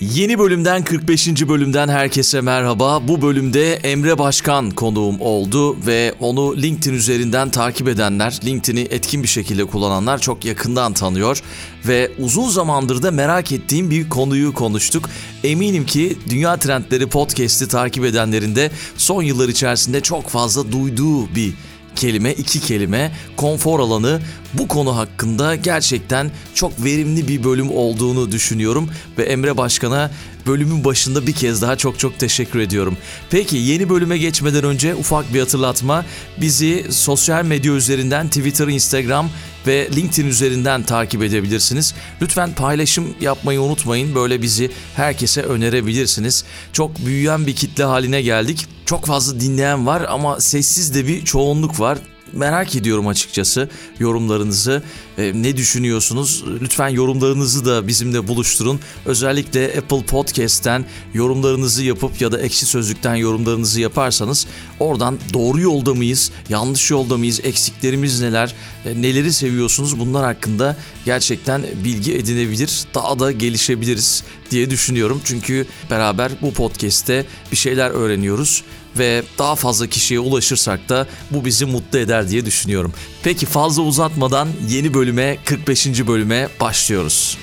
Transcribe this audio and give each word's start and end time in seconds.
Yeni 0.00 0.38
bölümden 0.38 0.84
45. 0.84 1.48
bölümden 1.48 1.88
herkese 1.88 2.40
merhaba. 2.40 3.08
Bu 3.08 3.22
bölümde 3.22 3.72
Emre 3.74 4.18
Başkan 4.18 4.70
konuğum 4.70 5.20
oldu 5.20 5.86
ve 5.86 6.14
onu 6.20 6.56
LinkedIn 6.56 6.94
üzerinden 6.94 7.50
takip 7.50 7.88
edenler, 7.88 8.40
LinkedIn'i 8.44 8.80
etkin 8.80 9.22
bir 9.22 9.28
şekilde 9.28 9.64
kullananlar 9.64 10.18
çok 10.18 10.44
yakından 10.44 10.92
tanıyor 10.92 11.42
ve 11.86 12.10
uzun 12.18 12.48
zamandır 12.48 13.02
da 13.02 13.10
merak 13.10 13.52
ettiğim 13.52 13.90
bir 13.90 14.08
konuyu 14.08 14.52
konuştuk. 14.52 15.10
Eminim 15.44 15.86
ki 15.86 16.18
Dünya 16.30 16.56
Trendleri 16.56 17.06
Podcast'i 17.06 17.68
takip 17.68 18.04
edenlerin 18.04 18.56
de 18.56 18.70
son 18.96 19.22
yıllar 19.22 19.48
içerisinde 19.48 20.00
çok 20.00 20.28
fazla 20.28 20.72
duyduğu 20.72 21.34
bir 21.34 21.54
kelime, 21.98 22.32
iki 22.32 22.60
kelime, 22.60 23.12
konfor 23.36 23.80
alanı 23.80 24.20
bu 24.54 24.68
konu 24.68 24.96
hakkında 24.96 25.54
gerçekten 25.54 26.30
çok 26.54 26.84
verimli 26.84 27.28
bir 27.28 27.44
bölüm 27.44 27.70
olduğunu 27.70 28.32
düşünüyorum 28.32 28.90
ve 29.18 29.22
Emre 29.22 29.56
Başkan'a 29.56 30.10
bölümün 30.46 30.84
başında 30.84 31.26
bir 31.26 31.32
kez 31.32 31.62
daha 31.62 31.76
çok 31.76 31.98
çok 31.98 32.18
teşekkür 32.18 32.58
ediyorum. 32.58 32.96
Peki 33.30 33.56
yeni 33.56 33.88
bölüme 33.88 34.18
geçmeden 34.18 34.64
önce 34.64 34.94
ufak 34.94 35.34
bir 35.34 35.40
hatırlatma. 35.40 36.04
Bizi 36.40 36.86
sosyal 36.90 37.44
medya 37.44 37.72
üzerinden 37.72 38.28
Twitter, 38.28 38.68
Instagram 38.68 39.30
ve 39.66 39.88
LinkedIn 39.96 40.28
üzerinden 40.28 40.82
takip 40.82 41.22
edebilirsiniz. 41.22 41.94
Lütfen 42.22 42.52
paylaşım 42.52 43.14
yapmayı 43.20 43.60
unutmayın. 43.60 44.14
Böyle 44.14 44.42
bizi 44.42 44.70
herkese 44.96 45.42
önerebilirsiniz. 45.42 46.44
Çok 46.72 47.06
büyüyen 47.06 47.46
bir 47.46 47.56
kitle 47.56 47.84
haline 47.84 48.22
geldik. 48.22 48.66
Çok 48.88 49.06
fazla 49.06 49.40
dinleyen 49.40 49.86
var 49.86 50.06
ama 50.08 50.40
sessiz 50.40 50.94
de 50.94 51.06
bir 51.06 51.24
çoğunluk 51.24 51.80
var 51.80 51.98
merak 52.32 52.76
ediyorum 52.76 53.08
açıkçası 53.08 53.68
yorumlarınızı. 53.98 54.82
E, 55.18 55.32
ne 55.34 55.56
düşünüyorsunuz? 55.56 56.44
Lütfen 56.60 56.88
yorumlarınızı 56.88 57.66
da 57.66 57.86
bizimle 57.86 58.28
buluşturun. 58.28 58.80
Özellikle 59.06 59.66
Apple 59.78 60.02
Podcast'ten 60.02 60.84
yorumlarınızı 61.14 61.84
yapıp 61.84 62.20
ya 62.20 62.32
da 62.32 62.40
Ekşi 62.40 62.66
Sözlük'ten 62.66 63.14
yorumlarınızı 63.14 63.80
yaparsanız 63.80 64.46
oradan 64.80 65.18
doğru 65.32 65.60
yolda 65.60 65.94
mıyız, 65.94 66.30
yanlış 66.48 66.90
yolda 66.90 67.16
mıyız, 67.16 67.40
eksiklerimiz 67.44 68.20
neler, 68.20 68.54
e, 68.84 69.02
neleri 69.02 69.32
seviyorsunuz 69.32 69.98
bunlar 69.98 70.24
hakkında 70.24 70.76
gerçekten 71.04 71.62
bilgi 71.84 72.14
edinebilir, 72.14 72.84
daha 72.94 73.18
da 73.18 73.32
gelişebiliriz 73.32 74.24
diye 74.50 74.70
düşünüyorum. 74.70 75.20
Çünkü 75.24 75.66
beraber 75.90 76.32
bu 76.42 76.52
podcast'te 76.52 77.26
bir 77.52 77.56
şeyler 77.56 77.90
öğreniyoruz 77.90 78.64
ve 78.98 79.22
daha 79.38 79.54
fazla 79.56 79.86
kişiye 79.86 80.20
ulaşırsak 80.20 80.88
da 80.88 81.06
bu 81.30 81.44
bizi 81.44 81.64
mutlu 81.64 81.98
eder 81.98 82.28
diye 82.28 82.46
düşünüyorum. 82.46 82.92
Peki 83.22 83.46
fazla 83.46 83.82
uzatmadan 83.82 84.48
yeni 84.68 84.94
bölüme 84.94 85.38
45. 85.44 85.86
bölüme 86.06 86.48
başlıyoruz. 86.60 87.38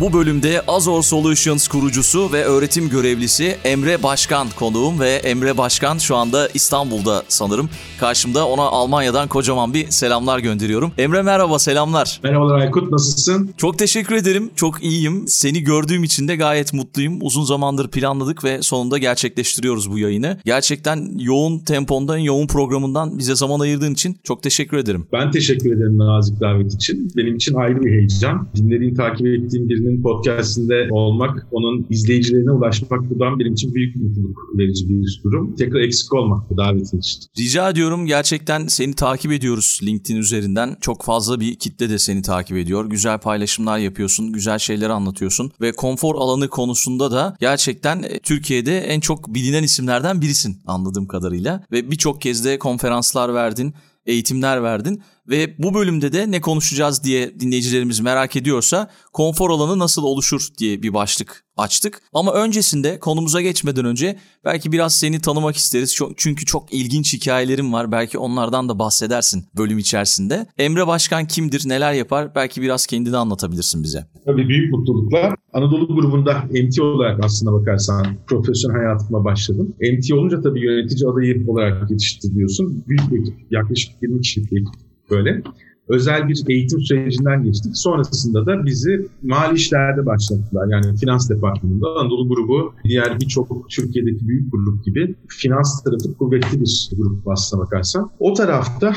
Bu 0.00 0.12
bölümde 0.12 0.60
Azor 0.68 1.02
Solutions 1.02 1.68
kurucusu 1.68 2.32
ve 2.32 2.44
öğretim 2.44 2.88
görevlisi 2.88 3.56
Emre 3.64 4.02
Başkan 4.02 4.46
konuğum 4.58 5.00
ve 5.00 5.08
Emre 5.08 5.58
Başkan 5.58 5.98
şu 5.98 6.16
anda 6.16 6.48
İstanbul'da 6.54 7.22
sanırım. 7.28 7.70
Karşımda 8.00 8.48
ona 8.48 8.62
Almanya'dan 8.62 9.28
kocaman 9.28 9.74
bir 9.74 9.90
selamlar 9.90 10.38
gönderiyorum. 10.38 10.92
Emre 10.98 11.22
merhaba 11.22 11.58
selamlar. 11.58 12.20
Merhabalar 12.22 12.58
Aykut 12.58 12.92
nasılsın? 12.92 13.50
Çok 13.56 13.78
teşekkür 13.78 14.14
ederim. 14.14 14.50
Çok 14.56 14.82
iyiyim. 14.82 15.24
Seni 15.26 15.60
gördüğüm 15.60 16.04
için 16.04 16.28
de 16.28 16.36
gayet 16.36 16.72
mutluyum. 16.72 17.18
Uzun 17.20 17.44
zamandır 17.44 17.90
planladık 17.90 18.44
ve 18.44 18.62
sonunda 18.62 18.98
gerçekleştiriyoruz 18.98 19.90
bu 19.90 19.98
yayını. 19.98 20.38
Gerçekten 20.44 21.18
yoğun 21.18 21.58
tempondan, 21.58 22.18
yoğun 22.18 22.46
programından 22.46 23.18
bize 23.18 23.34
zaman 23.34 23.60
ayırdığın 23.60 23.92
için 23.92 24.16
çok 24.24 24.42
teşekkür 24.42 24.76
ederim. 24.76 25.06
Ben 25.12 25.30
teşekkür 25.30 25.72
ederim 25.76 25.98
nazik 25.98 26.40
davet 26.40 26.74
için. 26.74 27.12
Benim 27.16 27.36
için 27.36 27.54
ayrı 27.54 27.82
bir 27.82 27.90
heyecan. 27.90 28.48
Dinlediğin, 28.56 28.94
takip 28.94 29.26
ettiğim 29.26 29.68
birinin 29.68 29.89
Bey'in 29.90 30.02
podcastinde 30.02 30.88
olmak, 30.90 31.46
onun 31.50 31.86
izleyicilerine 31.90 32.50
ulaşmak 32.50 33.10
buradan 33.10 33.38
benim 33.38 33.52
için 33.52 33.74
büyük 33.74 33.96
mutluluk 33.96 34.38
verici 34.58 34.88
bir 34.88 35.20
durum. 35.24 35.54
Tekrar 35.54 35.80
eksik 35.80 36.12
olmak 36.12 36.50
bu 36.50 36.56
davetin 36.56 36.98
için. 36.98 37.20
Rica 37.38 37.70
ediyorum. 37.70 38.06
Gerçekten 38.06 38.66
seni 38.66 38.94
takip 38.94 39.32
ediyoruz 39.32 39.80
LinkedIn 39.82 40.16
üzerinden. 40.16 40.76
Çok 40.80 41.04
fazla 41.04 41.40
bir 41.40 41.54
kitle 41.54 41.90
de 41.90 41.98
seni 41.98 42.22
takip 42.22 42.56
ediyor. 42.56 42.86
Güzel 42.86 43.18
paylaşımlar 43.18 43.78
yapıyorsun, 43.78 44.32
güzel 44.32 44.58
şeyler 44.58 44.90
anlatıyorsun 44.90 45.50
ve 45.60 45.72
konfor 45.72 46.14
alanı 46.14 46.48
konusunda 46.48 47.10
da 47.10 47.36
gerçekten 47.40 48.02
e, 48.02 48.18
Türkiye'de 48.18 48.78
en 48.78 49.00
çok 49.00 49.34
bilinen 49.34 49.62
isimlerden 49.62 50.20
birisin 50.22 50.56
anladığım 50.66 51.06
kadarıyla 51.06 51.64
ve 51.72 51.90
birçok 51.90 52.20
kez 52.20 52.44
de 52.44 52.58
konferanslar 52.58 53.34
verdin 53.34 53.74
eğitimler 54.06 54.62
verdin 54.62 55.02
ve 55.30 55.54
bu 55.58 55.74
bölümde 55.74 56.12
de 56.12 56.30
ne 56.30 56.40
konuşacağız 56.40 57.04
diye 57.04 57.40
dinleyicilerimiz 57.40 58.00
merak 58.00 58.36
ediyorsa 58.36 58.90
konfor 59.12 59.50
alanı 59.50 59.78
nasıl 59.78 60.02
oluşur 60.02 60.48
diye 60.58 60.82
bir 60.82 60.94
başlık 60.94 61.44
açtık. 61.56 62.02
Ama 62.12 62.32
öncesinde 62.32 62.98
konumuza 62.98 63.40
geçmeden 63.40 63.84
önce 63.84 64.16
belki 64.44 64.72
biraz 64.72 64.94
seni 64.94 65.20
tanımak 65.20 65.56
isteriz. 65.56 65.98
Çünkü 66.16 66.44
çok 66.44 66.72
ilginç 66.72 67.14
hikayelerim 67.14 67.72
var. 67.72 67.92
Belki 67.92 68.18
onlardan 68.18 68.68
da 68.68 68.78
bahsedersin 68.78 69.44
bölüm 69.56 69.78
içerisinde. 69.78 70.46
Emre 70.58 70.86
Başkan 70.86 71.26
kimdir, 71.26 71.68
neler 71.68 71.92
yapar? 71.92 72.34
Belki 72.34 72.62
biraz 72.62 72.86
kendini 72.86 73.16
anlatabilirsin 73.16 73.82
bize. 73.82 74.06
Tabii 74.24 74.48
büyük 74.48 74.72
mutlulukla. 74.72 75.34
Anadolu 75.52 75.94
grubunda 75.94 76.44
MT 76.50 76.80
olarak 76.80 77.24
aslına 77.24 77.52
bakarsan 77.52 78.06
profesyonel 78.26 78.76
hayatıma 78.76 79.24
başladım. 79.24 79.74
MT 79.80 80.12
olunca 80.12 80.40
tabii 80.40 80.60
yönetici 80.60 81.10
adayı 81.10 81.44
olarak 81.48 81.90
yetiştiriliyorsun. 81.90 82.84
Büyük 82.88 83.12
bir 83.12 83.34
yaklaşık 83.50 84.02
20 84.02 84.20
kişilik 84.20 84.52
bir 84.52 84.60
ekip 84.60 84.89
böyle 85.10 85.42
özel 85.90 86.28
bir 86.28 86.44
eğitim 86.48 86.80
sürecinden 86.80 87.44
geçtik. 87.44 87.72
Sonrasında 87.74 88.46
da 88.46 88.66
bizi 88.66 89.08
mali 89.22 89.54
işlerde 89.54 90.06
başlattılar. 90.06 90.68
Yani 90.68 90.96
finans 90.96 91.30
departmanında 91.30 91.86
Anadolu 92.00 92.28
grubu 92.28 92.74
diğer 92.84 93.20
birçok 93.20 93.70
Türkiye'deki 93.70 94.28
büyük 94.28 94.52
grup 94.52 94.84
gibi 94.84 95.14
finans 95.28 95.82
tarafı 95.82 96.18
kuvvetli 96.18 96.60
bir 96.60 96.90
grup 96.96 97.28
aslına 97.28 97.62
bakarsan. 97.62 98.10
O 98.18 98.34
tarafta 98.34 98.92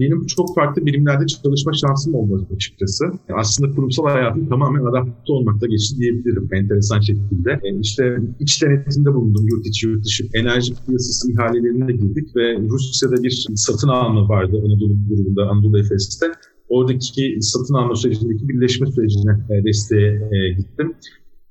benim 0.00 0.26
çok 0.26 0.54
farklı 0.54 0.86
birimlerde 0.86 1.26
çalışma 1.26 1.72
şansım 1.72 2.14
olmadı 2.14 2.46
açıkçası. 2.54 3.04
Aslında 3.34 3.74
kurumsal 3.74 4.04
hayatım 4.04 4.48
tamamen 4.48 4.84
adapte 4.84 5.32
olmakta 5.32 5.66
geçti 5.66 5.96
diyebilirim 5.98 6.48
enteresan 6.52 7.00
şekilde. 7.00 7.60
İşte 7.80 8.16
iç 8.40 8.62
denetimde 8.62 9.14
bulundum 9.14 9.44
yurt 9.52 9.66
içi 9.66 9.86
yurt 9.86 10.04
dışı. 10.04 10.24
Enerji 10.34 10.74
piyasası 10.86 11.32
ihalelerine 11.32 11.92
girdik 11.92 12.36
ve 12.36 12.58
Rusya'da 12.68 13.22
bir 13.22 13.46
satın 13.54 13.88
alma 13.88 14.28
vardı 14.28 14.56
Anadolu 14.66 14.94
grubunda, 15.08 15.48
Anadolu 15.48 15.78
Efes'te 15.78 16.26
oradaki 16.68 17.38
satın 17.40 17.74
alma 17.74 17.96
sürecindeki 17.96 18.48
birleşme 18.48 18.86
sürecine 18.86 19.32
e, 19.50 19.64
desteğe 19.64 20.10
e, 20.32 20.52
gittim. 20.52 20.94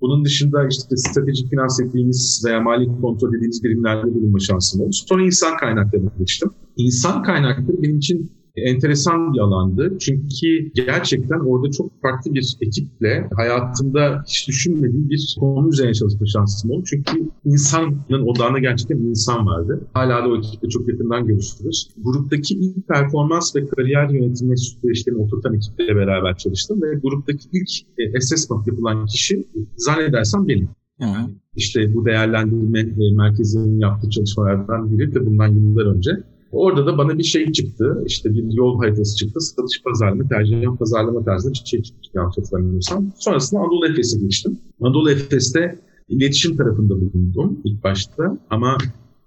Bunun 0.02 0.26
dışında 0.26 0.68
işte 0.68 0.98
stratejik 0.98 1.50
finans 1.50 1.80
ettiğimiz 1.80 2.44
veya 2.46 2.62
mali 2.62 2.86
kontrol 3.02 3.34
dediğimiz 3.34 3.64
birimlerde 3.64 4.14
bulunma 4.14 4.40
şansım 4.40 4.82
oldu. 4.82 4.94
Sonra 4.94 5.24
insan 5.24 5.58
kaynaklarına 5.58 6.12
geçtim. 6.20 6.50
İnsan 6.78 7.24
kaynakları 7.24 7.82
benim 7.82 7.98
için 7.98 8.32
enteresan 8.58 9.34
bir 9.34 9.40
alandı. 9.40 9.98
Çünkü 10.00 10.72
gerçekten 10.76 11.40
orada 11.40 11.72
çok 11.72 12.02
farklı 12.02 12.34
bir 12.34 12.58
ekiple 12.62 13.30
hayatımda 13.36 14.24
hiç 14.28 14.48
düşünmediğim 14.48 15.10
bir 15.10 15.38
konu 15.40 15.70
üzerine 15.70 15.94
çalışma 15.94 16.26
şansım 16.26 16.72
oldu. 16.72 16.84
Çünkü 16.86 17.30
insanın 17.46 18.28
odağında 18.28 18.60
gerçekten 18.60 18.98
insan 18.98 19.46
vardı. 19.46 19.88
Hala 19.94 20.24
da 20.24 20.30
o 20.30 20.38
ekiple 20.38 20.70
çok 20.70 20.90
yakından 20.90 21.28
görüşürüz. 21.28 21.90
Gruptaki 21.98 22.54
ilk 22.54 22.88
performans 22.88 23.56
ve 23.56 23.66
kariyer 23.66 24.10
yönetimi 24.10 24.58
süreçlerini 24.58 25.22
oturtan 25.22 25.54
ekiple 25.54 25.96
beraber 25.96 26.38
çalıştım 26.38 26.82
ve 26.82 26.96
gruptaki 27.04 27.48
ilk 27.54 27.70
e, 28.00 28.18
assessment 28.18 28.68
yapılan 28.68 29.06
kişi 29.06 29.48
zannedersem 29.78 30.48
benim. 30.48 30.70
Yani 31.00 31.30
işte 31.56 31.94
bu 31.94 32.06
değerlendirme 32.06 32.80
e, 32.80 33.16
merkezinin 33.16 33.80
yaptığı 33.80 34.10
çalışmalardan 34.10 34.92
biri 34.92 35.16
de 35.16 35.26
bundan 35.26 35.48
yıllar 35.48 35.86
önce. 35.86 36.12
Orada 36.52 36.86
da 36.86 36.98
bana 36.98 37.18
bir 37.18 37.24
şey 37.24 37.52
çıktı. 37.52 38.04
İşte 38.06 38.34
bir 38.34 38.54
yol 38.54 38.80
haritası 38.80 39.16
çıktı. 39.16 39.42
Satış 39.42 39.84
pazarlama, 39.84 40.28
tercih 40.30 40.78
pazarlama 40.80 41.24
tarzında 41.24 41.54
bir 41.54 41.62
şey 41.66 41.82
çıktı 41.82 42.20
hatırlamıyorsam. 42.20 43.12
Sonrasında 43.20 43.62
Anadolu 43.62 43.88
Efes'e 43.88 44.20
geçtim. 44.20 44.60
Anadolu 44.82 45.12
Efes'te 45.12 45.80
iletişim 46.10 46.58
tarafında 46.58 46.96
bulundum 47.02 47.60
ilk 47.64 47.84
başta. 47.84 48.38
Ama 48.50 48.78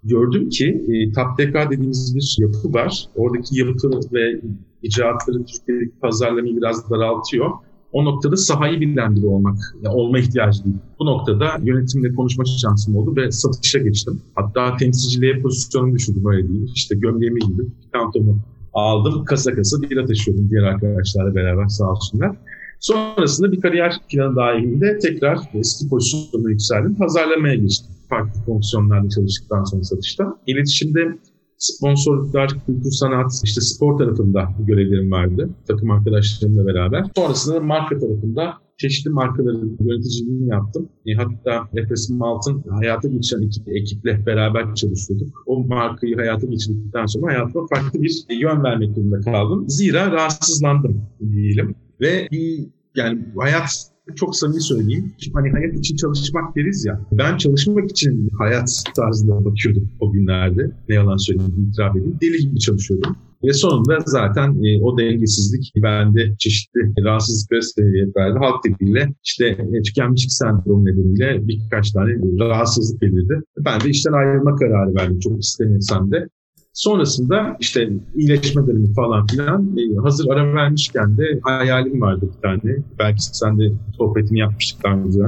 gördüm 0.05 0.49
ki 0.49 0.84
e, 0.88 1.12
TAPDK 1.12 1.70
dediğimiz 1.70 2.17
bir 2.17 2.37
yapı 2.40 2.75
var. 2.75 3.08
Oradaki 3.14 3.58
yapı 3.58 3.90
ve 4.12 4.40
icraatları 4.82 5.44
Türkiye'deki 5.44 5.99
pazarlamayı 6.00 6.56
biraz 6.56 6.90
daraltıyor. 6.90 7.50
O 7.93 8.05
noktada 8.05 8.37
sahayı 8.37 8.81
bilen 8.81 9.17
biri 9.17 9.27
olmak, 9.27 9.59
yani 9.83 9.95
olma 9.95 10.19
ihtiyacı 10.19 10.65
değil. 10.65 10.77
Bu 10.99 11.07
noktada 11.07 11.47
yönetimle 11.63 12.15
konuşma 12.15 12.45
şansım 12.45 12.97
oldu 12.97 13.17
ve 13.17 13.31
satışa 13.31 13.79
geçtim. 13.79 14.21
Hatta 14.35 14.77
temsilciliğe 14.77 15.43
pozisyonumu 15.43 15.95
düşürdüm 15.95 16.23
öyle 16.27 16.49
değil. 16.49 16.71
İşte 16.75 16.95
gömleğimi 16.95 17.41
giydim, 17.41 17.75
kantomu 17.93 18.39
aldım, 18.75 19.25
kasa 19.25 19.55
kasa 19.55 19.83
bira 19.83 20.07
taşıyordum 20.07 20.51
diğer 20.51 20.63
arkadaşlarla 20.63 21.35
beraber 21.35 21.69
sağ 21.69 21.91
olsunlar. 21.91 22.37
Sonrasında 22.81 23.53
bir 23.53 23.61
kariyer 23.61 23.95
planı 24.11 24.37
dahilinde 24.37 24.99
tekrar 24.99 25.39
eski 25.55 25.89
pozisyonuma 25.89 26.51
yükseldim, 26.51 26.95
pazarlamaya 26.95 27.55
geçtim. 27.55 27.91
farklı 28.09 28.41
fonksiyonlarda 28.47 29.09
çalıştıktan 29.09 29.65
sonra 29.65 29.83
satışta. 29.83 30.39
İletişimde 30.47 31.19
sponsorluklar, 31.61 32.49
kültür 32.67 32.91
sanat, 32.91 33.33
işte 33.45 33.61
spor 33.61 33.99
tarafında 33.99 34.49
görevlerim 34.67 35.11
vardı 35.11 35.51
takım 35.69 35.91
arkadaşlarımla 35.91 36.67
beraber. 36.67 37.05
Sonrasında 37.17 37.61
marka 37.61 37.99
tarafında 37.99 38.55
çeşitli 38.79 39.11
markaların 39.11 39.77
yöneticiliğini 39.81 40.49
yaptım. 40.49 40.89
E, 41.07 41.15
hatta 41.15 41.69
Efes 41.75 42.11
Malt'ın 42.11 42.65
hayata 42.71 43.09
geçiren 43.09 43.43
iki 43.43 43.61
ekiple 43.67 44.27
beraber 44.27 44.75
çalışıyorduk. 44.75 45.43
O 45.47 45.65
markayı 45.65 46.17
hayata 46.17 46.47
geçirdikten 46.47 47.07
sonra 47.07 47.33
hayatıma 47.33 47.67
farklı 47.75 48.03
bir 48.03 48.25
yön 48.31 48.63
vermek 48.65 48.97
durumunda 48.97 49.21
kaldım. 49.21 49.65
Zira 49.69 50.13
rahatsızlandım 50.13 51.03
diyelim. 51.33 51.75
Ve 52.01 52.29
bir, 52.31 52.67
yani 52.97 53.19
hayat 53.39 53.91
çok 54.17 54.37
samimi 54.37 54.61
söyleyeyim. 54.61 55.12
Hani 55.35 55.51
hayat 55.51 55.75
için 55.79 55.97
çalışmak 55.97 56.57
deriz 56.57 56.85
ya. 56.85 57.01
Ben 57.12 57.37
çalışmak 57.37 57.91
için 57.91 58.31
hayat 58.39 58.85
tarzına 58.97 59.45
bakıyordum 59.45 59.91
o 60.01 60.12
günlerde. 60.12 60.71
Ne 60.89 60.95
yalan 60.95 61.17
söyleyeyim, 61.17 61.69
itiraf 61.71 61.97
edeyim. 61.97 62.19
Deli 62.23 62.39
gibi 62.39 62.59
çalışıyordum. 62.59 63.17
Ve 63.45 63.53
sonunda 63.53 63.99
zaten 64.07 64.65
e, 64.65 64.83
o 64.83 64.99
dengesizlik 64.99 65.73
bende 65.77 66.35
çeşitli 66.39 66.81
rahatsızlıkları 67.05 67.62
sebebiyet 67.62 68.17
verdi. 68.17 68.39
Halk 68.39 68.65
diliyle 68.65 69.09
işte 69.25 69.47
e, 69.47 69.83
tükenmişlik 69.83 70.33
sendromu 70.33 70.85
nedeniyle 70.85 71.49
birkaç 71.49 71.91
tane 71.93 72.11
rahatsızlık 72.41 73.03
belirdi. 73.03 73.41
Ben 73.59 73.81
de 73.81 73.89
işten 73.89 74.13
ayrılma 74.13 74.56
kararı 74.56 74.95
verdim 74.95 75.19
çok 75.19 75.41
istemesem 75.41 76.13
de. 76.13 76.29
Sonrasında 76.72 77.56
işte 77.61 77.93
iyileşme 78.14 78.67
dönemi 78.67 78.94
falan 78.94 79.26
filan 79.26 79.76
e, 79.76 79.96
hazır 80.02 80.28
ara 80.28 80.55
vermişken 80.55 81.17
de 81.19 81.40
hayalim 81.43 82.00
vardı 82.00 82.31
bir 82.37 82.43
tane. 82.43 82.76
Belki 82.99 83.22
sen 83.22 83.58
de 83.58 83.72
sohbetini 83.96 84.38
yapmıştık 84.38 84.84
daha 84.84 84.94
önce. 84.94 85.19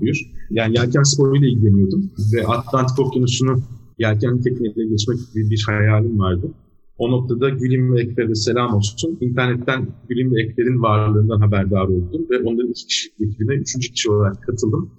Buyur. 0.00 0.16
Yani 0.50 0.78
yelken 0.78 1.02
sporuyla 1.02 1.48
ilgileniyordum 1.48 2.10
ve 2.34 2.46
Atlantik 2.46 2.98
Okyanusu'nu 2.98 3.62
yelken 3.98 4.40
tekneyle 4.40 4.84
geçmek 4.90 5.18
gibi 5.34 5.50
bir 5.50 5.64
hayalim 5.66 6.18
vardı. 6.18 6.50
O 6.98 7.10
noktada 7.10 7.48
Gül'ün 7.48 7.92
ve 7.92 8.00
Ekber'e 8.00 8.34
selam 8.34 8.74
olsun. 8.74 9.18
İnternetten 9.20 9.86
Gül'ün 10.08 10.34
ve 10.34 10.42
Ekber'in 10.42 10.82
varlığından 10.82 11.40
haberdar 11.40 11.84
oldum 11.84 12.26
ve 12.30 12.38
onların 12.38 12.70
iki 12.70 12.86
kişilik 12.86 13.20
ekibine 13.20 13.54
üçüncü 13.54 13.92
kişi 13.92 14.10
olarak 14.10 14.42
katıldım. 14.42 14.90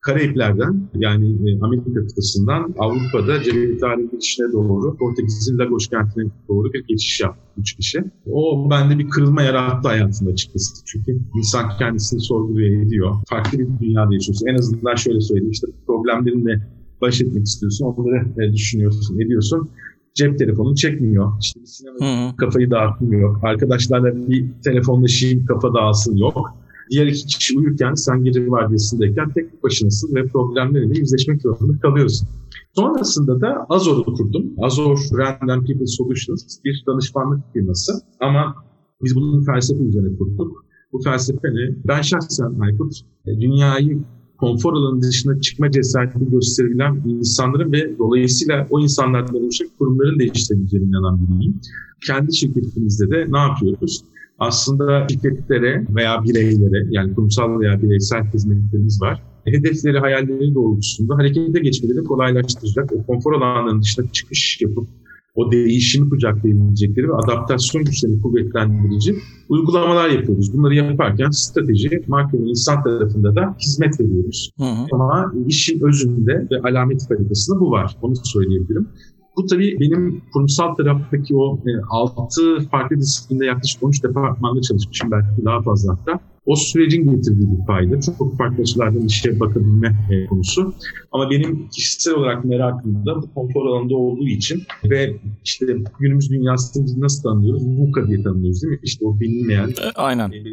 Karayipler'den 0.00 0.88
yani 0.94 1.50
e, 1.50 1.60
Amerika 1.60 1.94
kıtasından 1.94 2.74
Avrupa'da 2.78 3.42
Cebeli 3.42 3.78
Tarih 3.78 4.10
geçişine 4.12 4.52
doğru 4.52 4.96
Portekiz'in 4.96 5.58
Lagos 5.58 5.88
kentine 5.88 6.24
doğru 6.48 6.72
bir 6.72 6.84
geçiş 6.86 7.20
yaptı 7.20 7.40
üç 7.58 7.76
kişi. 7.76 8.04
O 8.26 8.70
bende 8.70 8.98
bir 8.98 9.08
kırılma 9.10 9.42
yarattı 9.42 9.88
hayatımda 9.88 10.32
açıkçası. 10.32 10.84
Çünkü 10.86 11.18
insan 11.36 11.64
kendisini 11.78 12.20
sorguluyor 12.20 12.86
ediyor. 12.86 13.14
Farklı 13.28 13.58
bir 13.58 13.68
dünyada 13.80 14.14
yaşıyorsun. 14.14 14.46
En 14.46 14.54
azından 14.54 14.94
şöyle 14.94 15.20
söyleyeyim 15.20 15.50
işte 15.50 15.66
problemlerinle 15.86 16.66
baş 17.00 17.20
etmek 17.20 17.46
istiyorsun. 17.46 17.84
Onları 17.84 18.44
e, 18.44 18.52
düşünüyorsun, 18.52 19.20
ediyorsun 19.20 19.70
cep 20.14 20.38
telefonu 20.38 20.74
çekmiyor. 20.74 21.32
İşte 21.40 21.60
bir 21.60 21.66
sinema 21.66 22.36
kafayı 22.36 22.70
dağıtmıyor. 22.70 23.42
Arkadaşlarla 23.42 24.28
bir 24.28 24.46
telefonlaşayım 24.64 25.46
kafa 25.46 25.74
dağılsın 25.74 26.16
yok. 26.16 26.59
Diğer 26.90 27.06
iki 27.06 27.26
kişi 27.26 27.58
uyurken 27.58 27.94
sen 27.94 28.24
gece 28.24 28.50
vardiyasındayken 28.50 29.30
tek 29.30 29.62
başınasın 29.62 30.14
ve 30.14 30.26
problemleriyle 30.26 30.98
yüzleşmek 30.98 31.42
zorunda 31.42 31.78
kalıyorsun. 31.80 32.28
Sonrasında 32.72 33.40
da 33.40 33.66
Azor'u 33.68 34.04
kurdum. 34.04 34.44
Azor 34.58 34.98
Random 35.18 35.64
People 35.64 35.86
Solutions 35.86 36.58
bir 36.64 36.84
danışmanlık 36.86 37.52
firması 37.52 37.92
ama 38.20 38.54
biz 39.02 39.16
bunun 39.16 39.44
felsefe 39.44 39.84
üzerine 39.84 40.16
kurduk. 40.18 40.64
Bu 40.92 41.02
felsefe 41.02 41.48
ne? 41.48 41.76
Ben 41.88 42.02
şahsen 42.02 42.60
Aykut 42.60 42.92
dünyayı 43.26 44.04
konfor 44.38 44.72
alanı 44.72 45.02
dışına 45.02 45.40
çıkma 45.40 45.70
cesareti 45.70 46.30
gösterebilen 46.30 47.02
insanların 47.06 47.72
ve 47.72 47.98
dolayısıyla 47.98 48.66
o 48.70 48.80
insanlardan 48.80 49.36
oluşan 49.36 49.68
kurumların 49.78 50.18
değiştirebileceğine 50.18 50.86
inanan 50.86 51.20
biriyim. 51.26 51.60
Kendi 52.06 52.36
şirketimizde 52.36 53.10
de 53.10 53.26
ne 53.32 53.38
yapıyoruz? 53.38 54.04
Aslında 54.40 55.06
şirketlere 55.10 55.86
veya 55.94 56.24
bireylere 56.24 56.86
yani 56.90 57.14
kurumsal 57.14 57.60
veya 57.60 57.82
bireysel 57.82 58.24
hizmetlerimiz 58.34 59.02
var. 59.02 59.22
Hedefleri, 59.44 59.98
hayalleri 59.98 60.54
doğrultusunda 60.54 61.16
harekete 61.16 61.60
geçmeleri 61.60 62.04
kolaylaştıracak, 62.04 62.92
o 62.92 63.06
konfor 63.06 63.32
alanlarının 63.32 63.82
dışına 63.82 64.06
çıkış 64.12 64.60
yapıp 64.60 64.88
o 65.34 65.52
değişimi 65.52 66.08
kucaklayabilecekleri 66.10 67.08
ve 67.08 67.14
adaptasyon 67.14 67.84
güçlerini 67.84 68.22
kuvvetlendirici 68.22 69.16
uygulamalar 69.48 70.10
yapıyoruz. 70.10 70.54
Bunları 70.54 70.74
yaparken 70.74 71.30
strateji, 71.30 72.02
marka 72.08 72.38
ve 72.38 72.42
insan 72.42 72.82
tarafında 72.82 73.36
da 73.36 73.56
hizmet 73.60 74.00
veriyoruz. 74.00 74.50
Hı 74.58 74.64
hı. 74.64 74.86
Ama 74.92 75.32
işin 75.46 75.80
özünde 75.88 76.46
ve 76.50 76.60
alamet 76.68 77.10
haritasında 77.10 77.60
bu 77.60 77.70
var. 77.70 77.96
Onu 78.02 78.14
söyleyebilirim. 78.24 78.88
Bu 79.36 79.46
tabii 79.46 79.76
benim 79.80 80.22
kurumsal 80.32 80.74
taraftaki 80.74 81.36
o 81.36 81.56
e, 81.56 81.70
6 81.90 82.60
farklı 82.70 82.96
disiplinde 82.96 83.46
yaklaşık 83.46 83.82
13 83.82 84.04
departmanda 84.04 84.60
çalışmışım 84.60 85.10
belki 85.10 85.44
daha 85.44 85.62
fazla 85.62 85.92
hatta. 85.92 86.20
O 86.46 86.56
sürecin 86.56 87.16
getirdiği 87.16 87.48
bir 87.58 87.66
fayda. 87.66 88.00
Çok 88.00 88.38
farklı 88.38 88.62
açılardan 88.62 89.06
işe 89.06 89.40
bakabilme 89.40 89.96
e, 90.10 90.26
konusu. 90.26 90.74
Ama 91.12 91.30
benim 91.30 91.68
kişisel 91.68 92.14
olarak 92.14 92.44
merakım 92.44 93.06
da 93.06 93.22
bu 93.22 93.34
konfor 93.34 93.66
alanında 93.66 93.96
olduğu 93.96 94.28
için 94.28 94.62
ve 94.90 95.16
işte 95.44 95.66
günümüz 95.98 96.30
dünyasını 96.30 97.00
nasıl 97.00 97.22
tanıyoruz? 97.22 97.62
VUCA 97.66 98.08
diye 98.08 98.22
tanıyoruz 98.22 98.62
değil 98.62 98.72
mi? 98.72 98.80
İşte 98.82 99.06
o 99.06 99.20
bilinmeyen. 99.20 99.68
E, 99.68 99.90
aynen. 99.94 100.30
E, 100.30 100.44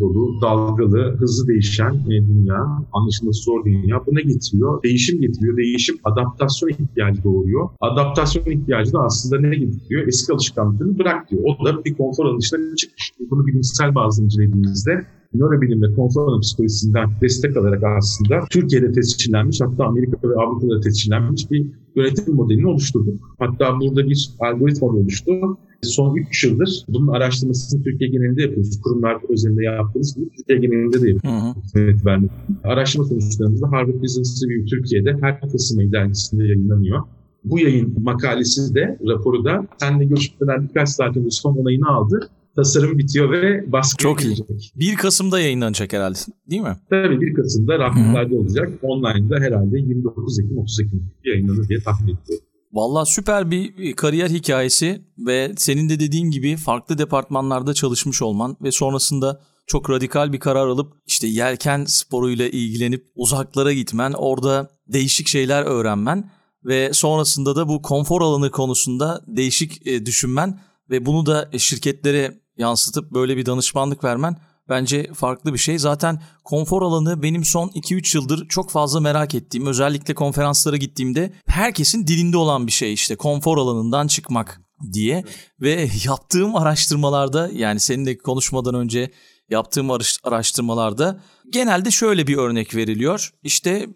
dolu, 0.00 0.40
dalgalı, 0.42 1.16
hızlı 1.18 1.48
değişen 1.48 1.94
e, 1.94 2.10
dünya, 2.10 2.60
anlaşılması 2.92 3.42
zor 3.42 3.64
dünya. 3.64 4.06
Bu 4.06 4.14
ne 4.14 4.22
getiriyor? 4.22 4.82
Değişim 4.82 5.20
getiriyor. 5.20 5.56
Değişim 5.56 5.96
adaptasyon 6.04 6.68
ihtiyacı 6.68 7.24
doğuruyor. 7.24 7.68
Adaptasyon 7.80 8.44
ihtiyacı 8.44 8.92
da 8.92 8.98
aslında 8.98 9.40
ne 9.40 9.56
getiriyor? 9.56 10.06
Eski 10.08 10.32
alışkanlıklarını 10.32 10.98
bırak 10.98 11.30
diyor. 11.30 11.42
O 11.44 11.64
da 11.64 11.84
bir 11.84 11.94
konfor 11.94 12.24
alanı 12.24 12.40
dışına 12.40 12.76
çıkmış. 12.76 13.12
Bunu 13.30 13.46
bilimsel 13.46 13.94
bazı 13.94 14.24
incelediğimizde 14.24 15.06
nörobilim 15.34 15.82
ve 15.82 15.94
konfor 15.94 16.28
alanı 16.28 16.40
psikolojisinden 16.40 17.10
destek 17.20 17.56
alarak 17.56 17.82
aslında 17.98 18.40
Türkiye'de 18.50 18.92
tescillenmiş 18.92 19.60
hatta 19.60 19.84
Amerika 19.84 20.28
ve 20.28 20.34
Avrupa'da 20.34 20.80
tescillenmiş 20.80 21.50
bir 21.50 21.66
yönetim 21.96 22.34
modelini 22.34 22.66
oluşturduk. 22.66 23.36
Hatta 23.38 23.80
burada 23.80 24.08
bir 24.08 24.30
algoritma 24.40 24.88
oluştu 24.88 25.32
Son 25.82 26.16
3 26.16 26.44
yıldır 26.44 26.84
bunun 26.88 27.08
araştırmasını 27.08 27.82
Türkiye 27.82 28.10
genelinde 28.10 28.42
yapıyoruz. 28.42 28.80
Kurumlar 28.80 29.16
özelinde 29.28 29.64
yaptığımız 29.64 30.14
gibi 30.14 30.30
Türkiye 30.36 30.58
genelinde 30.58 31.02
de 31.02 31.08
yapıyoruz. 31.08 32.06
Vermek. 32.06 32.30
Araştırma 32.64 33.04
sonuçlarımızda 33.04 33.66
Harvard 33.66 34.02
Business 34.02 34.42
Review 34.44 34.76
Türkiye'de 34.76 35.16
her 35.20 35.40
Kasım 35.40 35.78
ayı 35.78 35.92
dergisinde 35.92 36.42
yayınlanıyor. 36.42 37.02
Bu 37.44 37.58
yayın 37.58 38.02
makalesi 38.02 38.74
de, 38.74 38.98
raporu 39.08 39.44
da 39.44 39.66
senle 39.80 40.04
görüşmeden 40.04 40.68
birkaç 40.68 40.88
saat 40.88 41.16
önce 41.16 41.30
son 41.30 41.56
onayını 41.56 41.88
aldı 41.88 42.30
tasarım 42.56 42.98
bitiyor 42.98 43.30
ve 43.32 43.72
baskı 43.72 44.02
Çok 44.02 44.24
iyi. 44.24 44.36
1 44.76 44.96
Kasım'da 44.96 45.40
yayınlanacak 45.40 45.92
herhalde 45.92 46.18
değil 46.50 46.62
mi? 46.62 46.76
Tabii 46.90 47.20
1 47.20 47.34
Kasım'da 47.34 47.78
raflarda 47.78 48.34
olacak. 48.36 48.68
Online'da 48.82 49.40
herhalde 49.40 49.78
29 49.78 50.40
Ekim 50.40 50.58
30 50.58 50.80
Ekim 50.80 51.02
yayınlanır 51.24 51.68
diye 51.68 51.80
tahmin 51.80 52.04
ediyorum. 52.06 52.44
Valla 52.72 53.04
süper 53.04 53.50
bir 53.50 53.96
kariyer 53.96 54.28
hikayesi 54.28 55.04
ve 55.18 55.52
senin 55.56 55.88
de 55.88 56.00
dediğin 56.00 56.30
gibi 56.30 56.56
farklı 56.56 56.98
departmanlarda 56.98 57.74
çalışmış 57.74 58.22
olman 58.22 58.56
ve 58.62 58.72
sonrasında 58.72 59.40
çok 59.66 59.90
radikal 59.90 60.32
bir 60.32 60.40
karar 60.40 60.66
alıp 60.66 60.92
işte 61.06 61.26
yelken 61.26 61.84
sporuyla 61.84 62.48
ilgilenip 62.48 63.06
uzaklara 63.14 63.72
gitmen, 63.72 64.12
orada 64.12 64.70
değişik 64.86 65.28
şeyler 65.28 65.62
öğrenmen 65.62 66.30
ve 66.64 66.92
sonrasında 66.92 67.56
da 67.56 67.68
bu 67.68 67.82
konfor 67.82 68.22
alanı 68.22 68.50
konusunda 68.50 69.20
değişik 69.26 69.86
e, 69.86 70.06
düşünmen 70.06 70.60
ve 70.90 71.06
bunu 71.06 71.26
da 71.26 71.50
şirketlere 71.58 72.40
yansıtıp 72.56 73.10
böyle 73.10 73.36
bir 73.36 73.46
danışmanlık 73.46 74.04
vermen 74.04 74.36
bence 74.70 75.10
farklı 75.14 75.52
bir 75.52 75.58
şey. 75.58 75.78
Zaten 75.78 76.22
konfor 76.44 76.82
alanı 76.82 77.22
benim 77.22 77.44
son 77.44 77.68
2-3 77.68 78.16
yıldır 78.16 78.48
çok 78.48 78.70
fazla 78.70 79.00
merak 79.00 79.34
ettiğim, 79.34 79.66
özellikle 79.66 80.14
konferanslara 80.14 80.76
gittiğimde 80.76 81.32
herkesin 81.46 82.06
dilinde 82.06 82.36
olan 82.36 82.66
bir 82.66 82.72
şey 82.72 82.92
işte 82.92 83.16
konfor 83.16 83.58
alanından 83.58 84.06
çıkmak 84.06 84.60
diye 84.92 85.24
ve 85.60 85.88
yaptığım 86.04 86.56
araştırmalarda 86.56 87.50
yani 87.54 87.80
seninle 87.80 88.18
konuşmadan 88.18 88.74
önce 88.74 89.10
yaptığım 89.50 89.90
araştırmalarda 90.24 91.20
genelde 91.52 91.90
şöyle 91.90 92.26
bir 92.26 92.36
örnek 92.36 92.74
veriliyor. 92.74 93.30
İşte 93.42 93.88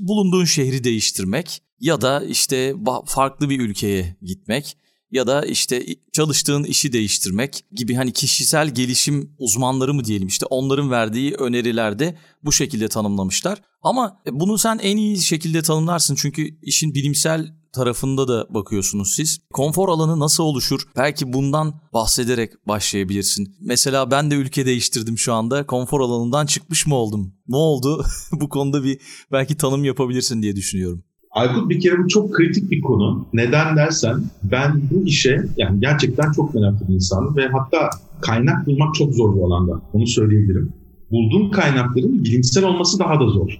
bulunduğun 0.00 0.44
şehri 0.44 0.84
değiştirmek 0.84 1.62
ya 1.80 2.00
da 2.00 2.24
işte 2.24 2.74
farklı 3.06 3.50
bir 3.50 3.60
ülkeye 3.60 4.16
gitmek 4.22 4.76
ya 5.12 5.26
da 5.26 5.42
işte 5.42 5.86
çalıştığın 6.12 6.64
işi 6.64 6.92
değiştirmek 6.92 7.64
gibi 7.72 7.94
hani 7.94 8.12
kişisel 8.12 8.74
gelişim 8.74 9.34
uzmanları 9.38 9.94
mı 9.94 10.04
diyelim 10.04 10.28
işte 10.28 10.46
onların 10.46 10.90
verdiği 10.90 11.34
önerilerde 11.34 12.18
bu 12.44 12.52
şekilde 12.52 12.88
tanımlamışlar. 12.88 13.62
Ama 13.82 14.22
bunu 14.30 14.58
sen 14.58 14.78
en 14.78 14.96
iyi 14.96 15.22
şekilde 15.22 15.62
tanımlarsın 15.62 16.14
çünkü 16.14 16.58
işin 16.62 16.94
bilimsel 16.94 17.62
tarafında 17.72 18.28
da 18.28 18.46
bakıyorsunuz 18.54 19.12
siz. 19.16 19.38
Konfor 19.52 19.88
alanı 19.88 20.20
nasıl 20.20 20.44
oluşur? 20.44 20.80
Belki 20.96 21.32
bundan 21.32 21.80
bahsederek 21.92 22.52
başlayabilirsin. 22.68 23.56
Mesela 23.60 24.10
ben 24.10 24.30
de 24.30 24.34
ülke 24.34 24.66
değiştirdim 24.66 25.18
şu 25.18 25.32
anda. 25.32 25.66
Konfor 25.66 26.00
alanından 26.00 26.46
çıkmış 26.46 26.86
mı 26.86 26.94
oldum? 26.94 27.34
Ne 27.48 27.56
oldu? 27.56 28.04
bu 28.32 28.48
konuda 28.48 28.84
bir 28.84 29.00
belki 29.32 29.56
tanım 29.56 29.84
yapabilirsin 29.84 30.42
diye 30.42 30.56
düşünüyorum. 30.56 31.04
Aykut 31.32 31.70
bir 31.70 31.80
kere 31.80 31.98
bu 31.98 32.08
çok 32.08 32.34
kritik 32.34 32.70
bir 32.70 32.80
konu. 32.80 33.26
Neden 33.32 33.76
dersen 33.76 34.16
ben 34.42 34.82
bu 34.90 35.06
işe 35.06 35.44
yani 35.56 35.80
gerçekten 35.80 36.32
çok 36.32 36.54
meraklı 36.54 36.88
bir 36.88 36.94
insanım 36.94 37.36
ve 37.36 37.48
hatta 37.48 37.90
kaynak 38.20 38.66
bulmak 38.66 38.94
çok 38.94 39.14
zor 39.14 39.36
bu 39.36 39.46
alanda. 39.46 39.82
Onu 39.92 40.06
söyleyebilirim. 40.06 40.72
Bulduğum 41.10 41.50
kaynakların 41.50 42.24
bilimsel 42.24 42.64
olması 42.64 42.98
daha 42.98 43.20
da 43.20 43.26
zor. 43.26 43.58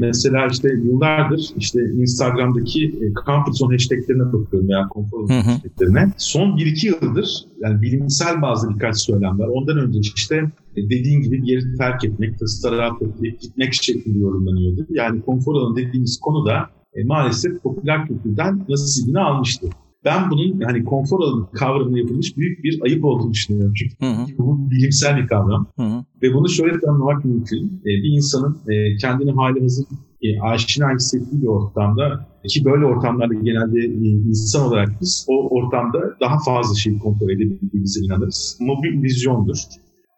Mesela 0.00 0.46
işte 0.52 0.68
yıllardır 0.68 1.50
işte 1.56 1.80
Instagram'daki 1.94 2.84
e, 2.84 3.06
comfort 3.26 3.56
zone 3.56 3.74
hashtaglerine 3.74 4.32
bakıyorum 4.32 4.68
veya 4.68 4.88
konfor 4.88 5.28
zone 5.28 5.42
hashtaglerine. 5.42 6.12
Son 6.16 6.56
1-2 6.56 6.86
yıldır 6.86 7.44
yani 7.60 7.82
bilimsel 7.82 8.42
bazı 8.42 8.74
birkaç 8.74 8.96
söylem 8.96 9.38
var. 9.38 9.48
Ondan 9.48 9.78
önce 9.78 10.00
işte 10.16 10.36
e, 10.76 10.82
dediğin 10.84 11.22
gibi 11.22 11.42
bir 11.42 11.48
yeri 11.48 11.76
terk 11.78 12.04
etmek, 12.04 12.38
tasarruf 12.38 13.00
toplayıp 13.00 13.40
gitmek 13.40 13.74
şeklinde 13.74 14.18
yorumlanıyordu. 14.18 14.86
Yani 14.90 15.22
konfor 15.22 15.54
alanı 15.54 15.76
dediğimiz 15.76 16.20
konu 16.20 16.46
da 16.46 16.81
e, 16.94 17.04
maalesef 17.04 17.62
popüler 17.62 18.06
kültürden 18.06 18.64
nasibini 18.68 19.20
almıştı. 19.20 19.66
Ben 20.04 20.30
bunun 20.30 20.60
hani 20.60 20.84
konfor 20.84 21.20
alanı 21.20 21.50
kavramına 21.50 21.98
yapılmış 21.98 22.36
büyük 22.36 22.64
bir 22.64 22.80
ayıp 22.82 23.04
olduğunu 23.04 23.32
düşünüyorum. 23.32 23.74
Çünkü 23.76 23.94
hı 24.00 24.22
hı. 24.22 24.38
bu 24.38 24.70
bilimsel 24.70 25.16
bir 25.16 25.26
kavram. 25.26 25.66
Hı 25.76 25.82
hı. 25.82 26.04
Ve 26.22 26.34
bunu 26.34 26.48
şöyle 26.48 26.80
tanımlamak 26.80 27.24
mümkün. 27.24 27.66
E, 27.66 27.86
bir 27.86 28.16
insanın 28.16 28.58
e, 28.68 28.96
kendini 28.96 29.32
hali 29.32 29.60
hazır 29.60 29.84
e, 30.22 30.40
aşina 30.40 30.94
hissettiği 30.94 31.42
bir 31.42 31.46
ortamda 31.46 32.26
ki 32.48 32.64
böyle 32.64 32.84
ortamlarda 32.84 33.34
genelde 33.34 33.80
e, 33.80 34.08
insan 34.08 34.68
olarak 34.68 34.88
biz 35.00 35.26
o 35.28 35.48
ortamda 35.48 35.98
daha 36.20 36.36
fazla 36.44 36.74
şey 36.74 36.98
kontrol 36.98 37.30
edebildiğimize 37.30 38.00
inanırız. 38.00 38.58
Bu 38.60 38.82
bir 38.82 39.02
vizyondur. 39.02 39.58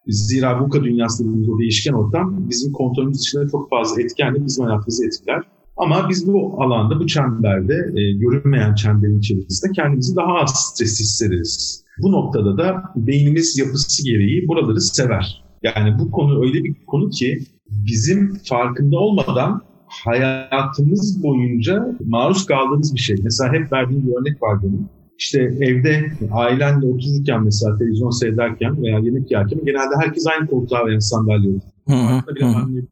Zira 0.07 0.61
bu 0.61 0.69
kadar 0.69 0.85
dünyasında 0.85 1.53
o 1.53 1.59
değişken 1.59 1.93
ortam 1.93 2.51
bizim 2.51 2.73
kontrolümüz 2.73 3.21
dışında 3.21 3.49
çok 3.49 3.71
fazla 3.71 4.03
etkenle 4.03 4.47
bizim 4.47 4.65
hayatımızı 4.65 5.07
etkiler. 5.07 5.43
Ama 5.77 6.09
biz 6.09 6.27
bu 6.27 6.63
alanda, 6.63 7.01
bu 7.01 7.07
çemberde, 7.07 7.75
e, 7.75 8.13
görünmeyen 8.13 8.75
çemberin 8.75 9.19
içerisinde 9.19 9.73
kendimizi 9.73 10.17
daha 10.17 10.35
az 10.35 10.51
stres 10.55 11.01
hissederiz. 11.01 11.85
Bu 12.03 12.13
noktada 12.13 12.59
da 12.59 12.83
beynimiz 12.97 13.59
yapısı 13.59 14.05
gereği 14.05 14.49
buraları 14.49 14.81
sever. 14.81 15.45
Yani 15.63 15.99
bu 15.99 16.11
konu 16.11 16.45
öyle 16.45 16.65
bir 16.65 16.75
konu 16.87 17.11
ki 17.11 17.39
bizim 17.71 18.39
farkında 18.45 18.97
olmadan 18.99 19.63
hayatımız 19.87 21.23
boyunca 21.23 21.97
maruz 22.07 22.47
kaldığımız 22.47 22.95
bir 22.95 23.01
şey. 23.01 23.17
Mesela 23.23 23.53
hep 23.53 23.73
verdiğim 23.73 24.07
bir 24.07 24.13
örnek 24.13 24.43
var 24.43 24.63
benim. 24.63 24.89
İşte 25.19 25.41
evde 25.61 26.13
ailenle 26.33 26.87
otururken 26.87 27.45
mesela 27.45 27.79
televizyon 27.79 28.11
seyrederken 28.11 28.83
veya 28.83 28.99
yemek 28.99 29.31
yerken 29.31 29.61
genelde 29.65 29.95
herkes 30.01 30.27
aynı 30.27 30.47
koltuğa 30.47 30.87
veya 30.87 31.01
sandalyeye 31.01 31.57
oturuyor. 31.57 32.85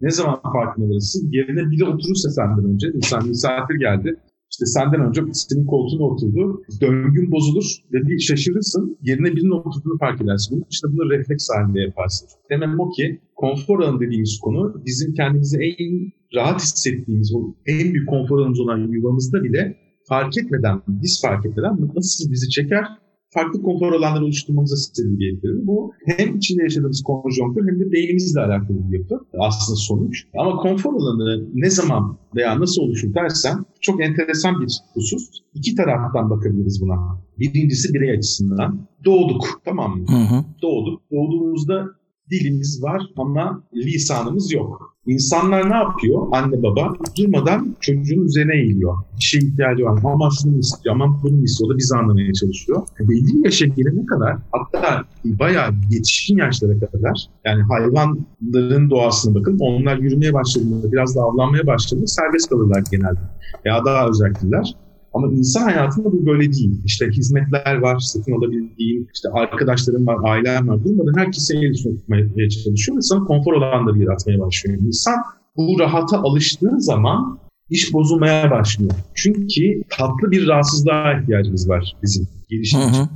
Ne 0.00 0.10
zaman 0.10 0.40
farkına 0.42 0.88
varırsın? 0.88 1.28
Yerine 1.32 1.70
biri 1.70 1.84
oturursa 1.84 2.30
senden 2.30 2.64
önce, 2.64 2.86
sen 3.02 3.28
misafir 3.28 3.74
geldi, 3.74 4.16
işte 4.50 4.66
senden 4.66 5.00
önce 5.00 5.20
senin 5.32 5.66
koltuğuna 5.66 6.02
oturdu, 6.02 6.62
döngün 6.80 7.30
bozulur 7.30 7.64
ve 7.92 8.08
bir 8.08 8.18
şaşırırsın, 8.18 8.98
yerine 9.02 9.36
birinin 9.36 9.50
oturduğunu 9.50 9.98
fark 9.98 10.22
edersin. 10.22 10.64
İşte 10.70 10.88
bunu 10.92 11.10
refleks 11.10 11.48
halinde 11.54 11.80
yaparsın. 11.80 12.28
Demem 12.50 12.80
o 12.80 12.90
ki 12.90 13.20
konfor 13.36 13.80
alanı 13.80 14.00
dediğimiz 14.00 14.38
konu 14.42 14.82
bizim 14.86 15.14
kendimizi 15.14 15.58
en 15.58 16.12
rahat 16.34 16.62
hissettiğimiz, 16.62 17.34
o 17.34 17.54
en 17.66 17.94
büyük 17.94 18.08
konfor 18.08 18.38
alanımız 18.38 18.60
olan 18.60 18.78
yuvamızda 18.92 19.44
bile 19.44 19.76
fark 20.08 20.38
etmeden, 20.38 20.82
biz 20.88 21.22
fark 21.22 21.46
etmeden 21.46 21.90
nasıl 21.96 22.32
bizi 22.32 22.48
çeker 22.48 22.84
farklı 23.36 23.62
konfor 23.62 23.92
alanları 23.92 24.24
oluşturmamıza 24.24 24.76
sebebiyet 24.76 25.42
Bu 25.44 25.92
hem 26.06 26.36
içinde 26.36 26.62
yaşadığımız 26.62 27.02
konjonktür 27.02 27.68
hem 27.68 27.80
de 27.80 27.92
beynimizle 27.92 28.40
alakalı 28.40 28.92
bir 28.92 28.98
yapı 28.98 29.20
aslında 29.38 29.76
sonuç. 29.76 30.24
Ama 30.38 30.56
konfor 30.56 30.94
alanı 30.94 31.48
ne 31.54 31.70
zaman 31.70 32.18
veya 32.36 32.60
nasıl 32.60 32.82
oluşur 32.82 33.14
dersen 33.14 33.64
çok 33.80 34.04
enteresan 34.04 34.60
bir 34.60 34.72
husus. 34.94 35.30
İki 35.54 35.74
taraftan 35.74 36.30
bakabiliriz 36.30 36.82
buna. 36.82 37.20
Birincisi 37.38 37.94
birey 37.94 38.10
açısından. 38.10 38.80
Doğduk 39.04 39.60
tamam 39.64 39.98
mı? 39.98 40.06
Hı 40.08 40.36
hı. 40.36 40.44
Doğduk. 40.62 41.02
Doğduğumuzda 41.12 41.86
dilimiz 42.30 42.82
var 42.82 43.02
ama 43.16 43.62
lisanımız 43.74 44.52
yok. 44.52 44.95
İnsanlar 45.06 45.70
ne 45.70 45.74
yapıyor? 45.74 46.26
Anne 46.32 46.62
baba 46.62 46.94
durmadan 47.18 47.76
çocuğun 47.80 48.24
üzerine 48.24 48.54
eğiliyor. 48.54 48.96
Bir 49.16 49.22
şey 49.22 49.40
ihtiyacı 49.40 49.84
var. 49.84 50.00
Aman 50.04 50.30
şunu 50.42 50.58
istiyor, 50.58 50.94
aman 50.94 51.22
bunu 51.22 51.44
istiyor. 51.44 51.70
O 51.70 51.74
da 51.74 51.78
bizi 51.78 51.96
anlamaya 51.96 52.32
çalışıyor. 52.32 52.82
Belli 53.00 53.44
yaşa 53.44 53.66
gelene 53.66 54.06
kadar 54.06 54.36
hatta 54.52 55.04
bayağı 55.24 55.70
yetişkin 55.90 56.36
yaşlara 56.36 56.72
kadar 56.78 57.26
yani 57.44 57.62
hayvanların 57.62 58.90
doğasına 58.90 59.34
bakın 59.34 59.58
onlar 59.60 59.96
yürümeye 59.96 60.32
başladığında 60.32 60.92
biraz 60.92 61.16
da 61.16 61.20
avlanmaya 61.22 61.66
başladığında 61.66 62.06
serbest 62.06 62.48
kalırlar 62.50 62.82
genelde. 62.90 63.20
Ya 63.64 63.84
daha 63.84 64.08
özellikler. 64.08 64.74
Ama 65.16 65.32
insan 65.32 65.62
hayatında 65.62 66.12
bu 66.12 66.26
böyle 66.26 66.52
değil. 66.52 66.80
İşte 66.84 67.08
hizmetler 67.08 67.76
var, 67.76 67.98
satın 67.98 68.32
alabildiğin, 68.32 69.08
işte 69.14 69.28
arkadaşların 69.28 70.06
var, 70.06 70.16
ailen 70.22 70.68
var. 70.68 70.84
Durmadan 70.84 71.18
herkese 71.18 71.56
el 71.56 71.74
tutmaya 71.74 72.48
çalışıyor 72.48 72.96
ve 72.96 73.00
sana 73.00 73.24
konfor 73.24 73.52
alanları 73.52 73.98
yaratmaya 73.98 74.40
başlıyor. 74.40 74.78
İnsan 74.80 75.14
bu 75.56 75.80
rahata 75.80 76.18
alıştığı 76.18 76.80
zaman 76.80 77.38
iş 77.70 77.92
bozulmaya 77.92 78.50
başlıyor. 78.50 78.92
Çünkü 79.14 79.82
tatlı 79.90 80.30
bir 80.30 80.48
rahatsızlığa 80.48 81.20
ihtiyacımız 81.20 81.68
var 81.68 81.96
bizim 82.02 82.28
gelişim 82.50 82.80
için. 82.80 83.08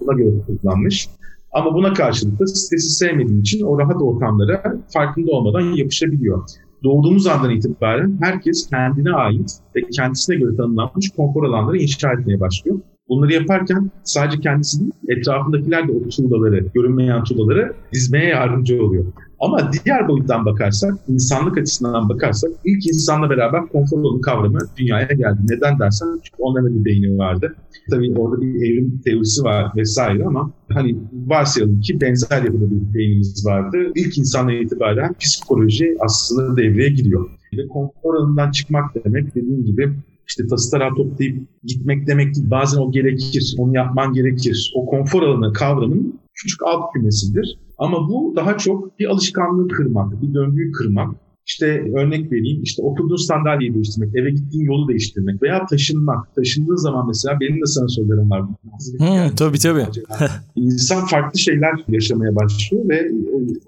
Buna 0.00 0.12
göre 0.16 0.30
kullanmış. 0.46 1.08
Ama 1.52 1.74
buna 1.74 1.92
karşılık 1.92 2.40
da 2.40 2.46
stresi 2.46 2.90
sevmediğim 2.90 3.40
için 3.40 3.62
o 3.66 3.78
rahat 3.78 4.02
ortamlara 4.02 4.76
farkında 4.92 5.32
olmadan 5.32 5.60
yapışabiliyor 5.60 6.48
doğduğumuz 6.84 7.26
andan 7.26 7.50
itibaren 7.50 8.18
herkes 8.22 8.70
kendine 8.70 9.12
ait 9.12 9.52
ve 9.76 9.80
kendisine 9.96 10.36
göre 10.36 10.56
tanımlanmış 10.56 11.10
konfor 11.16 11.44
alanları 11.44 11.78
inşa 11.78 12.12
etmeye 12.12 12.40
başlıyor. 12.40 12.78
Bunları 13.08 13.32
yaparken 13.32 13.90
sadece 14.04 14.40
kendisi 14.40 14.80
değil, 14.80 14.92
etrafındakiler 15.08 15.88
de 15.88 15.92
o 15.92 16.08
tuğlaları, 16.08 16.66
görünmeyen 16.74 17.24
tuğlaları 17.24 17.72
dizmeye 17.92 18.28
yardımcı 18.28 18.84
oluyor. 18.84 19.04
Ama 19.44 19.70
diğer 19.72 20.08
boyuttan 20.08 20.44
bakarsak, 20.44 20.94
insanlık 21.08 21.58
açısından 21.58 22.08
bakarsak 22.08 22.50
ilk 22.64 22.86
insanla 22.86 23.30
beraber 23.30 23.66
konfor 23.68 23.98
alanı 23.98 24.20
kavramı 24.20 24.58
dünyaya 24.76 25.06
geldi. 25.06 25.38
Neden 25.48 25.78
dersen 25.78 26.06
çünkü 26.24 26.36
onların 26.38 26.78
bir 26.78 26.84
beyni 26.84 27.18
vardı. 27.18 27.56
Tabii 27.90 28.14
orada 28.16 28.42
bir 28.42 28.54
evrim 28.54 29.00
teorisi 29.04 29.42
var 29.44 29.72
vesaire 29.76 30.24
ama 30.24 30.50
hani 30.68 30.96
varsayalım 31.12 31.80
ki 31.80 32.00
benzer 32.00 32.42
yapıda 32.42 32.70
bir 32.70 32.94
beynimiz 32.94 33.46
vardı. 33.46 33.76
İlk 33.94 34.18
insanla 34.18 34.52
itibaren 34.52 35.14
psikoloji 35.14 35.96
aslında 36.00 36.56
devreye 36.56 36.88
giriyor. 36.88 37.30
Ve 37.58 37.68
konfor 37.68 38.14
alanından 38.14 38.50
çıkmak 38.50 39.04
demek 39.04 39.34
dediğim 39.34 39.64
gibi 39.64 39.92
işte 40.28 40.46
tası 40.46 40.70
tarağı 40.70 40.94
toplayıp 40.94 41.48
gitmek 41.64 42.06
demek 42.06 42.34
değil. 42.34 42.50
Bazen 42.50 42.78
o 42.78 42.92
gerekir, 42.92 43.54
onu 43.58 43.74
yapman 43.74 44.12
gerekir. 44.12 44.72
O 44.76 44.86
konfor 44.86 45.22
alanı 45.22 45.52
kavramının 45.52 46.20
küçük 46.34 46.62
alt 46.62 46.92
kümesidir. 46.92 47.58
Ama 47.78 48.08
bu 48.08 48.32
daha 48.36 48.58
çok 48.58 48.98
bir 48.98 49.06
alışkanlığı 49.06 49.68
kırmak, 49.68 50.22
bir 50.22 50.34
döngüyü 50.34 50.72
kırmak. 50.72 51.14
İşte 51.46 51.66
örnek 51.96 52.32
vereyim, 52.32 52.62
işte 52.62 52.82
oturduğun 52.82 53.16
sandalyeyi 53.16 53.74
değiştirmek, 53.74 54.16
eve 54.16 54.30
gittiğin 54.30 54.64
yolu 54.64 54.88
değiştirmek 54.88 55.42
veya 55.42 55.66
taşınmak. 55.66 56.34
Taşındığın 56.34 56.76
zaman 56.76 57.06
mesela 57.06 57.40
benim 57.40 57.56
de 57.56 57.66
sana 57.66 57.88
sorularım 57.88 58.30
var. 58.30 58.42
Hmm, 58.98 59.36
tabii 59.36 59.58
tabii. 59.58 59.86
İnsan 60.56 61.06
farklı 61.06 61.38
şeyler 61.38 61.74
yaşamaya 61.88 62.36
başlıyor 62.36 62.88
ve 62.88 63.10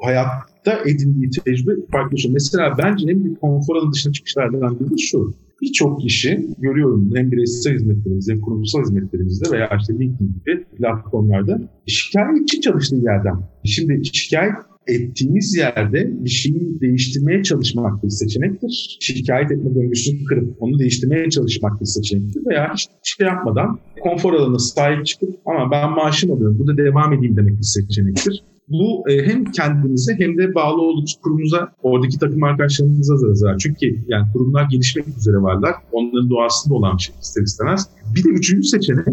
hayatta 0.01 0.79
edindiği 0.87 1.31
tecrübe 1.31 1.73
farklı 1.93 2.19
şey. 2.19 2.33
Mesela 2.33 2.75
bence 2.79 3.11
en 3.11 3.25
büyük 3.25 3.41
konfor 3.41 3.77
alanı 3.77 3.93
dışına 3.93 4.13
çıkışlardan 4.13 4.81
biri 4.81 4.99
şu 4.99 5.35
birçok 5.63 6.01
kişi 6.01 6.47
görüyorum 6.59 7.11
hem 7.15 7.33
bireysel 7.33 7.75
hizmetlerimizde 7.75 8.33
hem 8.33 8.41
kurumsal 8.41 8.81
hizmetlerimizde 8.81 9.51
veya 9.53 9.71
işte 9.81 9.93
LinkedIn 9.93 10.35
gibi 10.35 10.65
platformlarda 10.65 11.61
şikayetçi 11.87 12.61
çalıştığı 12.61 12.97
yerden. 12.97 13.35
Şimdi 13.65 14.05
şikayet 14.13 14.55
ettiğimiz 14.87 15.57
yerde 15.57 16.25
bir 16.25 16.31
şeyi 16.31 16.81
değiştirmeye 16.81 17.43
çalışmak 17.43 18.05
bir 18.05 18.09
seçenektir. 18.09 18.99
Şikayet 19.01 19.51
etme 19.51 19.75
döngüsünü 19.75 20.25
kırıp 20.25 20.63
onu 20.63 20.79
değiştirmeye 20.79 21.31
çalışmak 21.31 21.81
bir 21.81 21.87
seçenektir. 21.87 22.43
Veya 22.47 22.73
hiç 22.75 22.89
şey 23.03 23.27
yapmadan 23.27 23.79
konfor 24.01 24.35
alanına 24.35 24.59
sahip 24.59 25.07
çıkıp 25.07 25.35
ama 25.47 25.71
ben 25.71 25.91
maaşım 25.91 26.33
alıyorum 26.33 26.59
burada 26.59 26.77
devam 26.77 27.13
edeyim 27.13 27.37
demek 27.37 27.59
bir 27.59 27.63
seçenektir. 27.63 28.43
Bu 28.69 29.11
e, 29.11 29.27
hem 29.27 29.45
kendimize 29.45 30.15
hem 30.19 30.39
de 30.39 30.55
bağlı 30.55 30.83
olduğumuz 30.83 31.17
kurumumuza, 31.23 31.73
oradaki 31.83 32.19
takım 32.19 32.43
arkadaşlarımıza 32.43 33.15
da 33.15 33.35
zarar. 33.35 33.59
Çünkü 33.59 34.05
yani 34.09 34.27
kurumlar 34.33 34.65
gelişmek 34.71 35.09
üzere 35.09 35.37
varlar. 35.37 35.75
Onların 35.93 36.31
doğasında 36.31 36.75
olan 36.75 36.97
bir 36.97 37.03
şey 37.03 37.15
ister 37.23 37.43
istemez. 37.43 37.91
Bir 38.15 38.25
de 38.25 38.29
üçüncü 38.29 38.69
seçenek 38.69 39.07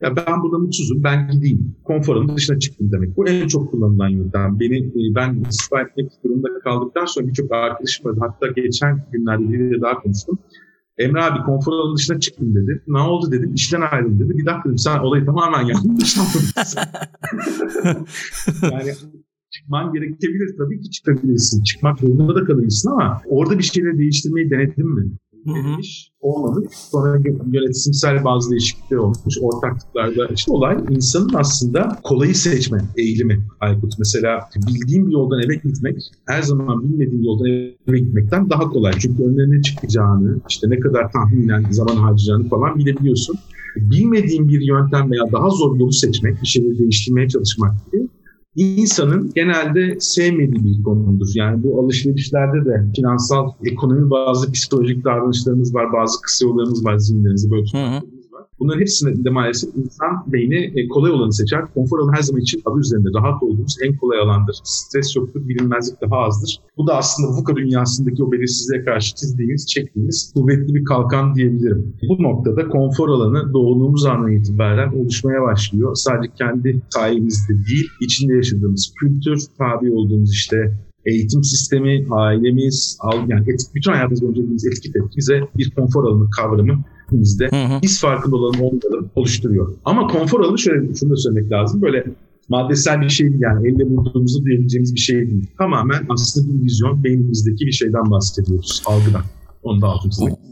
Ya 0.00 0.16
ben 0.16 0.42
burada 0.42 0.58
mutsuzum, 0.58 1.04
ben 1.04 1.30
gideyim. 1.30 1.76
Konforumun 1.84 2.36
dışına 2.36 2.58
çıktım 2.58 2.92
demek. 2.92 3.16
Bu 3.16 3.28
en 3.28 3.48
çok 3.48 3.70
kullanılan 3.70 4.08
yöntem. 4.08 4.60
Beni 4.60 4.78
e, 4.78 5.14
ben 5.14 5.44
istifa 5.50 5.80
etmek 5.80 6.10
durumunda 6.24 6.48
kaldıktan 6.64 7.04
sonra 7.04 7.26
birçok 7.26 7.52
arkadaşım 7.52 8.06
vardı. 8.06 8.20
Hatta 8.20 8.46
geçen 8.46 9.06
günlerde 9.12 9.48
biriyle 9.48 9.80
daha 9.80 9.94
konuştum. 9.94 10.38
Emre 11.00 11.22
abi 11.22 11.42
konfor 11.42 11.72
alanı 11.72 11.96
dışına 11.96 12.20
çıktım 12.20 12.54
dedi. 12.54 12.82
Ne 12.88 12.98
oldu 12.98 13.32
dedim. 13.32 13.54
İşten 13.54 13.80
ayrıldım 13.80 14.20
dedi. 14.20 14.38
Bir 14.38 14.46
dakika 14.46 14.64
dedim 14.64 14.78
sen 14.78 14.98
olayı 14.98 15.26
tamamen 15.26 15.66
yanlış 15.66 16.18
anladın. 16.18 16.42
yani 18.72 18.92
çıkman 19.50 19.92
gerekebilir 19.92 20.56
tabii 20.58 20.80
ki 20.80 20.90
çıkabilirsin. 20.90 21.62
Çıkmak 21.62 21.98
zorunda 21.98 22.34
da 22.34 22.44
kalabilirsin 22.44 22.90
ama 22.90 23.22
orada 23.26 23.58
bir 23.58 23.62
şeyleri 23.62 23.98
değiştirmeyi 23.98 24.50
denedin 24.50 24.94
mi? 24.94 25.12
Denemiş, 25.46 26.12
olmamış. 26.20 26.68
Sonra 26.74 27.18
yönetimsel 27.52 28.24
bazı 28.24 28.50
değişiklikler 28.50 28.96
olmuş. 28.96 29.38
Ortaklıklarda 29.40 30.26
işte 30.34 30.52
olay 30.52 30.76
insanın 30.90 31.34
aslında 31.34 31.98
kolayı 32.02 32.34
seçme 32.34 32.78
eğilimi 32.96 33.44
Aykut. 33.60 33.98
Mesela 33.98 34.38
bildiğim 34.56 35.06
bir 35.06 35.12
yoldan 35.12 35.42
eve 35.42 35.54
gitmek 35.54 35.96
her 36.26 36.42
zaman 36.42 36.84
bilmediğim 36.84 37.24
yoldan 37.24 37.46
eve 37.88 37.98
gitmekten 37.98 38.50
daha 38.50 38.68
kolay. 38.68 38.92
Çünkü 38.98 39.22
önüne 39.22 39.62
çıkacağını, 39.62 40.40
işte 40.48 40.70
ne 40.70 40.80
kadar 40.80 41.12
tahminen 41.12 41.70
zaman 41.70 41.96
harcayacağını 41.96 42.48
falan 42.48 42.78
bilebiliyorsun. 42.78 43.36
Bilmediğim 43.76 44.48
bir 44.48 44.60
yöntem 44.60 45.10
veya 45.10 45.22
daha 45.32 45.50
zor 45.50 45.76
yolu 45.78 45.92
seçmek, 45.92 46.42
bir 46.42 46.46
şeyleri 46.46 46.78
değiştirmeye 46.78 47.28
çalışmak 47.28 47.92
gibi 47.92 48.08
insanın 48.56 49.32
genelde 49.34 50.00
sevmediği 50.00 50.64
bir 50.64 50.82
konudur. 50.82 51.28
Yani 51.34 51.62
bu 51.62 51.80
alışverişlerde 51.80 52.64
de 52.64 52.92
finansal, 52.96 53.50
ekonomi 53.64 54.10
bazı 54.10 54.52
psikolojik 54.52 55.04
davranışlarımız 55.04 55.74
var, 55.74 55.92
bazı 55.92 56.22
kısa 56.22 56.46
yollarımız 56.46 56.84
var, 56.84 56.98
zihinlerimizi 56.98 57.50
böyle 57.50 57.64
tutmak. 57.64 58.19
Bunların 58.60 58.80
hepsinde 58.80 59.30
maalesef 59.30 59.70
insan 59.76 60.32
beyni 60.32 60.80
e, 60.80 60.88
kolay 60.88 61.10
olanı 61.10 61.32
seçer. 61.32 61.60
Konfor 61.74 61.98
alanı 61.98 62.16
her 62.16 62.22
zaman 62.22 62.42
için 62.42 62.62
adı 62.64 62.80
üzerinde 62.80 63.08
rahat 63.18 63.42
olduğumuz 63.42 63.76
en 63.84 63.96
kolay 63.96 64.18
alandır. 64.18 64.56
Stres 64.64 65.16
yoktur, 65.16 65.48
bilinmezlik 65.48 66.00
daha 66.00 66.16
azdır. 66.16 66.60
Bu 66.76 66.86
da 66.86 66.96
aslında 66.96 67.28
VUCA 67.28 67.56
dünyasındaki 67.56 68.24
o 68.24 68.32
belirsizliğe 68.32 68.84
karşı 68.84 69.14
çizdiğimiz, 69.14 69.66
çektiğimiz 69.66 70.32
kuvvetli 70.34 70.74
bir 70.74 70.84
kalkan 70.84 71.34
diyebilirim. 71.34 71.96
Bu 72.08 72.22
noktada 72.22 72.68
konfor 72.68 73.08
alanı 73.08 73.52
doğduğumuz 73.52 74.06
andan 74.06 74.32
itibaren 74.32 74.92
oluşmaya 74.92 75.42
başlıyor. 75.42 75.94
Sadece 75.94 76.32
kendi 76.38 76.82
sayemizde 76.90 77.52
değil, 77.52 77.88
içinde 78.00 78.34
yaşadığımız 78.34 78.92
kültür, 79.00 79.38
tabi 79.58 79.92
olduğumuz 79.92 80.32
işte 80.32 80.56
eğitim 81.06 81.44
sistemi, 81.44 82.06
ailemiz, 82.10 82.98
yani 83.28 83.42
etik, 83.50 83.74
bütün 83.74 83.92
hayatımız 83.92 84.22
boyunca 84.22 84.70
etki 84.70 84.92
bize 85.16 85.40
bir 85.58 85.70
konfor 85.70 86.04
alanı 86.04 86.30
kavramı 86.30 86.84
bizde 87.12 87.50
his 87.82 88.00
farkında 88.00 88.36
olalım 88.36 88.60
olmayalım 88.60 89.10
oluşturuyor. 89.16 89.74
Ama 89.84 90.06
konfor 90.06 90.40
alanı 90.40 90.58
şöyle 90.58 90.94
şunu 90.94 91.10
da 91.10 91.16
söylemek 91.16 91.52
lazım. 91.52 91.82
Böyle 91.82 92.04
maddesel 92.48 93.00
bir 93.00 93.08
şey 93.08 93.30
değil 93.30 93.40
yani 93.40 93.68
elde 93.68 93.96
bulduğumuzu 93.96 94.44
duyabileceğimiz 94.44 94.94
bir 94.94 95.00
şey 95.00 95.16
değil. 95.30 95.46
Tamamen 95.58 96.06
aslında 96.08 96.54
bir 96.54 96.64
vizyon 96.64 97.04
beynimizdeki 97.04 97.66
bir 97.66 97.72
şeyden 97.72 98.10
bahsediyoruz 98.10 98.82
algıdan. 98.86 99.22
Onu 99.62 99.80
da 99.80 99.88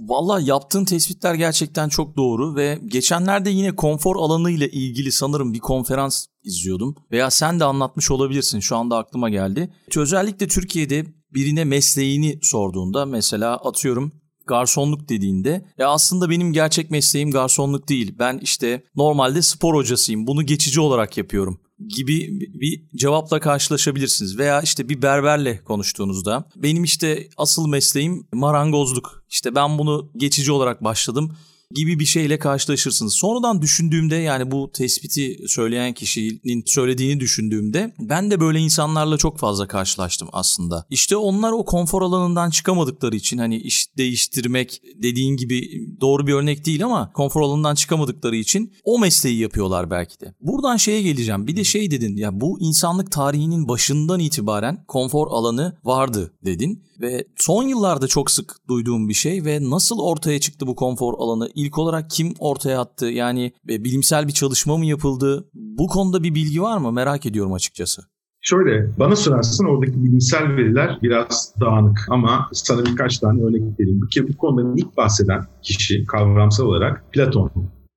Valla 0.08 0.40
yaptığın 0.40 0.84
tespitler 0.84 1.34
gerçekten 1.34 1.88
çok 1.88 2.16
doğru 2.16 2.56
ve 2.56 2.78
geçenlerde 2.86 3.50
yine 3.50 3.76
konfor 3.76 4.16
alanı 4.16 4.50
ile 4.50 4.70
ilgili 4.70 5.12
sanırım 5.12 5.54
bir 5.54 5.58
konferans 5.58 6.26
izliyordum. 6.44 6.94
Veya 7.12 7.30
sen 7.30 7.60
de 7.60 7.64
anlatmış 7.64 8.10
olabilirsin 8.10 8.60
şu 8.60 8.76
anda 8.76 8.96
aklıma 8.96 9.30
geldi. 9.30 9.68
Özellikle 9.96 10.48
Türkiye'de 10.48 11.06
birine 11.34 11.64
mesleğini 11.64 12.38
sorduğunda 12.42 13.06
mesela 13.06 13.56
atıyorum 13.56 14.12
garsonluk 14.48 15.08
dediğinde 15.08 15.64
ya 15.78 15.88
aslında 15.88 16.30
benim 16.30 16.52
gerçek 16.52 16.90
mesleğim 16.90 17.30
garsonluk 17.30 17.88
değil. 17.88 18.14
Ben 18.18 18.38
işte 18.42 18.82
normalde 18.96 19.42
spor 19.42 19.74
hocasıyım. 19.74 20.26
Bunu 20.26 20.42
geçici 20.42 20.80
olarak 20.80 21.16
yapıyorum 21.16 21.60
gibi 21.86 22.40
bir 22.40 22.82
cevapla 22.96 23.40
karşılaşabilirsiniz. 23.40 24.38
Veya 24.38 24.60
işte 24.60 24.88
bir 24.88 25.02
berberle 25.02 25.64
konuştuğunuzda 25.64 26.44
benim 26.56 26.84
işte 26.84 27.28
asıl 27.36 27.68
mesleğim 27.68 28.26
marangozluk. 28.32 29.24
İşte 29.30 29.54
ben 29.54 29.78
bunu 29.78 30.10
geçici 30.16 30.52
olarak 30.52 30.84
başladım 30.84 31.36
gibi 31.74 31.98
bir 31.98 32.04
şeyle 32.04 32.38
karşılaşırsınız. 32.38 33.14
Sonradan 33.14 33.62
düşündüğümde 33.62 34.16
yani 34.16 34.50
bu 34.50 34.70
tespiti 34.72 35.36
söyleyen 35.48 35.92
kişinin 35.92 36.62
söylediğini 36.66 37.20
düşündüğümde 37.20 37.94
ben 37.98 38.30
de 38.30 38.40
böyle 38.40 38.58
insanlarla 38.58 39.18
çok 39.18 39.38
fazla 39.38 39.68
karşılaştım 39.68 40.28
aslında. 40.32 40.86
İşte 40.90 41.16
onlar 41.16 41.52
o 41.52 41.64
konfor 41.64 42.02
alanından 42.02 42.50
çıkamadıkları 42.50 43.16
için 43.16 43.38
hani 43.38 43.56
iş 43.56 43.96
değiştirmek 43.96 44.82
dediğin 45.02 45.36
gibi 45.36 45.86
doğru 46.00 46.26
bir 46.26 46.32
örnek 46.32 46.66
değil 46.66 46.84
ama 46.84 47.12
konfor 47.12 47.40
alanından 47.40 47.74
çıkamadıkları 47.74 48.36
için 48.36 48.72
o 48.84 48.98
mesleği 48.98 49.38
yapıyorlar 49.38 49.90
belki 49.90 50.20
de. 50.20 50.34
Buradan 50.40 50.76
şeye 50.76 51.02
geleceğim. 51.02 51.46
Bir 51.46 51.56
de 51.56 51.64
şey 51.64 51.90
dedin 51.90 52.16
ya 52.16 52.40
bu 52.40 52.60
insanlık 52.60 53.12
tarihinin 53.12 53.68
başından 53.68 54.20
itibaren 54.20 54.84
konfor 54.88 55.26
alanı 55.30 55.78
vardı 55.84 56.32
dedin. 56.44 56.88
Ve 57.00 57.24
son 57.36 57.62
yıllarda 57.62 58.06
çok 58.06 58.30
sık 58.30 58.56
duyduğum 58.68 59.08
bir 59.08 59.14
şey 59.14 59.44
ve 59.44 59.70
nasıl 59.70 59.98
ortaya 59.98 60.40
çıktı 60.40 60.66
bu 60.66 60.74
konfor 60.74 61.14
alanı? 61.18 61.50
İlk 61.58 61.78
olarak 61.78 62.10
kim 62.10 62.34
ortaya 62.38 62.80
attı? 62.80 63.06
Yani 63.06 63.52
bilimsel 63.64 64.28
bir 64.28 64.32
çalışma 64.32 64.76
mı 64.76 64.86
yapıldı? 64.86 65.48
Bu 65.54 65.86
konuda 65.86 66.22
bir 66.22 66.34
bilgi 66.34 66.62
var 66.62 66.78
mı? 66.78 66.92
Merak 66.92 67.26
ediyorum 67.26 67.52
açıkçası. 67.52 68.02
Şöyle 68.40 68.98
bana 68.98 69.16
sorarsan 69.16 69.68
oradaki 69.68 70.04
bilimsel 70.04 70.56
veriler 70.56 70.98
biraz 71.02 71.54
dağınık 71.60 72.06
ama 72.10 72.48
sana 72.52 72.84
birkaç 72.84 73.18
tane 73.18 73.42
örnek 73.42 73.80
vereyim. 73.80 74.02
Bir 74.02 74.10
kere 74.10 74.28
bu 74.28 74.36
konuda 74.36 74.74
ilk 74.76 74.96
bahseden 74.96 75.44
kişi 75.62 76.04
kavramsal 76.04 76.64
olarak 76.64 77.12
Platon. 77.12 77.50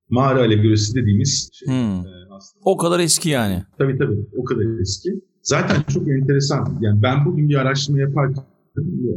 Mağara 0.10 0.39
alegorisi 0.39 0.95
dediğimiz 0.95 1.50
şey. 1.54 1.67
Hmm. 1.67 2.00
E, 2.00 2.10
aslında. 2.32 2.62
O 2.65 2.78
kadar 2.78 3.00
eski 3.00 3.30
yani. 3.30 3.63
Tabii 3.78 3.97
tabii 3.97 4.26
o 4.38 4.43
kadar 4.43 4.80
eski. 4.82 5.10
Zaten 5.43 5.84
çok 5.93 6.08
enteresan. 6.08 6.78
Yani 6.82 7.02
ben 7.02 7.26
bugün 7.26 7.50
bir 7.50 7.56
araştırma 7.56 8.00
yaparken 8.00 8.43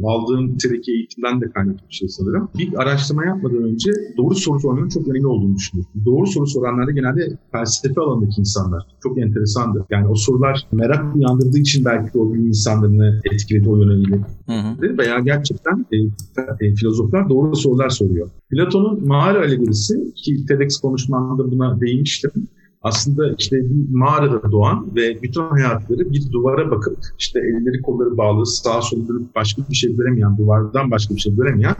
aldığım 0.03 0.55
lisedeki 0.55 0.91
eğitimden 0.91 1.41
de 1.41 1.49
kaynaklı 1.49 1.87
bir 1.89 1.93
şey 1.93 2.07
sanırım. 2.07 2.49
Bir 2.57 2.81
araştırma 2.81 3.25
yapmadan 3.25 3.63
önce 3.63 3.91
doğru 4.17 4.35
soru 4.35 4.59
sormanın 4.59 4.89
çok 4.89 5.07
önemli 5.07 5.27
olduğunu 5.27 5.55
düşünüyorum. 5.55 5.91
Doğru 6.05 6.27
soru 6.27 6.47
soranlar 6.47 6.87
da 6.87 6.91
genelde 6.91 7.37
felsefe 7.51 8.01
alanındaki 8.01 8.41
insanlar. 8.41 8.83
Çok 9.03 9.17
enteresandır. 9.19 9.83
Yani 9.89 10.07
o 10.07 10.15
sorular 10.15 10.67
merak 10.71 11.15
uyandırdığı 11.15 11.59
için 11.59 11.85
belki 11.85 12.17
o 12.17 12.33
bilim 12.33 12.47
insanlarını 12.47 13.21
etkiledi 13.33 13.69
o 13.69 13.77
yöneliyle. 13.77 14.19
Veya 14.97 15.19
gerçekten 15.19 15.85
e, 15.91 15.97
e, 16.65 16.75
filozoflar 16.75 17.29
doğru 17.29 17.55
sorular 17.55 17.89
soruyor. 17.89 18.29
Platon'un 18.49 19.07
mağara 19.07 19.39
alegorisi 19.39 20.13
ki 20.15 20.45
TEDx 20.47 20.77
konuşmamda 20.77 21.51
buna 21.51 21.81
değinmiştim 21.81 22.31
aslında 22.81 23.35
işte 23.37 23.55
bir 23.55 23.95
mağarada 23.95 24.51
doğan 24.51 24.95
ve 24.95 25.21
bütün 25.21 25.41
hayatları 25.41 26.11
bir 26.11 26.31
duvara 26.31 26.71
bakıp 26.71 26.97
işte 27.19 27.39
elleri 27.39 27.81
kolları 27.81 28.17
bağlı 28.17 28.45
sağa 28.45 28.81
sola 28.81 29.07
dönüp 29.07 29.35
başka 29.35 29.61
bir 29.69 29.75
şey 29.75 29.95
göremeyen, 29.95 30.37
duvardan 30.37 30.91
başka 30.91 31.15
bir 31.15 31.19
şey 31.19 31.35
göremeyen 31.35 31.75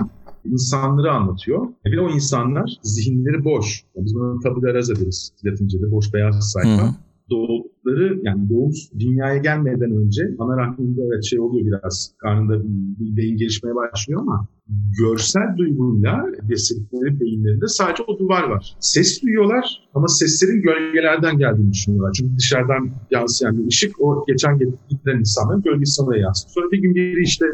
insanları 0.45 1.11
anlatıyor. 1.11 1.67
Ve 1.85 1.99
o 1.99 2.09
insanlar 2.09 2.71
zihinleri 2.83 3.45
boş. 3.45 3.83
Biz 3.95 4.15
buna 4.15 4.39
tabula 4.39 4.73
rasa 4.73 4.95
deriz 4.95 5.31
Latince'de 5.45 5.91
boş 5.91 6.13
beyaz 6.13 6.51
sayfa. 6.51 6.83
Hı 6.83 6.87
hı 6.87 6.95
doğdukları 7.85 8.19
yani 8.23 8.49
doğum 8.49 8.71
dünyaya 8.99 9.37
gelmeden 9.37 9.91
önce 9.91 10.21
ana 10.39 10.57
rahminde 10.57 11.01
evet 11.07 11.23
şey 11.23 11.39
oluyor 11.39 11.65
biraz 11.65 12.13
karnında 12.17 12.63
bir 12.99 13.17
beyin 13.17 13.37
gelişmeye 13.37 13.75
başlıyor 13.75 14.21
ama 14.21 14.47
görsel 14.99 15.57
duyguyla 15.57 16.25
besledikleri 16.49 17.19
beyinlerinde 17.19 17.67
sadece 17.67 18.03
o 18.03 18.19
duvar 18.19 18.43
var. 18.43 18.75
Ses 18.79 19.21
duyuyorlar 19.23 19.65
ama 19.93 20.07
seslerin 20.07 20.61
gölgelerden 20.61 21.37
geldiğini 21.37 21.71
düşünüyorlar. 21.71 22.13
Çünkü 22.17 22.37
dışarıdan 22.37 22.89
yansıyan 23.11 23.57
bir 23.57 23.67
ışık 23.67 24.01
o 24.01 24.25
geçen 24.27 24.57
giden 24.57 25.19
insanların 25.19 25.61
gölgesi 25.61 26.01
ona 26.01 26.17
yansıyor. 26.17 26.51
Sonra 26.53 26.71
bir 26.71 26.81
gün 26.81 26.95
biri 26.95 27.23
işte 27.23 27.45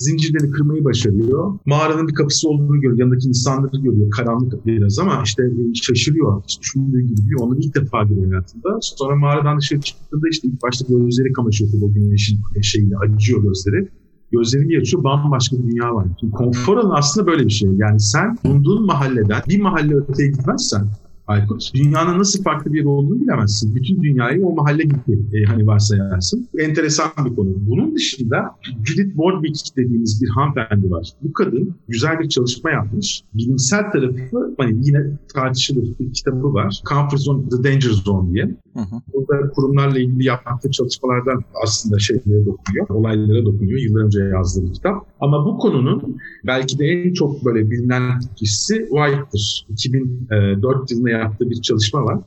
zincirleri 0.00 0.50
kırmayı 0.50 0.84
başarıyor. 0.84 1.58
Mağaranın 1.66 2.08
bir 2.08 2.14
kapısı 2.14 2.48
olduğunu 2.48 2.80
görüyor. 2.80 2.98
Yanındaki 2.98 3.28
insanları 3.28 3.82
görüyor. 3.82 4.10
Karanlık 4.10 4.66
biraz 4.66 4.98
ama 4.98 5.22
işte 5.24 5.42
şaşırıyor. 5.74 6.42
Hiç 6.42 6.60
düşündüğü 6.60 7.00
gibi 7.00 7.16
değil. 7.16 7.36
Onu 7.40 7.58
ilk 7.58 7.74
defa 7.74 8.02
görüyor 8.02 8.28
hayatında. 8.28 8.78
Sonra 8.80 9.16
mağaradan 9.16 9.58
dışarı 9.58 9.80
çıktığında 9.80 10.28
işte 10.30 10.48
ilk 10.48 10.62
başta 10.62 10.84
gözleri 10.88 11.32
kamaşıyor. 11.32 11.70
O 11.82 11.92
güneşin 11.92 12.38
şeyini 12.62 12.96
acıyor 12.96 13.42
gözleri 13.42 13.88
gözlerini 14.32 14.78
açıyor 14.78 15.04
bambaşka 15.04 15.58
bir 15.58 15.62
dünya 15.62 15.94
var. 15.94 16.06
Şimdi 16.20 16.32
konfor 16.32 16.76
alanı 16.76 16.94
aslında 16.94 17.26
böyle 17.26 17.44
bir 17.44 17.50
şey. 17.50 17.70
Yani 17.76 18.00
sen 18.00 18.38
bulunduğun 18.44 18.86
mahalleden 18.86 19.42
bir 19.48 19.60
mahalle 19.60 19.94
öteye 19.94 20.28
gitmezsen 20.30 20.86
Aykut. 21.30 21.74
Dünyanın 21.74 22.18
nasıl 22.18 22.42
farklı 22.42 22.72
bir 22.72 22.84
olduğunu 22.84 23.20
bilemezsin. 23.20 23.74
Bütün 23.74 24.02
dünyayı 24.02 24.46
o 24.46 24.54
mahalle 24.54 24.82
gibi 24.82 25.18
e, 25.34 25.44
hani 25.44 25.66
varsayarsın. 25.66 26.48
Enteresan 26.58 27.10
bir 27.24 27.36
konu. 27.36 27.48
Bunun 27.56 27.96
dışında 27.96 28.56
Judith 28.84 29.16
Wardwick 29.16 29.76
dediğimiz 29.76 30.22
bir 30.22 30.28
hanımefendi 30.28 30.90
var. 30.90 31.08
Bu 31.22 31.32
kadın 31.32 31.74
güzel 31.88 32.20
bir 32.20 32.28
çalışma 32.28 32.70
yapmış. 32.70 33.22
Bilimsel 33.34 33.90
tarafı 33.92 34.54
hani 34.58 34.86
yine 34.86 35.18
tartışılır 35.34 35.84
bir 36.00 36.12
kitabı 36.12 36.54
var. 36.54 36.82
Comfort 36.88 37.20
Zone, 37.20 37.48
The 37.48 37.64
Danger 37.64 37.90
Zone 37.90 38.34
diye. 38.34 38.56
Hı 38.74 38.80
hı. 38.80 39.00
Burada 39.14 39.50
kurumlarla 39.50 39.98
ilgili 39.98 40.24
yaptığı 40.24 40.70
çalışmalardan 40.70 41.44
aslında 41.64 41.98
şeylere 41.98 42.46
dokunuyor, 42.46 42.88
olaylara 42.88 43.44
dokunuyor. 43.44 43.80
Yıllar 43.80 44.04
önce 44.04 44.22
yazdığı 44.24 44.66
bir 44.66 44.72
kitap. 44.72 45.06
Ama 45.20 45.46
bu 45.46 45.58
konunun 45.58 46.16
belki 46.46 46.78
de 46.78 46.84
en 46.86 47.12
çok 47.12 47.44
böyle 47.44 47.70
bilinen 47.70 48.02
kişisi 48.36 48.74
White'dır. 48.74 49.66
2004 49.68 50.90
yılında 50.90 51.10
yaptığı 51.10 51.50
bir 51.50 51.60
çalışma 51.60 52.04
var. 52.04 52.18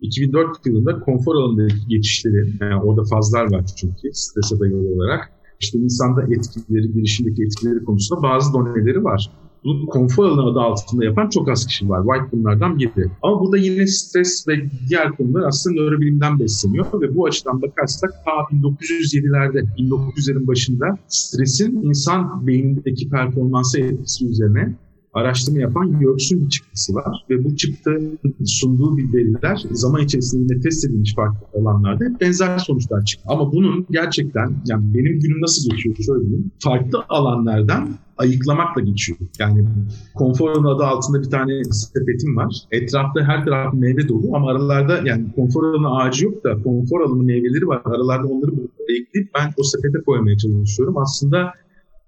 2004 0.00 0.66
yılında 0.66 1.00
konfor 1.00 1.34
alanındaki 1.34 1.88
geçişleri, 1.88 2.52
yani 2.60 2.82
orada 2.82 3.04
fazlar 3.04 3.52
var 3.52 3.64
çünkü 3.76 4.08
strese 4.12 4.60
dayalı 4.60 4.88
olarak, 4.94 5.30
işte 5.60 5.78
insanda 5.78 6.22
etkileri, 6.22 6.92
girişimdeki 6.92 7.42
etkileri 7.42 7.84
konusunda 7.84 8.22
bazı 8.22 8.52
doneleri 8.52 9.04
var. 9.04 9.30
Bunu 9.64 9.86
konfor 9.86 10.24
alanı 10.24 10.50
adı 10.50 10.60
altında 10.60 11.04
yapan 11.04 11.28
çok 11.28 11.48
az 11.48 11.66
kişi 11.66 11.88
var. 11.88 12.02
White 12.04 12.32
bunlardan 12.32 12.78
biri. 12.78 13.10
Ama 13.22 13.40
burada 13.40 13.56
yine 13.56 13.86
stres 13.86 14.48
ve 14.48 14.70
diğer 14.88 15.16
konular 15.16 15.42
aslında 15.48 15.82
nörobilimden 15.82 16.38
besleniyor 16.38 16.86
ve 17.00 17.14
bu 17.16 17.26
açıdan 17.26 17.62
bakarsak 17.62 18.10
ta 18.24 18.30
1907'lerde, 18.56 19.64
1900'lerin 19.78 20.46
başında 20.46 20.98
stresin 21.08 21.82
insan 21.82 22.46
beynindeki 22.46 23.08
performansı 23.08 23.80
etkisi 23.80 24.26
üzerine 24.26 24.74
araştırma 25.14 25.60
yapan 25.60 26.00
York'sun 26.00 26.44
bir 26.44 26.48
çıktısı 26.48 26.94
var. 26.94 27.24
Ve 27.30 27.44
bu 27.44 27.56
çıktı 27.56 27.98
sunduğu 28.44 28.96
bir 28.96 29.12
veriler 29.12 29.62
zaman 29.70 30.02
içerisinde 30.02 30.60
test 30.60 30.84
edilmiş 30.84 31.14
farklı 31.14 31.60
alanlarda 31.60 32.20
benzer 32.20 32.58
sonuçlar 32.58 33.04
çıktı. 33.04 33.24
Ama 33.28 33.52
bunun 33.52 33.86
gerçekten 33.90 34.54
yani 34.66 34.94
benim 34.94 35.20
günüm 35.20 35.42
nasıl 35.42 35.70
geçiyor 35.70 35.96
şöyle 36.06 36.20
diyeyim. 36.20 36.50
Farklı 36.62 37.04
alanlardan 37.08 37.88
ayıklamakla 38.18 38.80
geçiyor. 38.80 39.18
Yani 39.38 39.68
konfor 40.14 40.50
alanı 40.50 40.68
adı 40.68 40.84
altında 40.84 41.22
bir 41.22 41.30
tane 41.30 41.64
sepetim 41.64 42.36
var. 42.36 42.54
Etrafta 42.70 43.20
her 43.20 43.44
taraf 43.44 43.74
meyve 43.74 44.08
dolu 44.08 44.36
ama 44.36 44.50
aralarda 44.50 45.00
yani 45.04 45.32
konfor 45.36 45.64
alanı 45.64 45.96
ağacı 45.96 46.24
yok 46.24 46.44
da 46.44 46.62
konfor 46.62 47.00
alanı 47.00 47.22
meyveleri 47.22 47.66
var. 47.66 47.82
Aralarda 47.84 48.26
onları 48.26 48.50
ayıklayıp 48.88 49.30
ben 49.34 49.52
o 49.56 49.62
sepete 49.62 49.98
koymaya 50.06 50.36
çalışıyorum. 50.38 50.98
Aslında 50.98 51.52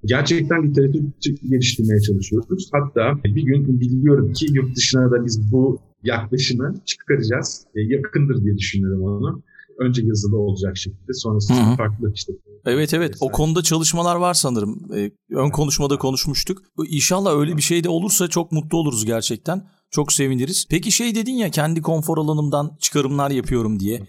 gerçekten 0.04 0.62
literatür 0.62 1.36
geliştirmeye 1.50 2.00
çalışıyoruz. 2.00 2.70
Hatta 2.72 3.24
bir 3.24 3.42
gün 3.42 3.80
biliyorum 3.80 4.32
ki 4.32 4.46
yurt 4.52 4.76
dışına 4.76 5.10
da 5.10 5.26
biz 5.26 5.52
bu 5.52 5.80
yaklaşımı 6.02 6.74
çıkaracağız. 6.86 7.66
E, 7.74 7.80
yakındır 7.80 8.44
diye 8.44 8.56
düşünüyorum 8.56 9.02
onu. 9.02 9.42
Önce 9.78 10.02
yazılı 10.06 10.38
olacak 10.38 10.76
şekilde 10.76 11.12
sonrasında 11.12 11.66
Hı-hı. 11.66 11.76
farklı 11.76 12.12
işte. 12.14 12.32
Evet 12.66 12.94
evet 12.94 13.16
o 13.20 13.30
konuda 13.30 13.62
çalışmalar 13.62 14.16
var 14.16 14.34
sanırım. 14.34 14.80
Ee, 14.96 15.10
ön 15.30 15.50
konuşmada 15.50 15.98
konuşmuştuk. 15.98 16.62
İnşallah 16.88 17.38
öyle 17.38 17.56
bir 17.56 17.62
şey 17.62 17.84
de 17.84 17.88
olursa 17.88 18.28
çok 18.28 18.52
mutlu 18.52 18.78
oluruz 18.78 19.04
gerçekten. 19.04 19.62
Çok 19.90 20.12
seviniriz. 20.12 20.66
Peki 20.70 20.92
şey 20.92 21.14
dedin 21.14 21.32
ya 21.32 21.50
kendi 21.50 21.82
konfor 21.82 22.18
alanımdan 22.18 22.76
çıkarımlar 22.80 23.30
yapıyorum 23.30 23.80
diye 23.80 24.00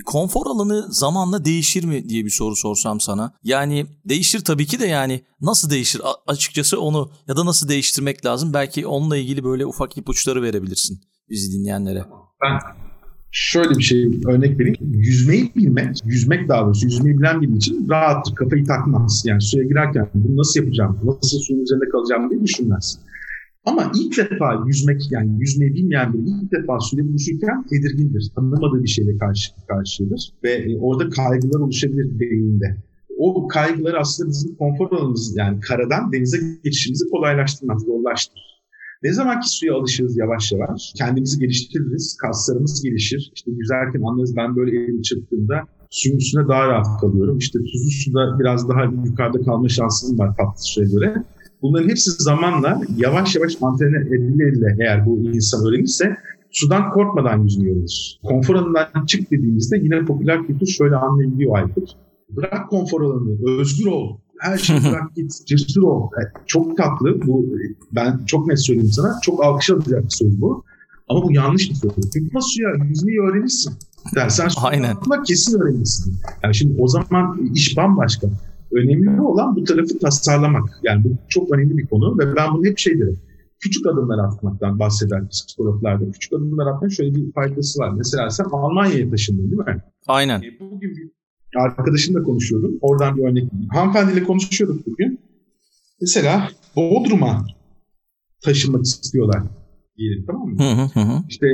konfor 0.00 0.46
alanı 0.46 0.86
zamanla 0.92 1.44
değişir 1.44 1.84
mi 1.84 2.08
diye 2.08 2.24
bir 2.24 2.30
soru 2.30 2.56
sorsam 2.56 3.00
sana. 3.00 3.32
Yani 3.44 3.86
değişir 4.08 4.40
tabii 4.40 4.66
ki 4.66 4.80
de 4.80 4.86
yani 4.86 5.20
nasıl 5.40 5.70
değişir 5.70 6.00
A- 6.04 6.32
açıkçası 6.32 6.80
onu 6.80 7.10
ya 7.28 7.36
da 7.36 7.46
nasıl 7.46 7.68
değiştirmek 7.68 8.26
lazım 8.26 8.52
belki 8.54 8.86
onunla 8.86 9.16
ilgili 9.16 9.44
böyle 9.44 9.66
ufak 9.66 9.98
ipuçları 9.98 10.42
verebilirsin 10.42 11.00
bizi 11.30 11.58
dinleyenlere. 11.58 12.04
Ben 12.42 12.58
şöyle 13.32 13.70
bir 13.78 13.82
şey 13.82 14.04
örnek 14.26 14.60
vereyim. 14.60 14.76
Yüzmeyi 14.80 15.52
bilmek, 15.56 15.96
yüzmek 16.04 16.48
daha 16.48 16.64
doğrusu 16.64 16.86
yüzmeyi 16.86 17.18
bilen 17.18 17.40
biri 17.42 17.56
için 17.56 17.88
rahattır, 17.90 18.34
kafayı 18.34 18.66
takmaz. 18.66 19.22
Yani 19.26 19.40
suya 19.42 19.64
girerken 19.64 20.10
bunu 20.14 20.36
nasıl 20.36 20.60
yapacağım, 20.60 20.98
nasıl 21.22 21.38
suyun 21.38 21.60
üzerinde 21.62 21.88
kalacağım 21.92 22.30
diye 22.30 22.42
düşünmez. 22.42 22.98
Ama 23.64 23.92
ilk 23.96 24.18
defa 24.18 24.64
yüzmek 24.66 25.12
yani 25.12 25.40
yüzmeyi 25.40 25.74
bilmeyen 25.74 26.14
biri 26.14 26.22
ilk 26.22 26.52
defa 26.52 26.80
suda 26.80 27.08
buluşurken 27.08 27.66
tedirgindir. 27.70 28.32
Tanımadığı 28.34 28.82
bir 28.82 28.88
şeyle 28.88 29.18
karşı 29.18 29.52
karşıdır. 29.68 30.32
Ve 30.44 30.50
e, 30.50 30.78
orada 30.78 31.10
kaygılar 31.10 31.60
oluşabilir 31.60 32.20
beyninde. 32.20 32.76
O 33.18 33.48
kaygılar 33.48 33.94
aslında 33.94 34.30
bizim 34.30 34.56
konfor 34.56 34.92
alanımız 34.92 35.36
yani 35.36 35.60
karadan 35.60 36.12
denize 36.12 36.38
geçişimizi 36.64 37.04
kolaylaştırmaz, 37.10 37.82
zorlaştırır. 37.82 38.54
Ne 39.02 39.12
zaman 39.12 39.40
ki 39.40 39.48
suya 39.48 39.74
alışırız 39.74 40.16
yavaş 40.18 40.52
yavaş, 40.52 40.92
kendimizi 40.96 41.38
geliştiririz, 41.38 42.16
kaslarımız 42.16 42.82
gelişir. 42.82 43.32
İşte 43.34 43.50
yüzerken 43.50 44.02
anlarız 44.02 44.36
ben 44.36 44.56
böyle 44.56 44.70
elimi 44.70 45.02
çırptığımda 45.02 45.62
suyun 45.90 46.16
üstüne 46.16 46.48
daha 46.48 46.68
rahat 46.68 47.00
kalıyorum. 47.00 47.38
İşte 47.38 47.58
tuzlu 47.58 47.90
suda 47.90 48.38
biraz 48.40 48.68
daha 48.68 48.84
yukarıda 48.84 49.40
kalma 49.40 49.68
şansım 49.68 50.18
var 50.18 50.36
tatlı 50.36 50.62
suya 50.62 50.86
göre. 50.88 51.24
Bunların 51.64 51.88
hepsi 51.88 52.10
zamanla 52.10 52.80
yavaş 52.96 53.36
yavaş 53.36 53.56
antrenör 53.62 54.06
edileyle 54.06 54.76
eğer 54.80 55.06
bu 55.06 55.18
insan 55.18 55.66
öğrenirse 55.66 56.16
sudan 56.50 56.90
korkmadan 56.90 57.42
yüzmeyi 57.42 57.72
öğrenir. 57.72 58.20
Konfor 58.24 58.54
alanından 58.54 59.06
çık 59.06 59.30
dediğimizde 59.30 59.76
yine 59.78 60.04
popüler 60.04 60.46
kültür 60.46 60.66
şöyle 60.66 60.96
anlayabiliyor 60.96 61.56
Aykut. 61.56 61.90
Bırak 62.30 62.70
konfor 62.70 63.02
alanını, 63.02 63.60
özgür 63.60 63.86
ol. 63.86 64.16
Her 64.40 64.58
şeyi 64.58 64.80
bırak 64.90 65.16
git, 65.16 65.46
cesur 65.46 65.82
ol. 65.82 66.10
Çok 66.46 66.76
tatlı. 66.76 67.26
Bu 67.26 67.46
ben 67.92 68.24
çok 68.26 68.46
net 68.46 68.60
söyleyeyim 68.60 68.92
sana. 68.92 69.18
Çok 69.22 69.44
alkış 69.44 69.70
alacak 69.70 70.04
bir 70.04 70.10
söz 70.10 70.40
bu. 70.40 70.64
Ama 71.08 71.22
bu 71.22 71.32
yanlış 71.32 71.70
bir 71.70 71.74
söz. 71.74 71.92
Çünkü 72.12 72.36
suya 72.40 72.68
yüzmeyi 72.88 73.20
öğrenirsin. 73.20 73.74
Yani 74.16 74.30
sen 74.30 74.48
Aynen. 74.62 74.96
kesin 75.26 75.60
öğrenirsin. 75.60 76.14
Yani 76.42 76.54
şimdi 76.54 76.82
o 76.82 76.88
zaman 76.88 77.50
iş 77.54 77.76
bambaşka. 77.76 78.28
Önemli 78.74 79.20
olan 79.20 79.56
bu 79.56 79.64
tarafı 79.64 79.98
tasarlamak. 79.98 80.80
Yani 80.82 81.04
bu 81.04 81.08
çok 81.28 81.52
önemli 81.52 81.78
bir 81.78 81.86
konu 81.86 82.18
ve 82.18 82.36
ben 82.36 82.54
bunu 82.54 82.66
hep 82.66 82.78
şey 82.78 83.00
derim. 83.00 83.18
Küçük 83.60 83.86
adımlar 83.86 84.24
atmaktan 84.24 84.78
bahseder 84.78 85.28
psikologlarda. 85.28 86.10
Küçük 86.12 86.32
adımlar 86.32 86.66
atmak 86.66 86.92
şöyle 86.92 87.14
bir 87.14 87.32
faydası 87.32 87.80
var. 87.80 87.92
Mesela 87.96 88.30
sen 88.30 88.44
Almanya'ya 88.44 89.10
taşındın 89.10 89.50
değil 89.50 89.62
mi? 89.66 89.82
Aynen. 90.06 90.42
E, 90.42 90.60
bugün 90.60 90.96
bir 90.96 91.10
arkadaşımla 91.60 92.22
konuşuyordum. 92.22 92.78
Oradan 92.80 93.16
bir 93.16 93.22
örnek. 93.22 93.44
Hanımefendiyle 93.72 94.24
konuşuyorduk 94.24 94.86
bugün. 94.86 95.20
Mesela 96.00 96.48
Bodrum'a 96.76 97.46
taşınmak 98.42 98.84
istiyorlar 98.84 99.42
diyelim 99.98 100.24
tamam 100.26 100.48
mı? 100.48 100.56
Hı 100.58 101.00
hı 101.00 101.00
hı. 101.00 101.22
İşte 101.28 101.46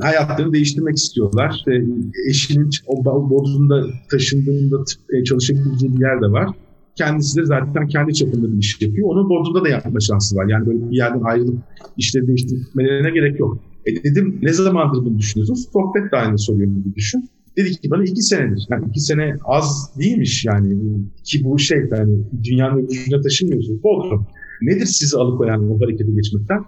hayatlarını 0.00 0.52
değiştirmek 0.52 0.96
istiyorlar. 0.96 1.54
İşte 1.56 1.84
eşinin 2.28 2.70
o 2.86 3.04
Bodrum'da 3.04 3.86
taşındığında 4.10 4.76
e, 5.12 5.24
çalışabileceği 5.24 5.96
bir 5.96 6.00
yer 6.00 6.22
de 6.22 6.26
var. 6.32 6.48
Kendisi 6.94 7.40
de 7.40 7.44
zaten 7.44 7.88
kendi 7.88 8.14
çapında 8.14 8.52
bir 8.52 8.58
iş 8.58 8.82
yapıyor. 8.82 9.08
Onun 9.08 9.28
Bodrum'da 9.28 9.64
da 9.64 9.68
yapma 9.68 10.00
şansı 10.00 10.36
var. 10.36 10.46
Yani 10.48 10.66
böyle 10.66 10.90
bir 10.90 10.96
yerden 10.96 11.22
ayrılıp 11.22 11.58
işleri 11.96 12.26
değiştirmelerine 12.26 13.10
gerek 13.10 13.40
yok. 13.40 13.58
E 13.86 14.04
dedim 14.04 14.38
ne 14.42 14.52
zamandır 14.52 15.04
bunu 15.04 15.18
düşünüyorsunuz? 15.18 15.68
Sohbet 15.72 16.12
de 16.12 16.16
aynı 16.16 16.38
soruyorum 16.38 16.74
gibi 16.74 16.94
düşün. 16.94 17.28
Dedi 17.56 17.70
ki 17.70 17.90
bana 17.90 18.02
iki 18.02 18.22
senedir. 18.22 18.66
Yani 18.70 18.84
iki 18.88 19.00
sene 19.00 19.36
az 19.44 19.90
değilmiş 19.98 20.44
yani. 20.44 20.78
Ki 21.24 21.44
bu 21.44 21.58
şey 21.58 21.78
yani 21.90 22.18
dünyanın 22.44 22.78
öbür 22.78 23.22
taşınmıyorsunuz. 23.22 23.82
Bodrum. 23.82 24.26
Nedir 24.62 24.86
sizi 24.86 25.16
alıkoyan 25.16 25.70
o 25.70 25.80
harekete 25.80 26.12
geçmekten? 26.12 26.64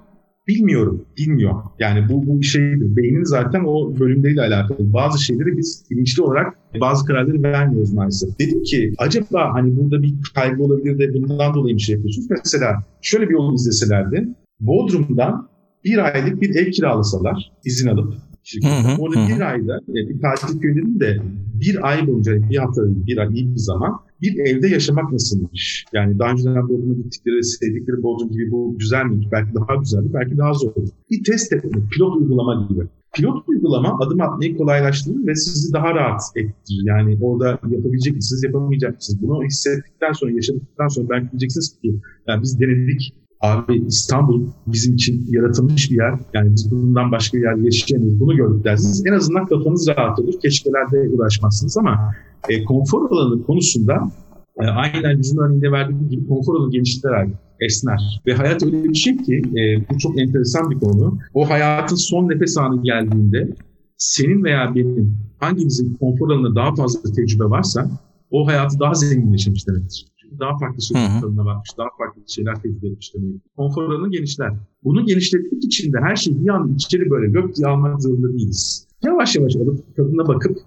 Bilmiyorum, 0.50 1.04
bilmiyor. 1.18 1.54
Yani 1.78 2.08
bu, 2.08 2.26
bu 2.26 2.42
şeydir. 2.42 2.96
Beynin 2.96 3.24
zaten 3.24 3.64
o 3.66 3.98
bölümleriyle 3.98 4.40
alakalı. 4.40 4.92
Bazı 4.92 5.24
şeyleri 5.24 5.56
biz 5.56 5.84
bilinçli 5.90 6.22
olarak 6.22 6.54
bazı 6.80 7.04
kararları 7.04 7.42
vermiyoruz 7.42 7.92
maalesef. 7.92 8.38
Dedim 8.38 8.62
ki 8.62 8.94
acaba 8.98 9.54
hani 9.54 9.76
burada 9.76 10.02
bir 10.02 10.14
kaygı 10.34 10.62
olabilir 10.62 10.98
de 10.98 11.14
bundan 11.14 11.54
dolayı 11.54 11.76
bir 11.76 11.80
şey 11.80 11.94
yapıyorsunuz. 11.94 12.30
Mesela 12.30 12.84
şöyle 13.02 13.28
bir 13.28 13.34
yol 13.34 13.54
izleselerdi. 13.54 14.28
Bodrum'dan 14.60 15.48
bir 15.84 15.98
aylık 15.98 16.40
bir 16.40 16.54
ev 16.54 16.70
kiralasalar 16.70 17.52
izin 17.64 17.88
alıp 17.88 18.14
şirketten. 18.44 18.98
Orada 18.98 19.28
bir 19.28 19.40
ayda 19.40 19.76
e, 19.88 20.08
bir 20.08 20.20
tatil 20.20 20.60
köyünün 20.60 21.00
de 21.00 21.18
bir 21.60 21.88
ay 21.88 22.06
boyunca 22.06 22.50
bir 22.50 22.56
hafta 22.56 22.82
bir 22.86 23.18
ay 23.18 23.28
iyi 23.34 23.52
bir 23.54 23.56
zaman 23.56 24.00
bir 24.22 24.38
evde 24.38 24.68
yaşamak 24.68 25.12
nasılmış? 25.12 25.84
Yani 25.92 26.18
daha 26.18 26.32
önceden 26.32 26.68
Bodrum'a 26.68 26.94
gittikleri, 26.94 27.44
sevdikleri 27.44 28.02
Bodrum 28.02 28.30
gibi 28.30 28.50
bu 28.50 28.76
güzel 28.78 29.04
miymiş? 29.04 29.26
Belki 29.32 29.54
daha 29.54 29.74
güzeldi, 29.74 30.08
belki 30.14 30.38
daha 30.38 30.52
zor. 30.52 30.72
Bir 31.10 31.24
test 31.24 31.52
etmek, 31.52 31.90
pilot 31.90 32.16
uygulama 32.16 32.66
gibi. 32.68 32.86
Pilot 33.14 33.48
uygulama 33.48 33.98
adım 34.00 34.20
atmayı 34.20 34.56
kolaylaştırır 34.56 35.26
ve 35.26 35.34
sizi 35.34 35.72
daha 35.72 35.94
rahat 35.94 36.20
ettirir. 36.36 36.82
Yani 36.84 37.18
orada 37.20 37.58
yapabilecek 37.70 38.16
misiniz, 38.16 38.44
yapamayacak 38.44 38.94
mısınız? 38.94 39.22
Bunu 39.22 39.44
hissettikten 39.44 40.12
sonra, 40.12 40.32
yaşadıktan 40.32 40.88
sonra 40.88 41.08
belki 41.08 41.30
diyeceksiniz 41.30 41.78
ki 41.82 42.00
yani 42.28 42.42
biz 42.42 42.60
denedik, 42.60 43.14
Abi 43.40 43.84
İstanbul 43.86 44.46
bizim 44.66 44.94
için 44.94 45.26
yaratılmış 45.28 45.90
bir 45.90 45.96
yer. 45.96 46.14
Yani 46.34 46.52
biz 46.54 46.70
bundan 46.70 47.12
başka 47.12 47.38
bir 47.38 47.42
yer 47.42 47.54
yaşayamayız. 47.64 48.20
Bunu 48.20 48.36
gördük 48.36 48.64
dersiniz. 48.64 49.06
En 49.06 49.12
azından 49.12 49.46
kafanız 49.46 49.88
rahat 49.88 50.18
olur. 50.18 50.34
Keşkelerde 50.42 51.08
uğraşmazsınız 51.08 51.76
ama 51.76 52.14
e, 52.48 52.64
konfor 52.64 53.10
alanı 53.10 53.42
konusunda 53.42 54.10
e, 54.62 54.66
aynen 54.66 55.18
bizim 55.18 55.38
örneğinde 55.38 55.72
verdiğim 55.72 56.08
gibi 56.08 56.26
konfor 56.26 56.54
alanı 56.54 56.70
genişler 56.70 57.28
esner. 57.60 58.22
Ve 58.26 58.34
hayat 58.34 58.62
öyle 58.62 58.84
bir 58.84 58.94
şey 58.94 59.16
ki 59.16 59.42
e, 59.56 59.88
bu 59.90 59.98
çok 59.98 60.18
enteresan 60.18 60.70
bir 60.70 60.78
konu. 60.78 61.18
O 61.34 61.50
hayatın 61.50 61.96
son 61.96 62.28
nefes 62.28 62.58
anı 62.58 62.82
geldiğinde 62.82 63.56
senin 63.96 64.44
veya 64.44 64.74
benim 64.74 65.16
hangimizin 65.38 65.94
konfor 65.94 66.30
alanında 66.30 66.54
daha 66.54 66.74
fazla 66.74 67.12
tecrübe 67.12 67.44
varsa 67.44 67.90
o 68.30 68.46
hayatı 68.46 68.80
daha 68.80 68.94
zengin 68.94 69.32
yaşamış 69.32 69.68
demektir 69.68 70.10
daha 70.40 70.58
farklı 70.58 70.82
şeyler 70.82 71.20
tadına 71.20 71.44
bakmış, 71.44 71.70
daha 71.78 71.88
farklı 71.98 72.22
şeyler 72.26 72.54
tecrübe 72.62 72.88
etmiş 72.88 73.14
demek. 73.14 73.34
Konfor 73.56 73.82
alanı 73.82 74.10
genişler. 74.10 74.52
Bunu 74.84 75.06
genişletmek 75.06 75.64
için 75.64 75.92
de 75.92 75.98
her 76.00 76.16
şeyi 76.16 76.44
bir 76.44 76.48
an 76.48 76.74
içeri 76.74 77.10
böyle 77.10 77.32
gök 77.32 77.56
diye 77.56 77.68
almak 77.68 78.02
zorunda 78.02 78.28
değiliz. 78.32 78.86
Yavaş 79.04 79.36
yavaş 79.36 79.56
alıp 79.56 79.96
tadına 79.96 80.28
bakıp 80.28 80.58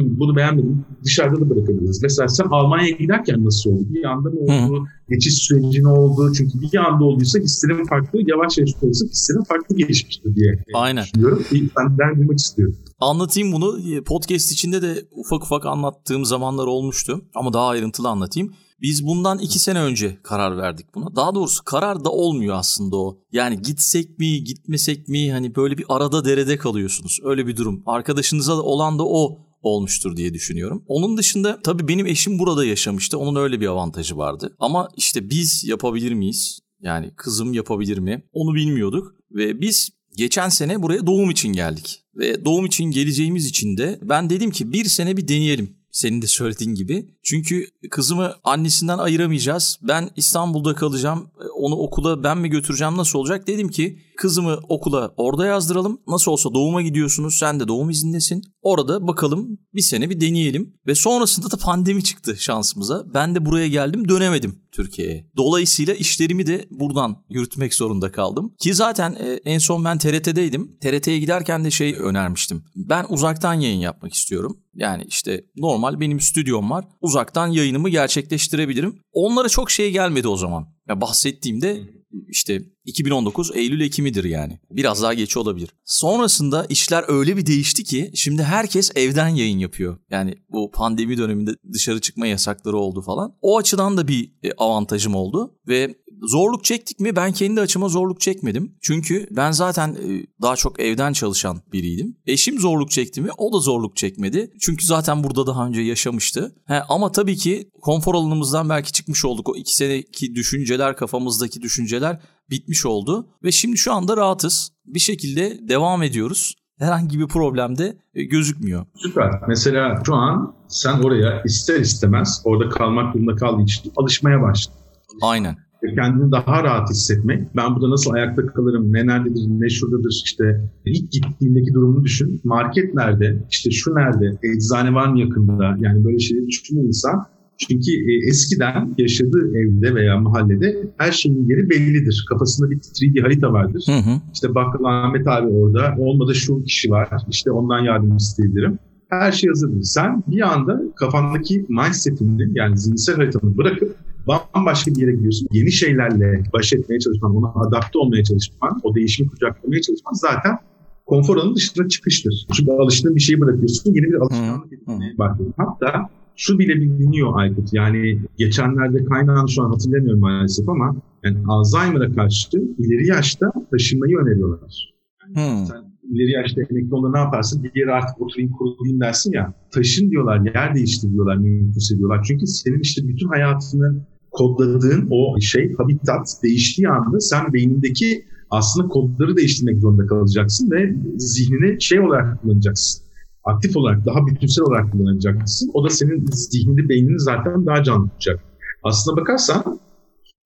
bunu 0.00 0.36
beğenmedim. 0.36 0.84
Dışarıda 1.04 1.40
da 1.40 1.50
bırakabiliriz. 1.50 2.02
Mesela 2.02 2.28
sen 2.28 2.44
Almanya'ya 2.50 2.90
giderken 2.90 3.44
nasıl 3.44 3.70
oldu? 3.70 3.84
Bir 3.88 4.04
anda 4.04 4.30
mı 4.30 4.40
oldu? 4.40 4.80
Hı. 4.80 4.84
Geçiş 5.10 5.34
süreci 5.34 5.82
ne 5.82 5.88
oldu? 5.88 6.32
Çünkü 6.36 6.60
bir 6.60 6.78
anda 6.78 7.04
olduysa 7.04 7.38
hislerin 7.38 7.84
farklı, 7.84 8.18
yavaş 8.26 8.58
yavaş 8.58 8.70
olursa 8.82 9.06
hislerin 9.06 9.44
farklı 9.44 9.76
gelişmiştir 9.76 10.34
diye 10.34 10.64
Aynen. 10.74 11.04
düşünüyorum. 11.04 11.44
Ben 11.76 12.16
duymak 12.16 12.38
istiyorum. 12.38 12.76
Anlatayım 13.00 13.52
bunu. 13.52 13.78
Podcast 14.04 14.52
içinde 14.52 14.82
de 14.82 15.04
ufak 15.10 15.44
ufak 15.44 15.66
anlattığım 15.66 16.24
zamanlar 16.24 16.66
olmuştu. 16.66 17.20
Ama 17.34 17.52
daha 17.52 17.68
ayrıntılı 17.68 18.08
anlatayım. 18.08 18.52
Biz 18.82 19.06
bundan 19.06 19.38
iki 19.38 19.58
sene 19.58 19.80
önce 19.80 20.18
karar 20.22 20.56
verdik 20.58 20.86
buna. 20.94 21.16
Daha 21.16 21.34
doğrusu 21.34 21.64
karar 21.64 22.04
da 22.04 22.10
olmuyor 22.10 22.56
aslında 22.56 22.96
o. 22.96 23.18
Yani 23.32 23.62
gitsek 23.62 24.18
mi 24.18 24.44
gitmesek 24.44 25.08
mi 25.08 25.32
hani 25.32 25.54
böyle 25.54 25.78
bir 25.78 25.84
arada 25.88 26.24
derede 26.24 26.56
kalıyorsunuz. 26.56 27.18
Öyle 27.24 27.46
bir 27.46 27.56
durum. 27.56 27.82
Arkadaşınıza 27.86 28.54
olan 28.54 28.98
da 28.98 29.04
o 29.06 29.38
olmuştur 29.62 30.16
diye 30.16 30.34
düşünüyorum. 30.34 30.84
Onun 30.86 31.16
dışında 31.16 31.60
tabii 31.64 31.88
benim 31.88 32.06
eşim 32.06 32.38
burada 32.38 32.64
yaşamıştı. 32.64 33.18
Onun 33.18 33.40
öyle 33.40 33.60
bir 33.60 33.66
avantajı 33.66 34.16
vardı. 34.16 34.56
Ama 34.58 34.88
işte 34.96 35.30
biz 35.30 35.64
yapabilir 35.64 36.12
miyiz? 36.12 36.58
Yani 36.80 37.10
kızım 37.16 37.52
yapabilir 37.52 37.98
mi? 37.98 38.22
Onu 38.32 38.54
bilmiyorduk. 38.54 39.14
Ve 39.30 39.60
biz 39.60 39.90
geçen 40.16 40.48
sene 40.48 40.82
buraya 40.82 41.06
doğum 41.06 41.30
için 41.30 41.52
geldik. 41.52 42.04
Ve 42.16 42.44
doğum 42.44 42.66
için 42.66 42.84
geleceğimiz 42.84 43.46
için 43.46 43.76
de 43.76 43.98
ben 44.02 44.30
dedim 44.30 44.50
ki 44.50 44.72
bir 44.72 44.84
sene 44.84 45.16
bir 45.16 45.28
deneyelim. 45.28 45.81
Senin 45.92 46.22
de 46.22 46.26
söylediğin 46.26 46.74
gibi. 46.74 47.06
Çünkü 47.22 47.66
kızımı 47.90 48.34
annesinden 48.44 48.98
ayıramayacağız. 48.98 49.78
Ben 49.82 50.10
İstanbul'da 50.16 50.74
kalacağım. 50.74 51.30
Onu 51.54 51.74
okula 51.76 52.22
ben 52.24 52.38
mi 52.38 52.48
götüreceğim 52.48 52.96
nasıl 52.96 53.18
olacak? 53.18 53.46
Dedim 53.46 53.68
ki 53.68 53.98
kızımı 54.22 54.60
okula 54.68 55.14
orada 55.16 55.46
yazdıralım. 55.46 56.00
Nasıl 56.06 56.32
olsa 56.32 56.54
doğuma 56.54 56.82
gidiyorsunuz. 56.82 57.38
Sen 57.38 57.60
de 57.60 57.68
doğum 57.68 57.90
izindesin. 57.90 58.42
Orada 58.62 59.06
bakalım 59.06 59.58
bir 59.74 59.80
sene 59.80 60.10
bir 60.10 60.20
deneyelim. 60.20 60.74
Ve 60.86 60.94
sonrasında 60.94 61.50
da 61.50 61.56
pandemi 61.56 62.04
çıktı 62.04 62.36
şansımıza. 62.36 63.04
Ben 63.14 63.34
de 63.34 63.46
buraya 63.46 63.68
geldim 63.68 64.08
dönemedim 64.08 64.62
Türkiye'ye. 64.72 65.30
Dolayısıyla 65.36 65.94
işlerimi 65.94 66.46
de 66.46 66.66
buradan 66.70 67.16
yürütmek 67.28 67.74
zorunda 67.74 68.12
kaldım. 68.12 68.54
Ki 68.58 68.74
zaten 68.74 69.16
e, 69.20 69.40
en 69.44 69.58
son 69.58 69.84
ben 69.84 69.98
TRT'deydim. 69.98 70.78
TRT'ye 70.82 71.18
giderken 71.18 71.64
de 71.64 71.70
şey 71.70 71.96
önermiştim. 71.98 72.64
Ben 72.76 73.06
uzaktan 73.08 73.54
yayın 73.54 73.80
yapmak 73.80 74.14
istiyorum. 74.14 74.58
Yani 74.74 75.04
işte 75.08 75.44
normal 75.56 76.00
benim 76.00 76.20
stüdyom 76.20 76.70
var. 76.70 76.84
Uzaktan 77.00 77.46
yayınımı 77.46 77.88
gerçekleştirebilirim. 77.88 78.98
Onlara 79.12 79.48
çok 79.48 79.70
şey 79.70 79.90
gelmedi 79.90 80.28
o 80.28 80.36
zaman. 80.36 80.66
Ya 80.88 81.00
bahsettiğimde 81.00 82.01
işte 82.28 82.62
2019 82.84 83.50
Eylül 83.54 83.80
Ekim'idir 83.80 84.24
yani. 84.24 84.58
Biraz 84.70 85.02
daha 85.02 85.14
geç 85.14 85.36
olabilir. 85.36 85.70
Sonrasında 85.84 86.66
işler 86.68 87.04
öyle 87.08 87.36
bir 87.36 87.46
değişti 87.46 87.84
ki 87.84 88.10
şimdi 88.14 88.42
herkes 88.42 88.90
evden 88.94 89.28
yayın 89.28 89.58
yapıyor. 89.58 89.98
Yani 90.10 90.34
bu 90.48 90.70
pandemi 90.70 91.18
döneminde 91.18 91.50
dışarı 91.72 92.00
çıkma 92.00 92.26
yasakları 92.26 92.76
oldu 92.76 93.02
falan. 93.02 93.36
O 93.40 93.58
açıdan 93.58 93.96
da 93.96 94.08
bir 94.08 94.32
e, 94.42 94.52
avantajım 94.52 95.14
oldu 95.14 95.58
ve 95.68 95.94
zorluk 96.22 96.64
çektik 96.64 97.00
mi? 97.00 97.16
Ben 97.16 97.32
kendi 97.32 97.60
açıma 97.60 97.88
zorluk 97.88 98.20
çekmedim. 98.20 98.74
Çünkü 98.80 99.26
ben 99.30 99.50
zaten 99.50 99.88
e, 99.88 100.26
daha 100.42 100.56
çok 100.56 100.80
evden 100.80 101.12
çalışan 101.12 101.60
biriydim. 101.72 102.16
Eşim 102.26 102.60
zorluk 102.60 102.90
çekti 102.90 103.20
mi? 103.20 103.28
O 103.38 103.52
da 103.52 103.58
zorluk 103.58 103.96
çekmedi. 103.96 104.50
Çünkü 104.60 104.86
zaten 104.86 105.24
burada 105.24 105.46
daha 105.46 105.66
önce 105.66 105.80
yaşamıştı. 105.80 106.54
He, 106.66 106.82
ama 106.88 107.12
tabii 107.12 107.36
ki 107.36 107.70
konfor 107.82 108.14
alanımızdan 108.14 108.68
belki 108.68 108.92
çıkmış 108.92 109.24
olduk. 109.24 109.48
O 109.48 109.56
iki 109.56 109.74
seneki 109.74 110.34
düşünceler, 110.34 110.96
kafamızdaki 110.96 111.62
düşünceler 111.62 112.20
bitmiş 112.50 112.86
oldu. 112.86 113.28
Ve 113.44 113.52
şimdi 113.52 113.76
şu 113.76 113.92
anda 113.92 114.16
rahatız. 114.16 114.72
Bir 114.86 115.00
şekilde 115.00 115.68
devam 115.68 116.02
ediyoruz 116.02 116.54
herhangi 116.78 117.18
bir 117.18 117.28
problem 117.28 117.78
de 117.78 117.96
e, 118.14 118.22
gözükmüyor. 118.22 118.86
Süper. 118.96 119.30
Mesela 119.48 120.02
şu 120.06 120.14
an 120.14 120.54
sen 120.68 120.98
oraya 120.98 121.42
ister 121.42 121.80
istemez 121.80 122.42
orada 122.44 122.68
kalmak 122.68 123.14
durumunda 123.14 123.36
kaldığı 123.36 123.62
için 123.62 123.92
alışmaya 123.96 124.42
başladın. 124.42 124.78
Aynen 125.22 125.56
kendini 125.94 126.32
daha 126.32 126.64
rahat 126.64 126.90
hissetmek. 126.90 127.56
Ben 127.56 127.74
burada 127.74 127.90
nasıl 127.90 128.12
ayakta 128.12 128.46
kalırım, 128.46 128.92
ne 128.92 129.06
nerededir, 129.06 129.46
ne 129.48 129.68
şuradadır 129.68 130.22
işte. 130.24 130.60
ilk 130.84 131.12
gittiğindeki 131.12 131.74
durumunu 131.74 132.04
düşün. 132.04 132.40
Market 132.44 132.94
nerede, 132.94 133.44
işte 133.50 133.70
şu 133.70 133.94
nerede, 133.94 134.38
eczane 134.42 134.94
var 134.94 135.08
mı 135.08 135.20
yakında? 135.20 135.76
Yani 135.80 136.04
böyle 136.04 136.18
şeyleri 136.18 136.46
düşünüyor 136.46 136.86
insan. 136.86 137.26
Çünkü 137.58 137.90
e, 137.92 138.28
eskiden 138.28 138.94
yaşadığı 138.98 139.56
evde 139.56 139.94
veya 139.94 140.18
mahallede 140.18 140.76
her 140.98 141.12
şeyin 141.12 141.48
yeri 141.48 141.70
bellidir. 141.70 142.26
Kafasında 142.28 142.70
bir 142.70 142.76
3D 142.76 143.22
harita 143.22 143.52
vardır. 143.52 143.84
Hı 143.86 144.10
hı. 144.10 144.20
İşte 144.34 144.54
bakkal 144.54 144.84
Ahmet 144.84 145.28
abi 145.28 145.46
orada, 145.46 145.94
olmadı 145.98 146.34
şu 146.34 146.64
kişi 146.64 146.90
var, 146.90 147.08
işte 147.30 147.50
ondan 147.50 147.78
yardım 147.78 148.16
isteyebilirim. 148.16 148.78
Her 149.08 149.32
şey 149.32 149.48
hazırdır. 149.48 149.82
Sen 149.82 150.22
bir 150.26 150.52
anda 150.52 150.82
kafandaki 150.96 151.66
mindsetini 151.68 152.48
yani 152.54 152.78
zihinsel 152.78 153.16
haritanı 153.16 153.56
bırakıp 153.56 153.96
bambaşka 154.26 154.90
bir 154.90 155.00
yere 155.00 155.12
gidiyorsun. 155.12 155.48
Yeni 155.52 155.72
şeylerle 155.72 156.42
baş 156.52 156.72
etmeye 156.72 156.98
çalışman, 156.98 157.36
ona 157.36 157.52
adapte 157.66 157.98
olmaya 157.98 158.24
çalışman, 158.24 158.80
o 158.82 158.94
değişimi 158.94 159.28
kucaklamaya 159.28 159.80
çalışman 159.80 160.12
zaten 160.12 160.58
konfor 161.06 161.36
alanının 161.36 161.56
dışına 161.56 161.88
çıkıştır. 161.88 162.46
Çünkü 162.56 162.70
alıştığın 162.72 163.16
bir 163.16 163.20
şeyi 163.20 163.40
bırakıyorsun, 163.40 163.94
yeni 163.94 164.06
bir 164.06 164.14
alışkanlık 164.14 164.72
edinmeye 164.72 165.18
başlıyorsun. 165.18 165.54
Hatta 165.56 166.08
şu 166.36 166.58
bile 166.58 166.74
biliniyor 166.74 167.30
Aykut. 167.34 167.72
Yani 167.72 168.18
geçenlerde 168.38 169.04
kaynağını 169.04 169.48
şu 169.48 169.62
an 169.62 169.70
hatırlamıyorum 169.70 170.20
maalesef 170.20 170.68
ama 170.68 170.96
yani 171.24 171.38
Alzheimer'a 171.48 172.12
karşı 172.14 172.58
ileri 172.78 173.06
yaşta 173.06 173.52
taşınmayı 173.70 174.16
öneriyorlar. 174.18 174.92
Yani 175.36 175.58
hmm. 175.58 175.66
Sen 175.66 175.92
ileri 176.10 176.30
yaşta 176.30 176.60
emekli 176.70 176.94
olduğunda 176.94 177.18
ne 177.18 177.24
yaparsın? 177.24 177.64
Bir 177.64 177.80
yere 177.80 177.92
artık 177.92 178.20
oturayım 178.20 178.52
kurulayım 178.52 179.00
dersin 179.00 179.32
ya. 179.32 179.54
Taşın 179.70 180.10
diyorlar, 180.10 180.40
yer 180.54 180.74
değiştir 180.74 181.12
diyorlar, 181.12 181.36
mümkünse 181.36 181.98
diyorlar. 181.98 182.24
Çünkü 182.28 182.46
senin 182.46 182.80
işte 182.80 183.08
bütün 183.08 183.28
hayatını 183.28 184.06
kodladığın 184.32 185.08
o 185.10 185.40
şey, 185.40 185.72
habitat 185.74 186.26
değiştiği 186.42 186.88
anda 186.88 187.20
sen 187.20 187.52
beynindeki 187.52 188.24
aslında 188.50 188.88
kodları 188.88 189.36
değiştirmek 189.36 189.80
zorunda 189.80 190.06
kalacaksın 190.06 190.70
ve 190.70 190.94
zihnini 191.16 191.82
şey 191.82 192.00
olarak 192.00 192.42
kullanacaksın. 192.42 193.02
Aktif 193.44 193.76
olarak, 193.76 194.06
daha 194.06 194.26
bütünsel 194.26 194.64
olarak 194.64 194.92
kullanacaksın. 194.92 195.70
O 195.74 195.84
da 195.84 195.90
senin 195.90 196.26
zihnini, 196.32 196.88
beynini 196.88 197.20
zaten 197.20 197.66
daha 197.66 197.82
canlı 197.82 198.08
tutacak. 198.08 198.40
Aslına 198.82 199.16
bakarsan 199.16 199.80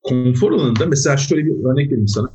konfor 0.03 0.53
alanında 0.53 0.87
mesela 0.87 1.17
şöyle 1.17 1.45
bir 1.45 1.51
örnek 1.51 1.91
vereyim 1.91 2.09
sana. 2.09 2.31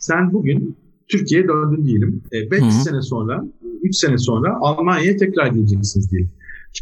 Sen 0.00 0.32
bugün 0.32 0.76
Türkiye'ye 1.08 1.48
döndün 1.48 1.84
diyelim. 1.86 2.22
5 2.32 2.62
e, 2.62 2.70
sene 2.70 3.02
sonra, 3.02 3.44
3 3.82 3.96
sene 3.96 4.18
sonra 4.18 4.56
Almanya'ya 4.60 5.16
tekrar 5.16 5.46
geleceksiniz 5.46 6.10
diyelim. 6.10 6.30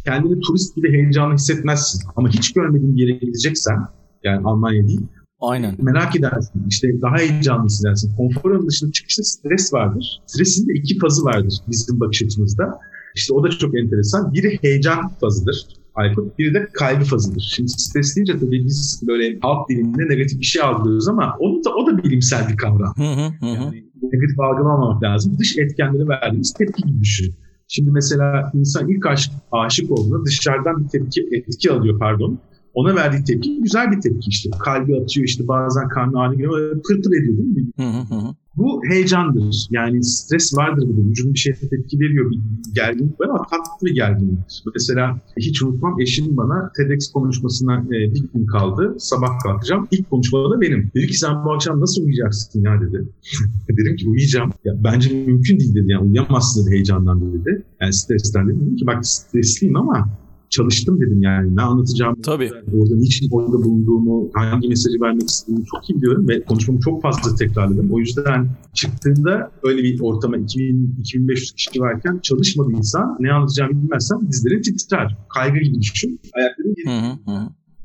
Kendini 0.04 0.40
turist 0.40 0.76
gibi 0.76 0.92
heyecanlı 0.92 1.34
hissetmezsin. 1.34 2.02
Ama 2.16 2.28
hiç 2.28 2.52
görmediğin 2.52 2.96
bir 2.96 3.00
yere 3.00 3.18
gideceksen 3.18 3.78
yani 4.24 4.46
Almanya 4.46 4.88
değil. 4.88 5.00
Aynen. 5.40 5.74
Merak 5.82 6.16
edersin. 6.16 6.62
İşte 6.68 6.88
daha 7.02 7.16
heyecanlı 7.16 7.66
hissedersin. 7.66 8.16
Konforun 8.16 8.68
dışında 8.68 8.92
çıkışta 8.92 9.22
stres 9.22 9.72
vardır. 9.72 10.20
Stresin 10.26 10.68
de 10.68 10.72
iki 10.72 10.98
fazı 10.98 11.24
vardır 11.24 11.54
bizim 11.68 12.00
bakış 12.00 12.22
açımızda. 12.22 12.78
İşte 13.14 13.34
o 13.34 13.44
da 13.44 13.50
çok 13.50 13.78
enteresan. 13.78 14.32
Biri 14.32 14.58
heyecan 14.62 15.08
fazıdır. 15.20 15.66
Aykut. 15.94 16.38
Biri 16.38 16.54
de 16.54 16.68
kaygı 16.72 17.04
fazıdır. 17.04 17.52
Şimdi 17.54 17.68
stres 17.68 18.16
deyince 18.16 18.38
tabii 18.38 18.64
biz 18.64 19.02
böyle 19.08 19.38
halk 19.40 19.68
dilinde 19.68 20.08
negatif 20.08 20.40
bir 20.40 20.44
şey 20.44 20.62
algılıyoruz 20.62 21.08
ama 21.08 21.36
o 21.40 21.64
da, 21.64 21.74
o 21.74 21.86
da 21.86 22.04
bilimsel 22.04 22.48
bir 22.48 22.56
kavram. 22.56 22.94
yani 22.98 23.84
negatif 24.02 24.40
algılamamak 24.40 25.02
lazım. 25.02 25.38
Dış 25.38 25.58
etkenleri 25.58 26.08
verdiğimiz 26.08 26.52
tepki 26.52 26.82
gibi 26.82 27.00
düşün. 27.00 27.34
Şimdi 27.68 27.90
mesela 27.90 28.50
insan 28.54 28.88
ilk 28.88 29.06
aşk, 29.06 29.30
aşık 29.52 29.90
olduğunda 29.90 30.24
dışarıdan 30.24 30.84
bir 30.84 30.88
tepki, 30.88 31.28
etki 31.32 31.72
alıyor 31.72 31.98
pardon 31.98 32.38
ona 32.74 32.94
verdiği 32.94 33.24
tepki 33.24 33.62
güzel 33.62 33.90
bir 33.90 34.00
tepki 34.00 34.28
işte. 34.28 34.50
Kalbi 34.64 35.00
atıyor 35.00 35.26
işte 35.26 35.48
bazen 35.48 35.88
karnı 35.88 36.20
ağrı 36.20 36.34
giriyor. 36.34 36.82
Pırpır 36.82 37.10
ediyor 37.20 37.38
değil 37.38 37.48
mi? 37.48 37.70
Hı 37.76 37.82
hı 37.82 38.14
hı. 38.14 38.34
Bu 38.56 38.82
heyecandır. 38.90 39.66
Yani 39.70 40.04
stres 40.04 40.56
vardır 40.56 40.86
burada. 40.88 41.10
Vücudun 41.10 41.34
bir 41.34 41.38
şeye 41.38 41.52
tepki 41.54 42.00
veriyor. 42.00 42.30
Bir 42.30 42.38
gerginlik 42.74 43.20
var 43.20 43.28
ama 43.28 43.42
tatlı 43.50 43.86
bir 43.86 43.94
gerginliktir. 43.94 44.62
Mesela 44.74 45.20
hiç 45.38 45.62
unutmam 45.62 46.00
eşim 46.00 46.36
bana 46.36 46.72
TEDx 46.76 47.12
konuşmasına 47.12 47.78
e, 47.80 48.14
bir 48.14 48.24
gün 48.34 48.46
kaldı. 48.46 48.94
Sabah 48.98 49.38
kalkacağım. 49.42 49.88
İlk 49.90 50.10
konuşmada 50.10 50.60
benim. 50.60 50.90
Dedi 50.94 51.06
ki 51.06 51.18
sen 51.18 51.44
bu 51.44 51.52
akşam 51.52 51.80
nasıl 51.80 52.02
uyuyacaksın 52.02 52.62
ya 52.62 52.80
dedi. 52.80 53.08
dedim 53.68 53.96
ki 53.96 54.08
uyuyacağım. 54.08 54.52
Ya, 54.64 54.72
bence 54.84 55.24
mümkün 55.26 55.60
değil 55.60 55.74
dedi. 55.74 55.92
Yani 55.92 56.02
uyuyamazsın 56.02 56.66
dedi 56.66 56.74
heyecandan 56.74 57.32
dedi. 57.32 57.62
Yani 57.80 57.92
stresten 57.92 58.48
dedim 58.48 58.76
ki 58.76 58.86
bak 58.86 59.06
stresliyim 59.06 59.76
ama 59.76 60.08
çalıştım 60.56 61.00
dedim 61.00 61.22
yani. 61.22 61.56
Ne 61.56 61.62
anlatacağım, 61.62 62.22
Tabii. 62.22 62.50
orada 62.50 62.96
niçin 62.96 63.28
orada 63.30 63.52
bulunduğumu, 63.52 64.30
hangi 64.34 64.68
mesajı 64.68 65.00
vermek 65.00 65.28
istediğimi 65.28 65.64
çok 65.64 65.90
iyi 65.90 65.96
biliyorum 65.96 66.28
ve 66.28 66.44
konuşmamı 66.44 66.80
çok 66.80 67.02
fazla 67.02 67.36
tekrarladım. 67.36 67.88
O 67.92 67.98
yüzden 67.98 68.48
çıktığında 68.74 69.50
öyle 69.62 69.82
bir 69.82 70.00
ortama 70.00 70.36
2000, 70.36 70.96
2500 71.00 71.52
kişi 71.52 71.80
varken 71.80 72.20
çalışmadıysa 72.22 73.16
ne 73.20 73.32
anlatacağımı 73.32 73.82
bilmezsem 73.82 74.18
dizlerin 74.28 74.62
titrer. 74.62 75.16
Kaygı 75.34 75.58
gibi 75.58 75.80
düşün. 75.80 76.20
Ayakların 76.34 76.74
geri. 76.74 76.88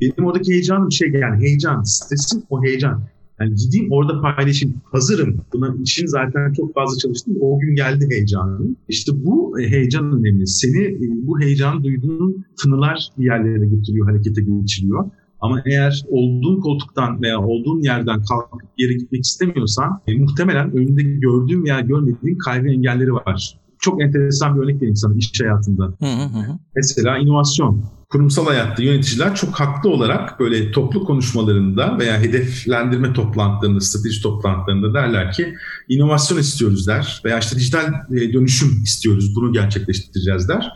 Benim 0.01 0.25
oradaki 0.29 0.51
heyecanım 0.51 0.91
şey 0.91 1.09
yani 1.11 1.43
heyecan, 1.45 1.83
stresin 1.83 2.43
o 2.49 2.63
heyecan. 2.63 3.03
Yani 3.41 3.55
gideyim 3.55 3.87
orada 3.91 4.21
paylaşayım. 4.21 4.75
Hazırım. 4.91 5.37
Buna 5.53 5.75
için 5.81 6.05
zaten 6.05 6.53
çok 6.53 6.73
fazla 6.73 6.97
çalıştım. 6.97 7.35
O 7.41 7.59
gün 7.59 7.75
geldi 7.75 8.07
heyecanı. 8.11 8.75
İşte 8.89 9.11
bu 9.25 9.59
heyecan 9.59 10.05
önemli. 10.05 10.47
Seni 10.47 10.97
bu 11.27 11.39
heyecan 11.39 11.83
duyduğun 11.83 12.45
tınılar 12.63 13.09
bir 13.17 13.25
yerlere 13.25 13.65
götürüyor, 13.65 14.09
harekete 14.09 14.41
geçiriyor. 14.41 15.05
Ama 15.41 15.61
eğer 15.65 16.03
olduğun 16.09 16.59
koltuktan 16.59 17.21
veya 17.21 17.39
olduğun 17.39 17.81
yerden 17.81 18.23
kalkıp 18.23 18.61
yere 18.77 18.93
gitmek 18.93 19.23
istemiyorsan 19.23 20.01
e, 20.07 20.17
muhtemelen 20.17 20.71
önünde 20.71 21.03
gördüğün 21.03 21.63
veya 21.63 21.79
görmediğin 21.79 22.37
kaygı 22.37 22.69
engelleri 22.69 23.13
var. 23.13 23.59
Çok 23.79 24.01
enteresan 24.01 24.55
bir 24.55 24.61
örnek 24.61 24.75
vereyim 24.75 24.95
sana 24.95 25.15
iş 25.15 25.41
hayatında. 25.41 25.85
Hı 25.85 26.05
hı 26.05 26.39
hı. 26.39 26.59
Mesela 26.75 27.17
inovasyon. 27.17 27.83
Kurumsal 28.09 28.45
hayatta 28.45 28.83
yöneticiler 28.83 29.35
çok 29.35 29.59
haklı 29.59 29.89
olarak 29.89 30.39
böyle 30.39 30.71
toplu 30.71 31.03
konuşmalarında 31.03 31.99
veya 31.99 32.21
hedeflendirme 32.21 33.13
toplantılarında, 33.13 33.79
strateji 33.79 34.21
toplantılarında 34.21 34.93
derler 34.93 35.31
ki 35.31 35.55
inovasyon 35.89 36.37
istiyoruz 36.37 36.87
der 36.87 37.21
veya 37.25 37.39
işte 37.39 37.55
dijital 37.55 37.93
e, 38.11 38.33
dönüşüm 38.33 38.83
istiyoruz, 38.83 39.35
bunu 39.35 39.53
gerçekleştireceğiz 39.53 40.49
der. 40.49 40.71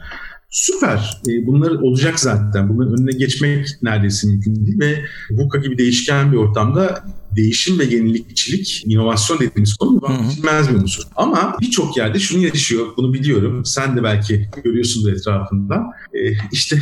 Süper. 0.54 1.22
E, 1.28 1.48
bunlar 1.48 1.72
olacak 1.72 2.20
zaten. 2.20 2.70
Bunların 2.70 2.94
önüne 2.94 3.12
geçmek 3.12 3.68
neredeyse 3.82 4.28
mümkün 4.28 4.56
değil 4.56 4.80
ve 4.80 5.06
VUCA 5.32 5.58
gibi 5.58 5.78
değişken 5.78 6.32
bir 6.32 6.38
ortamda 6.38 7.04
değişim 7.36 7.80
ve 7.80 7.84
yenilikçilik, 7.84 8.84
inovasyon 8.86 9.40
dediğimiz 9.40 9.76
konu 9.76 10.02
vazgeçilmez 10.02 10.70
bir 10.70 10.76
unsur. 10.76 11.04
Ama 11.16 11.58
birçok 11.62 11.98
yerde 11.98 12.20
şunu 12.20 12.44
yaşıyor, 12.44 12.88
bunu 12.98 13.14
biliyorum. 13.14 13.66
Sen 13.66 13.98
de 13.98 14.04
belki 14.04 14.50
görüyorsunuz 14.64 15.08
etrafında. 15.08 15.76
E, 16.14 16.20
işte 16.52 16.80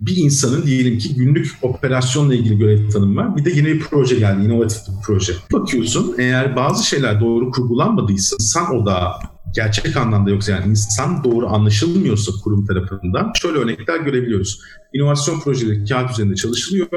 bir 0.00 0.16
insanın 0.16 0.66
diyelim 0.66 0.98
ki 0.98 1.14
günlük 1.14 1.50
operasyonla 1.62 2.34
ilgili 2.34 2.58
görev 2.58 2.90
tanımı 2.90 3.16
var. 3.16 3.36
Bir 3.36 3.44
de 3.44 3.50
yeni 3.50 3.66
bir 3.66 3.80
proje 3.80 4.16
geldi, 4.16 4.44
inovatif 4.44 4.78
bir 4.88 5.02
proje. 5.06 5.32
Bakıyorsun 5.52 6.14
eğer 6.18 6.56
bazı 6.56 6.86
şeyler 6.86 7.20
doğru 7.20 7.50
kurgulanmadıysa 7.50 8.36
insan 8.40 8.74
odağı 8.74 9.12
gerçek 9.54 9.96
anlamda 9.96 10.30
yoksa 10.30 10.52
yani 10.52 10.70
insan 10.70 11.24
doğru 11.24 11.46
anlaşılmıyorsa 11.48 12.32
kurum 12.44 12.66
tarafından 12.66 13.32
şöyle 13.40 13.58
örnekler 13.58 13.98
görebiliyoruz. 14.00 14.60
İnovasyon 14.92 15.40
projeleri 15.40 15.84
kağıt 15.84 16.10
üzerinde 16.10 16.34
çalışılıyor 16.34 16.88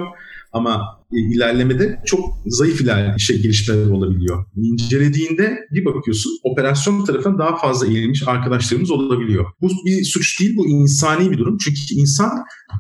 ama 0.52 1.00
e, 1.14 1.18
ilerlemede 1.36 2.02
çok 2.06 2.20
zayıf 2.46 2.82
iler 2.82 3.18
şey, 3.18 3.42
gelişmeler 3.42 3.90
olabiliyor. 3.92 4.46
İncelediğinde 4.56 5.58
bir 5.72 5.86
bakıyorsun 5.86 6.32
operasyon 6.44 7.06
tarafına 7.06 7.40
daha 7.40 7.58
fazla 7.58 7.88
eğilmiş 7.88 8.28
arkadaşlarımız 8.28 8.92
olabiliyor. 8.92 9.46
Bu 9.62 9.68
bir 9.86 10.04
suç 10.04 10.40
değil, 10.40 10.58
bu 10.58 10.68
insani 10.68 11.32
bir 11.32 11.38
durum. 11.38 11.58
Çünkü 11.58 11.80
insan 11.94 12.32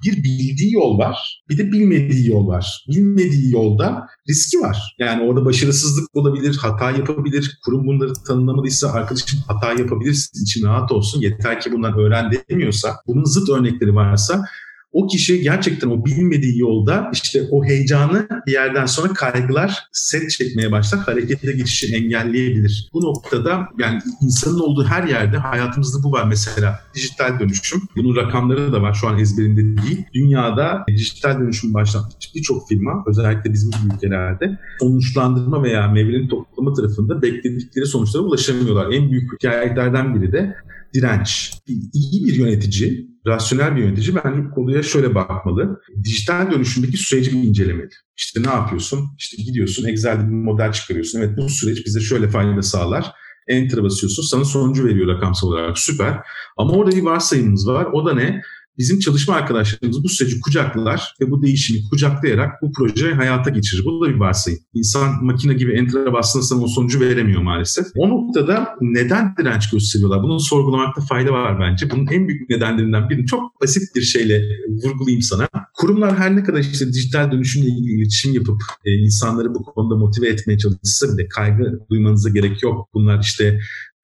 bir 0.06 0.24
bildiği 0.24 0.74
yol 0.74 0.98
var, 0.98 1.44
bir 1.50 1.58
de 1.58 1.72
bilmediği 1.72 2.28
yol 2.30 2.48
var. 2.48 2.86
Bilmediği 2.90 3.54
yolda 3.54 4.08
riski 4.30 4.60
var. 4.60 4.96
Yani 5.00 5.24
orada 5.24 5.46
başarısızlık 5.46 6.16
olabilir, 6.16 6.58
hata 6.62 6.92
yapabilir. 6.92 7.60
Kurum 7.66 7.88
bunları 7.88 8.14
tanımlamadıysa 8.28 8.92
arkadaşım 8.92 9.40
hata 9.48 9.74
yapabilirsin, 9.82 10.44
için 10.44 10.66
rahat 10.66 10.92
olsun. 10.92 11.22
Yeter 11.22 11.62
ki 11.62 11.72
bundan 11.72 12.00
öğren 12.00 12.32
demiyorsa, 12.50 12.96
bunun 13.08 13.24
zıt 13.24 13.50
örnekleri 13.50 13.96
varsa 13.96 14.44
o 14.92 15.08
kişi 15.08 15.42
gerçekten 15.42 15.90
o 15.90 16.06
bilmediği 16.06 16.60
yolda 16.60 17.12
işte 17.14 17.42
o 17.52 17.66
heyecanı 17.66 18.28
bir 18.48 18.52
yerden 18.52 18.86
sonra 18.86 19.14
kaygılar 19.14 19.78
set 19.92 20.30
çekmeye 20.30 20.72
başlar. 20.72 21.00
Harekete 21.02 21.52
geçişi 21.52 21.96
engelleyebilir. 21.96 22.90
Bu 22.94 23.02
noktada 23.02 23.68
yani 23.80 24.00
insanın 24.22 24.60
olduğu 24.60 24.86
her 24.86 25.04
yerde 25.04 25.38
hayatımızda 25.38 26.04
bu 26.04 26.12
var. 26.12 26.26
Mesela 26.28 26.80
dijital 26.96 27.40
dönüşüm. 27.40 27.82
Bunun 27.96 28.16
rakamları 28.16 28.74
da 28.74 28.82
var. 28.82 28.94
Şu 28.94 29.08
an 29.08 29.20
ezberinde 29.20 29.82
değil. 29.82 30.06
Dünyada 30.14 30.84
dijital 30.88 31.40
dönüşüm 31.40 31.74
başlatmış 31.74 32.36
birçok 32.36 32.70
firma 32.70 33.04
özellikle 33.08 33.54
bizim 33.54 33.72
ülkelerde 33.94 34.60
sonuçlandırma 34.80 35.64
veya 35.64 35.88
meyvelerin 35.88 36.28
toplama 36.28 36.74
tarafında 36.74 37.22
bekledikleri 37.22 37.86
sonuçlara 37.86 38.24
ulaşamıyorlar. 38.24 38.92
En 38.92 39.12
büyük 39.12 39.34
hikayelerden 39.34 40.16
biri 40.16 40.32
de 40.32 40.56
direnç. 40.94 41.54
İyi 41.94 42.26
bir 42.26 42.34
yönetici, 42.34 43.08
rasyonel 43.28 43.76
bir 43.76 43.82
yönetici 43.82 44.16
bence 44.16 44.50
konuya 44.56 44.84
şöyle 44.84 45.16
bakmalı. 45.16 45.82
Dijital 46.04 46.52
dönüşümdeki 46.52 46.98
süreci 46.98 47.32
bir 47.32 47.48
incelemeli. 47.48 47.90
İşte 48.18 48.44
ne 48.44 48.50
yapıyorsun? 48.50 49.00
İşte 49.18 49.44
gidiyorsun 49.44 49.88
Excel'de 49.88 50.24
bir 50.24 50.34
model 50.34 50.72
çıkarıyorsun. 50.72 51.20
Evet 51.20 51.38
bu 51.38 51.50
süreç 51.50 51.86
bize 51.86 52.00
şöyle 52.00 52.30
fayda 52.30 52.62
sağlar. 52.62 53.12
Enter 53.48 53.84
basıyorsun 53.84 54.24
sana 54.24 54.46
sonucu 54.46 54.86
veriyor 54.86 55.16
rakamsal 55.16 55.48
olarak 55.48 55.78
süper. 55.78 56.20
Ama 56.58 56.72
orada 56.72 56.96
bir 56.96 57.02
varsayımımız 57.02 57.68
var. 57.68 57.88
O 57.94 58.06
da 58.06 58.14
ne? 58.14 58.42
Bizim 58.80 59.00
çalışma 59.00 59.36
arkadaşlarımız 59.36 60.04
bu 60.04 60.10
süreci 60.10 60.42
kucaklar 60.42 61.14
ve 61.22 61.32
bu 61.32 61.42
değişimi 61.42 61.80
kucaklayarak 61.90 62.62
bu 62.62 62.72
projeyi 62.72 63.14
hayata 63.14 63.50
geçirir. 63.50 63.86
Bu 63.86 64.06
da 64.06 64.10
bir 64.10 64.20
varsayım. 64.20 64.60
İnsan 64.74 65.26
makine 65.26 65.54
gibi 65.54 65.72
enter'a 65.72 66.14
bastığında 66.14 66.64
o 66.64 66.68
sonucu 66.68 67.00
veremiyor 67.00 67.42
maalesef. 67.42 67.86
O 67.96 68.10
noktada 68.10 68.70
neden 68.82 69.36
direnç 69.38 69.70
gösteriyorlar? 69.70 70.24
Bunu 70.24 70.40
sorgulamakta 70.40 71.02
fayda 71.02 71.32
var 71.32 71.60
bence. 71.60 71.90
Bunun 71.92 72.08
en 72.08 72.28
büyük 72.28 72.50
nedenlerinden 72.50 73.10
birini 73.10 73.26
çok 73.26 73.62
basit 73.62 73.96
bir 73.96 74.02
şeyle 74.02 74.42
vurgulayayım 74.84 75.22
sana. 75.22 75.48
Kurumlar 75.74 76.18
her 76.18 76.36
ne 76.36 76.44
kadar 76.44 76.60
işte 76.60 76.94
dijital 76.94 77.32
dönüşümle 77.32 77.68
ilgili 77.68 77.92
iletişim 77.92 78.34
yapıp 78.34 78.62
e, 78.86 78.92
insanları 78.92 79.56
bu 79.56 79.64
konuda 79.64 79.96
motive 79.96 80.28
etmeye 80.28 80.58
çalışsa 80.58 81.18
bile 81.18 81.28
kaygı 81.28 81.80
duymanıza 81.92 82.30
gerek 82.30 82.64
yok. 82.64 82.90
Bunlar 82.94 83.20
işte 83.24 83.60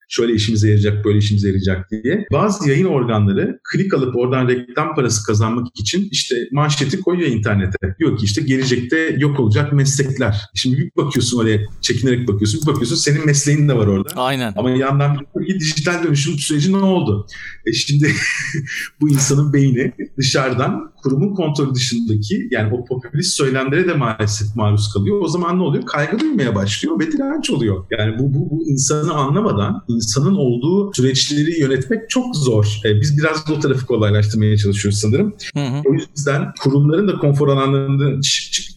şöyle 0.10 0.34
işimize 0.34 0.68
yarayacak, 0.68 1.06
böyle 1.06 1.18
işimize 1.18 1.48
yarayacak 1.48 1.92
diye. 1.92 2.26
Bazı 2.32 2.70
yayın 2.70 2.86
organları 2.86 3.60
klik 3.72 3.94
alıp 3.94 4.16
oradan 4.16 4.48
reklam 4.48 4.96
parası 4.96 5.26
kazanmak 5.26 5.68
için 5.76 6.08
işte 6.12 6.36
manşeti 6.52 7.02
koyuyor 7.02 7.30
internete. 7.30 7.96
Diyor 8.00 8.18
ki 8.18 8.26
işte 8.26 8.42
gelecekte 8.42 9.16
yok 9.18 9.40
olacak 9.40 9.74
meslekler. 9.74 10.42
Şimdi 10.56 10.78
bir 10.78 10.92
bakıyorsun 10.98 11.40
oraya 11.40 11.60
çekinerek 11.82 12.28
bakıyorsun. 12.28 12.62
Bir 12.62 12.68
bakıyorsun 12.68 12.96
senin 12.96 13.26
mesleğin 13.26 13.70
de 13.70 13.76
var 13.78 13.88
orada. 13.88 14.10
Aynen. 14.16 14.54
Ama 14.56 14.70
yandan 14.70 15.18
bir 15.36 15.60
dijital 15.60 16.04
dönüşüm 16.04 16.34
süreci 16.34 16.74
ne 16.74 16.78
oldu? 16.78 17.28
E 17.66 17.74
şimdi 17.74 18.12
bu 19.02 19.10
insanın 19.10 19.54
beyni 19.54 19.92
dışarıdan 20.18 20.95
kurumun 21.06 21.34
kontrolü 21.34 21.76
dışındaki 21.76 22.48
yani 22.52 22.74
o 22.74 22.86
popülist 22.86 23.36
söylemlere 23.36 23.88
de 23.88 23.94
maalesef 23.94 24.56
maruz 24.56 24.94
kalıyor. 24.94 25.22
O 25.22 25.28
zaman 25.28 25.60
ne 25.60 25.64
oluyor? 25.64 25.86
Kaygı 25.86 26.20
duymaya 26.20 26.56
başlıyor 26.56 27.00
ve 27.00 27.12
direnç 27.12 27.50
oluyor. 27.50 27.86
Yani 27.92 28.20
bu, 28.20 28.34
bu, 28.34 28.50
bu 28.50 28.68
insanı 28.68 29.14
anlamadan 29.14 29.84
insanın 29.88 30.36
olduğu 30.36 30.94
süreçleri 30.94 31.60
yönetmek 31.60 32.10
çok 32.10 32.36
zor. 32.36 32.80
E, 32.86 33.02
biz 33.02 33.18
biraz 33.18 33.52
o 33.58 33.60
tarafı 33.60 33.86
kolaylaştırmaya 33.86 34.58
çalışıyoruz 34.58 35.00
sanırım. 35.00 35.34
Hı 35.54 35.60
hı. 35.60 35.82
O 35.86 35.94
yüzden 35.94 36.54
kurumların 36.64 37.08
da 37.08 37.16
konfor 37.16 37.48
alanlarında 37.48 38.22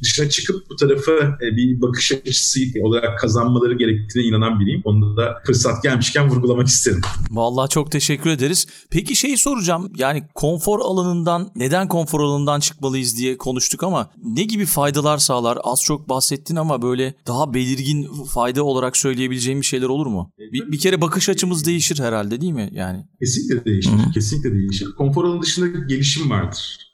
dışına 0.03 0.29
çıkıp 0.29 0.71
bu 0.71 0.77
tarafı 0.77 1.13
e, 1.13 1.57
bir 1.57 1.81
bakış 1.81 2.13
açısı 2.13 2.61
olarak 2.83 3.19
kazanmaları 3.19 3.75
gerektiğine 3.75 4.29
inanan 4.29 4.61
biriyim. 4.61 4.83
Onu 4.85 5.17
da 5.17 5.43
fırsat 5.47 5.83
gelmişken 5.83 6.29
vurgulamak 6.31 6.67
isterim. 6.67 7.01
Vallahi 7.31 7.71
çok 7.71 7.93
teşekkür 7.93 8.31
ederiz. 8.31 8.67
Peki 8.91 9.17
şey 9.17 9.37
soracağım. 9.37 9.93
Yani 9.97 10.23
konfor 10.35 10.81
alanından 10.81 11.51
neden 11.57 11.89
konfor 11.89 12.18
alanından 12.21 12.61
çıkmalıyız 12.61 13.19
diye 13.19 13.39
konuştuk 13.39 13.83
ama 13.83 14.11
ne 14.25 14.45
gibi 14.45 14.67
faydalar 14.67 15.19
sağlar? 15.19 15.59
Az 15.65 15.83
çok 15.83 16.09
bahsettin 16.09 16.57
ama 16.57 16.83
böyle 16.83 17.15
daha 17.27 17.55
belirgin 17.55 18.25
fayda 18.25 18.65
olarak 18.65 18.97
söyleyebileceğim 18.97 19.61
bir 19.61 19.67
şeyler 19.67 19.87
olur 19.87 20.07
mu? 20.07 20.33
Bir, 20.53 20.73
bir 20.73 20.79
kere 20.79 21.01
bakış 21.01 21.29
açımız 21.29 21.67
değişir 21.67 21.99
herhalde 22.01 22.41
değil 22.41 22.53
mi? 22.53 22.71
Yani 22.73 23.05
kesinlikle 23.21 23.65
değişir. 23.65 23.93
Kesinlikle 24.15 24.53
değişir. 24.53 24.89
Konfor 24.99 25.25
alanı 25.25 25.43
dışında 25.43 25.67
gelişim 25.67 26.31
vardır. 26.31 26.88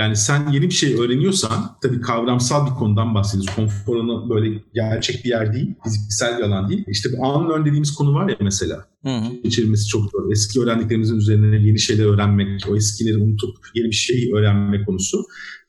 Yani 0.00 0.16
sen 0.16 0.50
yeni 0.52 0.64
bir 0.64 0.74
şey 0.74 0.94
öğreniyorsan 0.94 1.76
tabii 1.82 2.00
kavramsal 2.00 2.66
bir 2.66 2.70
konudan 2.70 3.14
bahsediyoruz. 3.14 3.54
Konfor 3.56 3.96
alanı 3.96 4.30
böyle 4.30 4.62
gerçek 4.74 5.24
bir 5.24 5.28
yer 5.30 5.52
değil, 5.54 5.74
fiziksel 5.84 6.38
bir 6.38 6.42
alan 6.42 6.68
değil. 6.68 6.84
İşte 6.88 7.08
bu 7.12 7.28
unlearn 7.28 7.64
dediğimiz 7.64 7.94
konu 7.94 8.14
var 8.14 8.28
ya 8.28 8.36
mesela. 8.40 8.86
Hı 9.04 9.20
Geçirmesi 9.44 9.88
çok 9.88 10.10
zor. 10.10 10.32
Eski 10.32 10.60
öğrendiklerimizin 10.60 11.16
üzerine 11.16 11.56
yeni 11.66 11.78
şeyler 11.78 12.04
öğrenmek, 12.04 12.66
o 12.70 12.76
eskileri 12.76 13.16
unutup 13.16 13.56
yeni 13.74 13.86
bir 13.86 13.94
şeyi 13.94 14.34
öğrenme 14.34 14.84
konusu. 14.84 15.18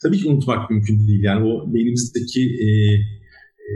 Tabii 0.04 0.18
ki 0.18 0.30
unutmak 0.30 0.70
mümkün 0.70 1.08
değil. 1.08 1.24
Yani 1.24 1.46
o 1.46 1.74
beynimizdeki 1.74 2.42
e, 2.42 2.68
e, 3.70 3.74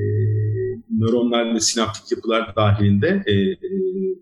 nöronlar 0.99 1.55
ve 1.55 1.59
sinaptik 1.59 2.11
yapılar 2.11 2.55
dahilinde 2.55 3.23
e, 3.25 3.33
e, 3.33 3.69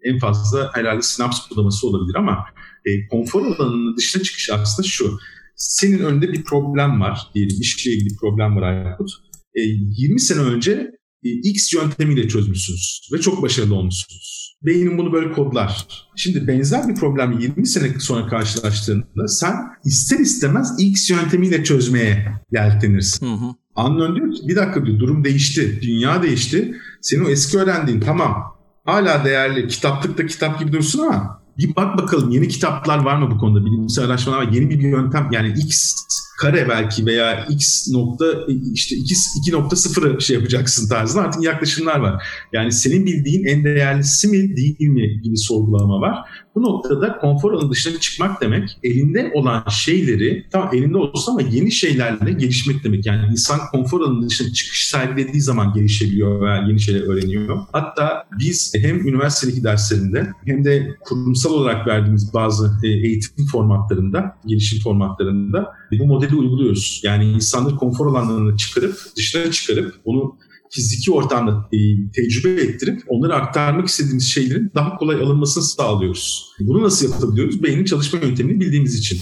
en 0.04 0.20
fazla 0.20 0.70
herhalde 0.74 1.02
sinaps 1.02 1.52
budaması 1.52 1.88
olabilir 1.88 2.16
ama 2.16 2.46
e, 2.86 3.08
konfor 3.08 3.46
alanının 3.46 3.98
dışına 3.98 4.24
çıkış 4.24 4.50
aslında 4.50 4.88
şu 4.88 5.18
senin 5.56 6.00
önünde 6.00 6.34
bir 6.34 6.44
problem 6.44 7.02
var 7.02 7.20
diyelim 7.36 7.58
işle 7.62 7.92
ilgili 7.92 8.10
bir 8.10 8.18
problem 8.18 8.56
var 8.56 8.62
Aykut. 8.62 9.10
E, 9.56 9.62
20 9.62 10.20
sene 10.20 10.40
önce 10.40 10.92
e, 11.24 11.30
X 11.30 11.74
yöntemiyle 11.74 12.28
çözmüşsünüz 12.28 13.10
ve 13.14 13.22
çok 13.22 13.42
başarılı 13.42 13.76
olmuşsunuz. 13.76 14.58
Beynin 14.66 14.98
bunu 14.98 15.14
böyle 15.14 15.32
kodlar. 15.32 15.88
Şimdi 16.16 16.48
benzer 16.48 16.88
bir 16.88 16.96
problem 16.96 17.40
20 17.40 17.68
sene 17.68 18.00
sonra 18.00 18.28
karşılaştığında 18.28 19.28
sen 19.28 19.56
ister 19.86 20.20
istemez 20.20 20.76
X 20.80 21.10
yöntemiyle 21.10 21.64
çözmeye 21.64 22.42
yeltenirsin. 22.52 23.28
Hı 23.28 23.34
hı. 23.34 23.56
Anlıyorsun 23.76 24.16
diyor 24.16 24.34
ki 24.34 24.42
bir 24.48 24.56
dakika 24.56 24.86
diyor 24.86 25.00
durum 25.00 25.24
değişti, 25.24 25.80
dünya 25.82 26.24
değişti. 26.24 26.76
Senin 27.02 27.26
o 27.26 27.30
eski 27.30 27.58
öğrendiğin 27.58 28.00
tamam 28.00 28.54
hala 28.86 29.26
değerli 29.26 29.68
kitaplıkta 29.68 30.26
kitap 30.26 30.60
gibi 30.60 30.74
dursun 30.74 31.00
ama 31.00 31.43
bir 31.58 31.76
bak 31.76 31.98
bakalım 31.98 32.32
yeni 32.32 32.48
kitaplar 32.48 33.04
var 33.04 33.18
mı 33.18 33.32
bu 33.32 33.38
konuda? 33.38 33.66
Bilimsel 33.66 34.06
araştırmalar 34.06 34.48
var. 34.48 34.52
Yeni 34.52 34.70
bir 34.70 34.80
yöntem 34.80 35.30
yani 35.32 35.54
X 35.58 35.96
kare 36.40 36.70
belki 36.70 37.06
veya 37.06 37.46
x 37.46 37.88
nokta 37.92 38.26
işte 38.74 38.96
2, 38.96 39.16
2.0'ı 39.52 40.22
şey 40.22 40.36
yapacaksın 40.36 40.90
tarzında 40.90 41.24
artık 41.24 41.44
yaklaşımlar 41.44 42.00
var. 42.00 42.24
Yani 42.54 42.72
senin 42.72 43.06
bildiğin 43.06 43.46
en 43.46 43.64
değerlisi 43.64 44.28
mi 44.28 44.56
değil 44.56 44.90
mi 44.90 45.22
gibi 45.22 45.38
sorgulama 45.38 46.02
var. 46.02 46.18
Bu 46.56 46.62
noktada 46.62 47.18
konfor 47.18 47.54
alanı 47.54 47.72
dışına 47.72 48.00
çıkmak 48.00 48.42
demek 48.42 48.78
elinde 48.84 49.32
olan 49.34 49.64
şeyleri 49.70 50.46
tam 50.52 50.70
elinde 50.74 50.98
olsun 50.98 51.32
ama 51.32 51.42
yeni 51.42 51.72
şeylerle 51.72 52.32
gelişmek 52.32 52.84
demek. 52.84 53.06
Yani 53.06 53.32
insan 53.32 53.60
konfor 53.72 54.02
alanı 54.02 54.30
dışına 54.30 54.54
çıkış 54.54 54.88
sergilediği 54.88 55.42
zaman 55.42 55.74
gelişebiliyor 55.74 56.42
ve 56.42 56.68
yeni 56.68 56.80
şeyler 56.80 57.02
öğreniyor. 57.02 57.60
Hatta 57.72 58.24
biz 58.40 58.74
hem 58.76 59.08
üniversitedeki 59.08 59.64
derslerinde 59.64 60.32
hem 60.46 60.66
de 60.66 60.96
kurumsal 61.02 61.54
olarak 61.54 61.88
verdiğimiz 61.88 62.34
bazı 62.34 62.72
e, 62.84 62.88
eğitim 62.88 63.46
formatlarında, 63.46 64.38
gelişim 64.46 64.80
formatlarında 64.80 65.74
bu 66.00 66.06
modeli 66.06 66.36
uyguluyoruz. 66.36 67.02
Yani 67.04 67.26
insanları 67.26 67.76
konfor 67.76 68.08
alanlarına 68.08 68.58
çıkarıp, 68.58 68.98
dışına 69.18 69.52
çıkarıp 69.52 69.96
onu 70.06 70.36
fiziki 70.74 71.12
ortamda 71.12 71.70
e, 71.74 71.78
tecrübe 72.12 72.62
ettirip 72.62 73.02
onları 73.08 73.36
aktarmak 73.36 73.88
istediğimiz 73.88 74.28
şeylerin 74.28 74.72
daha 74.76 74.98
kolay 74.98 75.16
alınmasını 75.16 75.64
sağlıyoruz. 75.64 76.46
Bunu 76.60 76.84
nasıl 76.84 77.12
yapabiliyoruz? 77.12 77.64
Beynin 77.64 77.86
çalışma 77.86 78.20
yöntemini 78.20 78.60
bildiğimiz 78.60 78.96
için. 78.96 79.20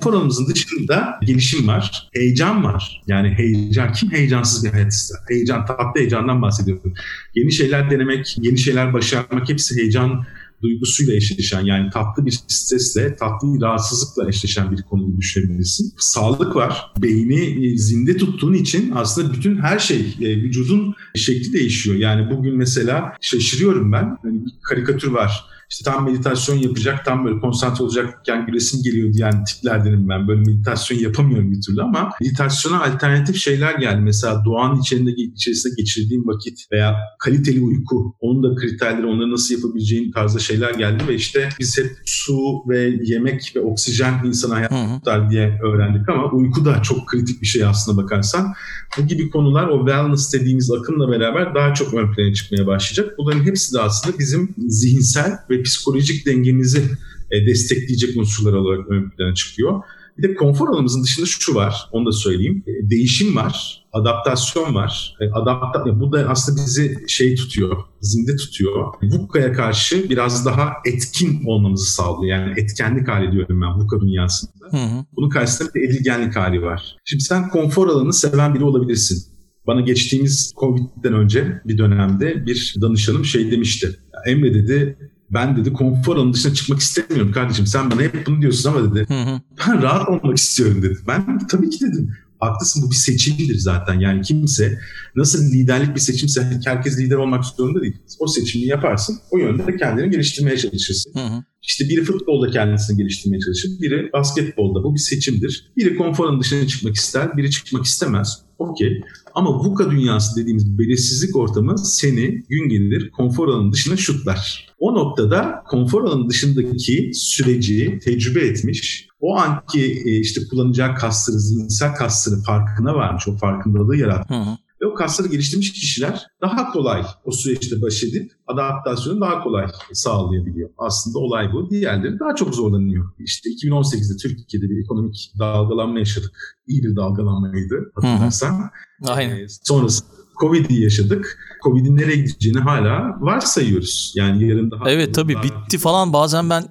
Konumuzun 0.00 0.46
dışında 0.46 1.18
gelişim 1.26 1.68
var, 1.68 2.08
heyecan 2.12 2.64
var. 2.64 3.02
Yani 3.06 3.28
heyecan, 3.28 3.92
kim 3.92 4.10
heyecansız 4.10 4.64
bir 4.64 4.70
hayat 4.70 4.92
ister? 4.92 5.18
Heyecan, 5.28 5.66
tatlı 5.66 6.00
heyecandan 6.00 6.42
bahsediyorum. 6.42 6.94
Yeni 7.34 7.52
şeyler 7.52 7.90
denemek, 7.90 8.36
yeni 8.40 8.58
şeyler 8.58 8.92
başarmak 8.92 9.48
hepsi 9.48 9.76
heyecan 9.76 10.24
duygusuyla 10.62 11.14
eşleşen 11.14 11.64
yani 11.64 11.90
tatlı 11.90 12.26
bir 12.26 12.38
stresle, 12.48 13.16
tatlı 13.16 13.54
bir 13.54 13.60
rahatsızlıkla 13.60 14.28
eşleşen 14.28 14.72
bir 14.72 14.82
konuyu 14.82 15.16
düşünebilirsin. 15.16 15.92
Sağlık 15.98 16.56
var. 16.56 16.92
Beyni 17.02 17.66
e, 17.66 17.78
zinde 17.78 18.16
tuttuğun 18.16 18.54
için 18.54 18.92
aslında 18.94 19.32
bütün 19.32 19.56
her 19.56 19.78
şey, 19.78 20.16
e, 20.20 20.36
vücudun 20.36 20.94
şekli 21.14 21.52
değişiyor. 21.52 21.96
Yani 21.96 22.30
bugün 22.30 22.56
mesela 22.56 23.12
şaşırıyorum 23.20 23.92
ben. 23.92 24.18
Hani 24.22 24.44
bir 24.44 24.52
karikatür 24.62 25.08
var 25.08 25.55
işte 25.70 25.90
tam 25.90 26.04
meditasyon 26.04 26.56
yapacak, 26.56 27.04
tam 27.04 27.24
böyle 27.24 27.40
konsantre 27.40 27.84
olacakken 27.84 28.46
gülesim 28.46 28.82
geliyor 28.82 29.12
diyen 29.12 29.44
tiplerdenim 29.44 30.08
ben. 30.08 30.28
Böyle 30.28 30.40
meditasyon 30.40 30.98
yapamıyorum 30.98 31.52
bir 31.52 31.60
türlü 31.66 31.82
ama 31.82 32.10
meditasyona 32.20 32.82
alternatif 32.82 33.36
şeyler 33.36 33.74
geldi. 33.74 34.00
Mesela 34.00 34.44
doğanın 34.44 34.80
içerisinde, 34.80 35.10
içerisinde 35.10 35.74
geçirdiğim 35.76 36.26
vakit 36.26 36.58
veya 36.72 36.96
kaliteli 37.18 37.60
uyku, 37.60 38.16
onun 38.20 38.42
da 38.42 38.60
kriterleri, 38.60 39.06
onları 39.06 39.32
nasıl 39.32 39.54
yapabileceğin 39.54 40.12
tarzda 40.12 40.38
şeyler 40.38 40.74
geldi 40.74 41.04
ve 41.08 41.14
işte 41.14 41.48
biz 41.60 41.78
hep 41.78 41.90
su 42.04 42.36
ve 42.68 42.94
yemek 43.02 43.52
ve 43.56 43.60
oksijen 43.60 44.24
insan 44.24 44.50
hayatı 44.50 44.74
tutar 44.98 45.30
diye 45.30 45.58
öğrendik 45.64 46.08
ama 46.08 46.30
uyku 46.32 46.64
da 46.64 46.82
çok 46.82 47.06
kritik 47.08 47.42
bir 47.42 47.46
şey 47.46 47.64
aslında 47.64 48.02
bakarsan. 48.02 48.52
Bu 48.98 49.06
gibi 49.06 49.30
konular 49.30 49.68
o 49.68 49.78
wellness 49.78 50.32
dediğimiz 50.32 50.70
akımla 50.70 51.10
beraber 51.10 51.54
daha 51.54 51.74
çok 51.74 51.94
ön 51.94 52.12
plana 52.12 52.34
çıkmaya 52.34 52.66
başlayacak. 52.66 53.14
Bunların 53.18 53.44
hepsi 53.44 53.74
de 53.74 53.80
aslında 53.80 54.18
bizim 54.18 54.54
zihinsel 54.68 55.32
ve 55.50 55.55
ve 55.58 55.62
psikolojik 55.62 56.26
dengemizi 56.26 56.82
e, 57.30 57.46
destekleyecek 57.46 58.16
unsurlar 58.16 58.52
olarak 58.52 58.90
ön 58.90 59.10
plana 59.10 59.34
çıkıyor. 59.34 59.82
Bir 60.18 60.22
de 60.22 60.34
konfor 60.34 60.68
alanımızın 60.68 61.02
dışında 61.02 61.26
şu 61.26 61.54
var, 61.54 61.88
onu 61.92 62.06
da 62.06 62.12
söyleyeyim. 62.12 62.64
E, 62.66 62.90
değişim 62.90 63.36
var, 63.36 63.84
adaptasyon 63.92 64.74
var. 64.74 65.16
E, 65.20 65.30
adapta, 65.30 66.00
bu 66.00 66.12
da 66.12 66.28
aslında 66.28 66.60
bizi 66.66 67.04
şey 67.08 67.34
tutuyor, 67.34 67.76
zinde 68.00 68.36
tutuyor. 68.36 68.94
VUCA'ya 69.02 69.52
karşı 69.52 70.10
biraz 70.10 70.46
daha 70.46 70.72
etkin 70.86 71.44
olmamızı 71.46 71.92
sağlıyor. 71.92 72.38
Yani 72.38 72.60
etkenlik 72.60 73.08
hali 73.08 73.32
diyorum 73.32 73.60
ben 73.60 73.80
VUCA 73.80 74.00
dünyasında. 74.00 74.52
Hı 74.70 74.76
hı. 74.76 75.04
Bunun 75.16 75.28
karşısında 75.28 75.74
bir 75.74 75.88
edilgenlik 75.88 76.36
hali 76.36 76.62
var. 76.62 76.96
Şimdi 77.04 77.22
sen 77.24 77.48
konfor 77.48 77.88
alanını 77.88 78.12
seven 78.12 78.54
biri 78.54 78.64
olabilirsin. 78.64 79.36
Bana 79.66 79.80
geçtiğimiz 79.80 80.52
Covid'den 80.60 81.12
önce 81.12 81.60
bir 81.64 81.78
dönemde 81.78 82.46
bir 82.46 82.74
danışanım 82.80 83.24
şey 83.24 83.50
demişti. 83.50 83.96
Emre 84.26 84.54
dedi 84.54 84.98
ben 85.30 85.56
dedi 85.56 85.72
konfor 85.72 86.16
alanı 86.16 86.32
dışına 86.32 86.54
çıkmak 86.54 86.78
istemiyorum 86.78 87.32
kardeşim. 87.32 87.66
Sen 87.66 87.90
bana 87.90 88.00
hep 88.00 88.26
bunu 88.26 88.40
diyorsun 88.40 88.70
ama 88.70 88.90
dedi. 88.90 89.14
Hı 89.14 89.22
hı. 89.30 89.40
Ben 89.68 89.82
rahat 89.82 90.08
olmak 90.08 90.38
istiyorum 90.38 90.82
dedi. 90.82 90.98
Ben 91.08 91.38
tabii 91.38 91.70
ki 91.70 91.84
dedim. 91.84 92.16
Haklısın 92.40 92.82
bu 92.86 92.90
bir 92.90 92.96
seçimdir 92.96 93.58
zaten. 93.58 94.00
Yani 94.00 94.22
kimse 94.22 94.78
nasıl 95.16 95.52
liderlik 95.52 95.94
bir 95.94 96.00
seçimse 96.00 96.60
herkes 96.64 96.98
lider 96.98 97.16
olmak 97.16 97.44
zorunda 97.44 97.82
değil. 97.82 97.96
O 98.18 98.26
seçimi 98.26 98.64
yaparsın. 98.64 99.18
O 99.30 99.38
yönde 99.38 99.66
de 99.66 99.76
kendini 99.76 100.10
geliştirmeye 100.10 100.56
çalışırsın. 100.56 101.12
Hı 101.14 101.20
hı. 101.20 101.44
İşte 101.62 101.88
biri 101.88 102.04
futbolda 102.04 102.50
kendisini 102.50 102.96
geliştirmeye 102.96 103.40
çalışır. 103.40 103.70
Biri 103.80 104.12
basketbolda. 104.12 104.84
Bu 104.84 104.94
bir 104.94 105.00
seçimdir. 105.00 105.72
Biri 105.76 105.96
konfor 105.96 106.40
dışına 106.40 106.66
çıkmak 106.66 106.94
ister. 106.94 107.36
Biri 107.36 107.50
çıkmak 107.50 107.84
istemez. 107.84 108.38
Okey. 108.58 109.00
Ama 109.34 109.58
VUCA 109.58 109.90
dünyası 109.90 110.40
dediğimiz 110.40 110.78
belirsizlik 110.78 111.36
ortamı 111.36 111.78
seni 111.78 112.42
gün 112.48 112.68
gelir 112.68 113.10
konfor 113.10 113.48
alanının 113.48 113.72
dışına 113.72 113.96
şutlar. 113.96 114.66
O 114.78 114.94
noktada 114.94 115.62
konfor 115.68 116.04
alanının 116.04 116.30
dışındaki 116.30 117.10
süreci 117.14 117.98
tecrübe 118.04 118.40
etmiş, 118.40 119.05
o 119.20 119.36
anki 119.36 120.02
e, 120.06 120.20
işte 120.20 120.40
kullanacağı 120.50 120.94
kasları, 120.94 121.38
zihinsel 121.38 121.94
kasları 121.94 122.42
farkına 122.42 122.94
varmış, 122.94 123.28
o 123.28 123.36
farkındalığı 123.36 123.96
yaratmış. 123.96 124.38
Hı 124.38 124.42
hı. 124.42 124.56
Ve 124.82 124.86
o 124.86 124.94
kasları 124.94 125.28
geliştirmiş 125.28 125.72
kişiler 125.72 126.26
daha 126.42 126.72
kolay 126.72 127.02
o 127.24 127.32
süreçte 127.32 127.82
baş 127.82 128.04
edip 128.04 128.32
adaptasyonu 128.46 129.20
daha 129.20 129.42
kolay 129.42 129.66
sağlayabiliyor. 129.92 130.70
Aslında 130.78 131.18
olay 131.18 131.52
bu. 131.52 131.70
Diğerleri 131.70 132.18
daha 132.20 132.34
çok 132.34 132.54
zorlanıyor. 132.54 133.10
İşte 133.18 133.50
2018'de 133.50 134.16
Türkiye'de 134.16 134.70
bir 134.70 134.84
ekonomik 134.84 135.32
dalgalanma 135.38 135.98
yaşadık. 135.98 136.58
İyi 136.66 136.82
bir 136.82 136.96
dalgalanmaydı 136.96 137.92
hatırlarsan. 137.94 138.70
Aynen. 139.06 139.36
Ee, 139.36 139.46
sonrası 139.62 140.04
Covid'i 140.40 140.82
yaşadık. 140.82 141.38
Covid'in 141.64 141.96
nereye 141.96 142.16
gideceğini 142.16 142.58
hala 142.58 143.16
varsayıyoruz. 143.20 144.12
Yani 144.16 144.48
yarın 144.48 144.70
daha... 144.70 144.90
Evet 144.90 145.14
tabii 145.14 145.34
daha... 145.34 145.42
bitti 145.42 145.78
falan 145.78 146.12
bazen 146.12 146.50
ben 146.50 146.64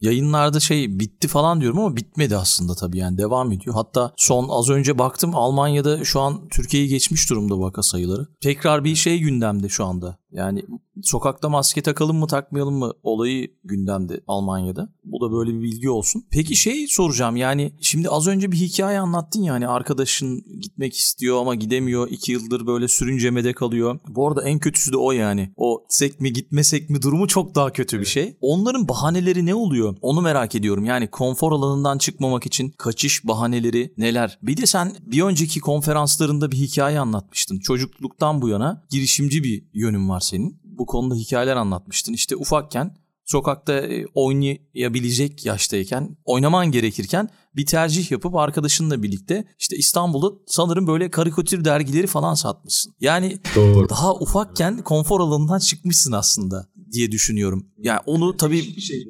yayınlarda 0.00 0.60
şey 0.60 0.98
bitti 0.98 1.28
falan 1.28 1.60
diyorum 1.60 1.78
ama 1.78 1.96
bitmedi 1.96 2.36
aslında 2.36 2.74
tabii 2.74 2.98
yani 2.98 3.18
devam 3.18 3.52
ediyor. 3.52 3.74
Hatta 3.74 4.12
son 4.16 4.48
az 4.48 4.70
önce 4.70 4.98
baktım 4.98 5.34
Almanya'da 5.34 6.04
şu 6.04 6.20
an 6.20 6.48
Türkiye'yi 6.48 6.88
geçmiş 6.88 7.30
durumda 7.30 7.60
vaka 7.60 7.82
sayıları. 7.82 8.26
Tekrar 8.40 8.84
bir 8.84 8.94
şey 8.94 9.18
gündemde 9.18 9.68
şu 9.68 9.84
anda. 9.84 10.18
Yani 10.32 10.64
sokakta 11.02 11.48
maske 11.48 11.82
takalım 11.82 12.16
mı 12.16 12.26
takmayalım 12.26 12.74
mı 12.74 12.92
olayı 13.02 13.48
gündemde 13.64 14.20
Almanya'da. 14.26 14.92
Bu 15.04 15.20
da 15.20 15.32
böyle 15.32 15.54
bir 15.54 15.62
bilgi 15.62 15.90
olsun. 15.90 16.24
Peki 16.30 16.56
şey 16.56 16.86
soracağım 16.88 17.36
yani 17.36 17.72
şimdi 17.80 18.08
az 18.08 18.26
önce 18.26 18.52
bir 18.52 18.56
hikaye 18.56 18.98
anlattın 18.98 19.42
ya 19.42 19.54
hani 19.54 19.68
arkadaşın 19.68 20.44
gitmek 20.60 20.96
istiyor 20.96 21.40
ama 21.40 21.54
gidemiyor. 21.54 22.08
iki 22.10 22.32
yıldır 22.32 22.66
böyle 22.66 22.88
sürüncemede 22.88 23.52
kalıyor. 23.52 23.98
Bu 24.08 24.28
arada 24.28 24.42
en 24.42 24.58
kötüsü 24.58 24.92
de 24.92 24.96
o 24.96 25.12
yani. 25.12 25.52
O 25.56 25.84
sek 25.88 26.20
mi 26.20 26.32
gitmesek 26.32 26.90
mi 26.90 27.02
durumu 27.02 27.28
çok 27.28 27.54
daha 27.54 27.72
kötü 27.72 28.00
bir 28.00 28.04
şey. 28.04 28.36
Onların 28.40 28.88
bahaneleri 28.88 29.46
ne 29.46 29.54
oluyor? 29.54 29.96
Onu 30.00 30.20
merak 30.20 30.54
ediyorum. 30.54 30.84
Yani 30.84 31.10
konfor 31.10 31.52
alanından 31.52 31.98
çıkmamak 31.98 32.46
için 32.46 32.70
kaçış 32.78 33.26
bahaneleri 33.26 33.94
neler? 33.98 34.38
Bir 34.42 34.56
de 34.56 34.66
sen 34.66 34.96
bir 35.06 35.22
önceki 35.22 35.60
konferanslarında 35.60 36.50
bir 36.52 36.56
hikaye 36.56 37.00
anlatmıştın. 37.00 37.58
Çocukluktan 37.58 38.42
bu 38.42 38.48
yana 38.48 38.84
girişimci 38.90 39.44
bir 39.44 39.64
yönün 39.74 40.08
var 40.08 40.17
var 40.18 40.20
senin. 40.20 40.60
Bu 40.64 40.86
konuda 40.86 41.14
hikayeler 41.14 41.56
anlatmıştın. 41.56 42.12
İşte 42.12 42.36
ufakken 42.36 42.96
sokakta 43.24 43.72
e, 43.72 44.06
oynayabilecek 44.14 45.46
yaştayken, 45.46 46.16
oynaman 46.24 46.70
gerekirken 46.70 47.28
bir 47.56 47.66
tercih 47.66 48.10
yapıp 48.10 48.34
arkadaşınla 48.34 49.02
birlikte 49.02 49.44
işte 49.58 49.76
İstanbul'da 49.76 50.36
sanırım 50.46 50.86
böyle 50.86 51.10
karikatür 51.10 51.64
dergileri 51.64 52.06
falan 52.06 52.34
satmışsın. 52.34 52.94
Yani 53.00 53.38
Doğru. 53.56 53.88
daha 53.88 54.14
ufakken 54.14 54.82
konfor 54.82 55.20
alanından 55.20 55.58
çıkmışsın 55.58 56.12
aslında 56.12 56.68
diye 56.92 57.12
düşünüyorum. 57.12 57.66
Yani 57.78 58.00
onu 58.06 58.36
tabii 58.36 58.80
şey 58.80 59.04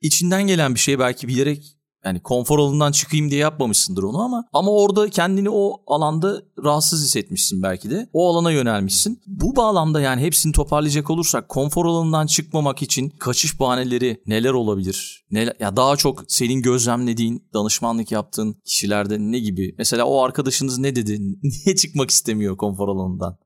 içinden 0.00 0.46
gelen 0.46 0.74
bir 0.74 0.80
şey 0.80 0.98
belki 0.98 1.28
bilerek 1.28 1.77
yani 2.04 2.20
konfor 2.20 2.58
alanından 2.58 2.92
çıkayım 2.92 3.30
diye 3.30 3.40
yapmamışsındır 3.40 4.02
onu 4.02 4.18
ama 4.18 4.44
ama 4.52 4.70
orada 4.70 5.08
kendini 5.10 5.50
o 5.50 5.82
alanda 5.86 6.42
rahatsız 6.64 7.04
hissetmişsin 7.04 7.62
belki 7.62 7.90
de. 7.90 8.08
O 8.12 8.30
alana 8.30 8.50
yönelmişsin. 8.50 9.20
Bu 9.26 9.56
bağlamda 9.56 10.00
yani 10.00 10.20
hepsini 10.20 10.52
toparlayacak 10.52 11.10
olursak 11.10 11.48
konfor 11.48 11.86
alanından 11.86 12.26
çıkmamak 12.26 12.82
için 12.82 13.08
kaçış 13.08 13.60
bahaneleri 13.60 14.22
neler 14.26 14.52
olabilir? 14.52 15.24
Neler, 15.30 15.56
ya 15.60 15.76
daha 15.76 15.96
çok 15.96 16.24
senin 16.28 16.62
gözlemlediğin, 16.62 17.48
danışmanlık 17.54 18.12
yaptığın 18.12 18.56
kişilerde 18.64 19.18
ne 19.18 19.38
gibi? 19.38 19.74
Mesela 19.78 20.04
o 20.04 20.22
arkadaşınız 20.22 20.78
ne 20.78 20.96
dedi? 20.96 21.18
Niye 21.42 21.76
çıkmak 21.76 22.10
istemiyor 22.10 22.56
konfor 22.56 22.88
alanından? 22.88 23.36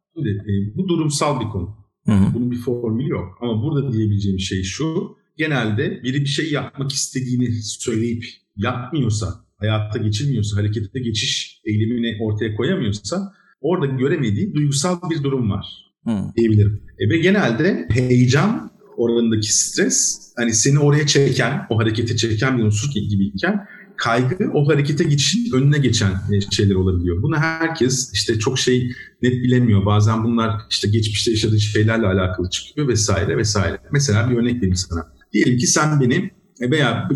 Bu 0.77 0.89
durumsal 0.89 1.41
bir 1.41 1.51
konu. 1.51 1.77
Bunun 2.07 2.51
bir 2.51 2.61
formülü 2.61 3.09
yok. 3.09 3.39
Ama 3.41 3.63
burada 3.63 3.93
diyebileceğim 3.93 4.39
şey 4.39 4.63
şu. 4.63 5.17
Genelde 5.37 6.03
biri 6.03 6.21
bir 6.21 6.27
şey 6.27 6.53
yapmak 6.53 6.93
istediğini 6.93 7.63
söyleyip 7.63 8.25
yapmıyorsa, 8.57 9.27
hayatta 9.59 9.99
geçirmiyorsa, 9.99 10.57
harekete 10.57 11.01
geçiş 11.01 11.61
eylemini 11.65 12.17
ortaya 12.21 12.57
koyamıyorsa 12.57 13.33
orada 13.61 13.87
göremediği 13.87 14.55
duygusal 14.55 15.11
bir 15.11 15.23
durum 15.23 15.51
var 15.51 15.67
hmm. 16.05 16.35
diyebilirim. 16.37 16.83
E 16.99 17.11
ve 17.11 17.19
genelde 17.19 17.89
heyecan 17.91 18.73
oranındaki 18.97 19.55
stres 19.55 20.33
hani 20.37 20.55
seni 20.55 20.79
oraya 20.79 21.07
çeken, 21.07 21.67
o 21.71 21.79
harekete 21.79 22.17
çeken 22.17 22.59
bir 22.59 22.63
unsur 22.63 22.91
gibiyken 22.95 23.67
kaygı 23.97 24.51
o 24.55 24.69
harekete 24.69 25.05
geçişin 25.05 25.53
önüne 25.53 25.79
geçen 25.79 26.11
e, 26.11 26.41
şeyler 26.51 26.75
olabiliyor. 26.75 27.23
Bunu 27.23 27.37
herkes 27.37 28.11
işte 28.13 28.39
çok 28.39 28.59
şey 28.59 28.93
net 29.23 29.33
bilemiyor. 29.33 29.87
Bazen 29.87 30.25
bunlar 30.25 30.61
işte 30.71 30.89
geçmişte 30.89 31.31
yaşadığı 31.31 31.61
şeylerle 31.61 32.07
alakalı 32.07 32.51
çıkıyor 32.51 32.89
vesaire 32.89 33.37
vesaire. 33.37 33.79
Mesela 33.93 34.31
bir 34.31 34.37
örnek 34.37 34.57
vereyim 34.57 34.77
sana. 34.77 35.13
Diyelim 35.33 35.59
ki 35.59 35.67
sen 35.67 36.01
benim 36.01 36.31
veya 36.71 37.09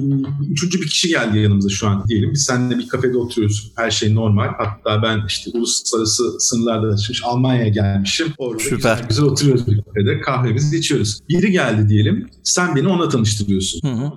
üçüncü 0.51 0.81
bir 0.81 0.87
kişi 0.87 1.09
geldi 1.09 1.39
yanımıza 1.39 1.69
şu 1.69 1.89
an 1.89 2.05
diyelim. 2.09 2.33
Biz 2.33 2.45
seninle 2.45 2.79
bir 2.79 2.89
kafede 2.89 3.19
oturuyoruz. 3.19 3.73
Her 3.77 3.91
şey 3.91 4.15
normal. 4.15 4.49
Hatta 4.59 5.03
ben 5.03 5.21
işte 5.29 5.51
uluslararası 5.55 6.23
sınırlarda 6.39 6.87
açmış 6.87 7.23
Almanya'ya 7.25 7.69
gelmişim. 7.69 8.27
Orada 8.39 8.63
Süper. 8.63 8.77
Güzel, 8.77 9.09
güzel 9.09 9.25
oturuyoruz 9.25 9.67
bir 9.67 9.83
kafede. 9.83 10.21
Kahvemizi 10.21 10.77
içiyoruz. 10.77 11.21
Biri 11.29 11.51
geldi 11.51 11.89
diyelim. 11.89 12.29
Sen 12.43 12.77
beni 12.77 12.89
ona 12.89 13.09
tanıştırıyorsun. 13.09 13.89
Hı 13.89 13.93
hı. 13.93 14.13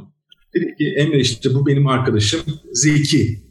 Dedim 0.56 0.76
ki 0.78 0.94
Emre 0.98 1.20
işte 1.20 1.54
bu 1.56 1.68
benim 1.68 1.88
arkadaşım 1.88 2.40
Zeki. 2.74 3.49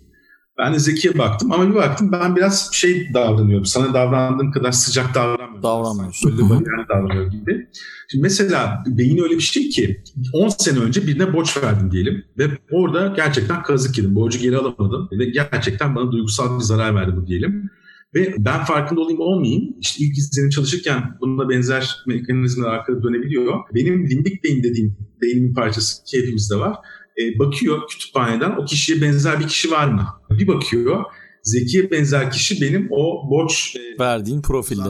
Ben 0.58 0.74
de 0.74 0.78
Zeki'ye 0.78 1.18
baktım 1.18 1.52
ama 1.52 1.70
bir 1.70 1.74
baktım 1.74 2.12
ben 2.12 2.36
biraz 2.36 2.72
şey 2.72 3.14
davranıyorum. 3.14 3.64
Sana 3.64 3.94
davrandığım 3.94 4.50
kadar 4.50 4.72
sıcak 4.72 5.14
davranmıyorum. 5.14 5.62
Davranmıyorsun. 5.62 6.32
Böyle 6.32 6.50
bariyer 6.50 6.88
davranıyor 6.88 7.30
gibi. 7.30 7.68
Şimdi 8.10 8.22
mesela 8.22 8.84
beyin 8.86 9.22
öyle 9.22 9.34
bir 9.34 9.40
şey 9.40 9.68
ki 9.68 10.02
10 10.32 10.48
sene 10.48 10.78
önce 10.78 11.06
birine 11.06 11.32
borç 11.32 11.56
verdim 11.62 11.90
diyelim 11.90 12.24
ve 12.38 12.44
orada 12.70 13.12
gerçekten 13.16 13.62
kazık 13.62 13.98
yedim. 13.98 14.14
Borcu 14.14 14.38
geri 14.38 14.56
alamadım 14.56 15.08
ve 15.12 15.24
gerçekten 15.24 15.94
bana 15.96 16.12
duygusal 16.12 16.58
bir 16.58 16.64
zarar 16.64 16.94
verdi 16.94 17.16
bu 17.16 17.26
diyelim. 17.26 17.70
Ve 18.14 18.34
ben 18.38 18.64
farkında 18.64 19.00
olayım 19.00 19.20
olmayayım. 19.20 19.74
İşte 19.80 20.04
ilk 20.04 20.18
izlenim 20.18 20.50
çalışırken 20.50 21.02
bununla 21.20 21.48
benzer 21.48 21.96
mekanizmalar 22.06 22.72
arkada 22.72 23.02
dönebiliyor. 23.02 23.54
Benim 23.74 24.10
limbik 24.10 24.44
beyin 24.44 24.62
dediğim 24.62 24.96
beynimin 25.22 25.54
parçası 25.54 26.04
ki 26.04 26.22
hepimizde 26.22 26.56
var. 26.56 26.76
E, 27.18 27.38
bakıyor 27.38 27.88
kütüphaneden 27.88 28.50
o 28.50 28.64
kişiye 28.64 29.02
benzer 29.02 29.40
bir 29.40 29.48
kişi 29.48 29.70
var 29.70 29.88
mı? 29.88 30.06
Bir 30.30 30.48
bakıyor 30.48 31.04
Zeki'ye 31.42 31.90
benzer 31.90 32.30
kişi 32.30 32.60
benim 32.60 32.88
o 32.90 33.30
borç 33.30 33.76
e, 33.76 33.98
verdiğin 34.00 34.42
profilde. 34.42 34.88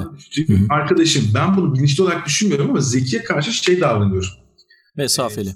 Arkadaşım 0.71 1.25
ben 1.35 1.57
bunu 1.57 1.75
bilinçli 1.75 2.03
olarak 2.03 2.27
düşünmüyorum 2.27 2.71
ama 2.71 2.81
Zeki'ye 2.81 3.23
karşı 3.23 3.53
şey 3.53 3.81
davranıyorum. 3.81 4.29
Mesafeli. 4.97 5.51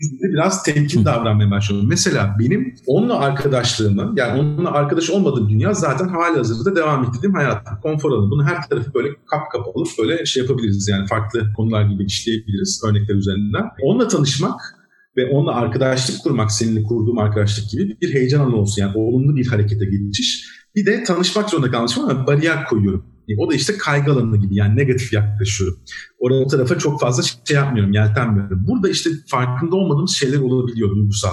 İzinde 0.00 0.32
biraz 0.32 0.62
temkin 0.62 1.04
davranmaya 1.04 1.50
başlıyorum. 1.50 1.88
Mesela 1.88 2.36
benim 2.38 2.74
onunla 2.86 3.18
arkadaşlığımı 3.18 4.12
yani 4.16 4.40
onunla 4.40 4.70
arkadaş 4.70 5.10
olmadığım 5.10 5.48
dünya 5.48 5.74
zaten 5.74 6.08
hali 6.08 6.36
hazırda 6.36 6.76
devam 6.76 7.04
ettirdiğim 7.04 7.34
hayatım. 7.34 7.78
Konfor 7.82 8.10
alanı. 8.10 8.30
Bunu 8.30 8.44
her 8.44 8.68
tarafı 8.68 8.94
böyle 8.94 9.08
kap 9.08 9.50
kap 9.52 9.76
alıp 9.76 9.88
böyle 9.98 10.26
şey 10.26 10.42
yapabiliriz. 10.42 10.88
Yani 10.88 11.06
farklı 11.06 11.52
konular 11.56 11.82
gibi 11.82 12.04
işleyebiliriz 12.04 12.82
örnekler 12.88 13.14
üzerinden. 13.14 13.64
Onunla 13.82 14.08
tanışmak 14.08 14.75
ve 15.16 15.30
onunla 15.30 15.54
arkadaşlık 15.54 16.22
kurmak 16.22 16.52
seninle 16.52 16.82
kurduğum 16.82 17.18
arkadaşlık 17.18 17.70
gibi 17.70 17.96
bir 18.02 18.14
heyecan 18.14 18.40
alanı 18.40 18.56
olsun. 18.56 18.82
Yani 18.82 18.98
olumlu 18.98 19.36
bir 19.36 19.46
harekete 19.46 19.84
geçiş. 19.84 20.46
Bir 20.76 20.86
de 20.86 21.04
tanışmak 21.04 21.50
zorunda 21.50 21.70
kalmışım 21.70 22.04
ama 22.04 22.26
bariyer 22.26 22.64
koyuyorum. 22.64 23.04
E, 23.28 23.32
o 23.38 23.50
da 23.50 23.54
işte 23.54 23.76
kaygı 23.78 24.12
alanı 24.12 24.36
gibi 24.36 24.54
yani 24.54 24.76
negatif 24.76 25.12
yaklaşıyorum. 25.12 25.78
Oraya 26.18 26.40
o 26.40 26.46
tarafa 26.46 26.78
çok 26.78 27.00
fazla 27.00 27.22
şey 27.22 27.56
yapmıyorum, 27.56 27.92
yeltenmiyorum. 27.92 28.64
Burada 28.68 28.88
işte 28.88 29.10
farkında 29.26 29.76
olmadığımız 29.76 30.16
şeyler 30.16 30.38
olabiliyor 30.38 30.90
duygusal. 30.90 31.30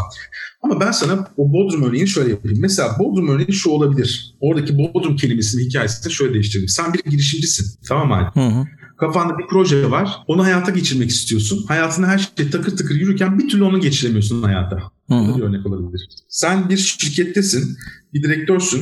Ama 0.61 0.79
ben 0.79 0.91
sana 0.91 1.27
o 1.37 1.53
Bodrum 1.53 1.83
örneğini 1.83 2.07
şöyle 2.07 2.29
yapayım. 2.29 2.57
Mesela 2.61 2.95
Bodrum 2.99 3.27
örneği 3.27 3.53
şu 3.53 3.69
olabilir. 3.69 4.35
Oradaki 4.39 4.77
Bodrum 4.77 5.15
kelimesinin 5.15 5.63
hikayesini 5.63 6.13
şöyle 6.13 6.33
değiştireyim. 6.33 6.69
Sen 6.69 6.93
bir 6.93 7.11
girişimcisin. 7.11 7.79
Tamam 7.87 8.07
mı? 8.07 8.31
Hı 8.33 8.39
hı. 8.39 8.65
Kafanda 8.97 9.37
bir 9.37 9.47
proje 9.47 9.91
var. 9.91 10.09
Onu 10.27 10.43
hayata 10.43 10.71
geçirmek 10.71 11.09
istiyorsun. 11.09 11.65
Hayatında 11.67 12.07
her 12.07 12.31
şey 12.37 12.49
takır 12.49 12.77
tıkır 12.77 12.95
yürürken 12.95 13.39
bir 13.39 13.49
türlü 13.49 13.63
onu 13.63 13.79
geçiremiyorsun 13.79 14.43
hayata. 14.43 14.77
Hı. 15.09 15.37
Bir 15.37 15.41
örnek 15.41 15.65
olabilir. 15.65 16.07
Sen 16.29 16.69
bir 16.69 16.77
şirkettesin. 16.77 17.77
Bir 18.13 18.23
direktörsün. 18.23 18.81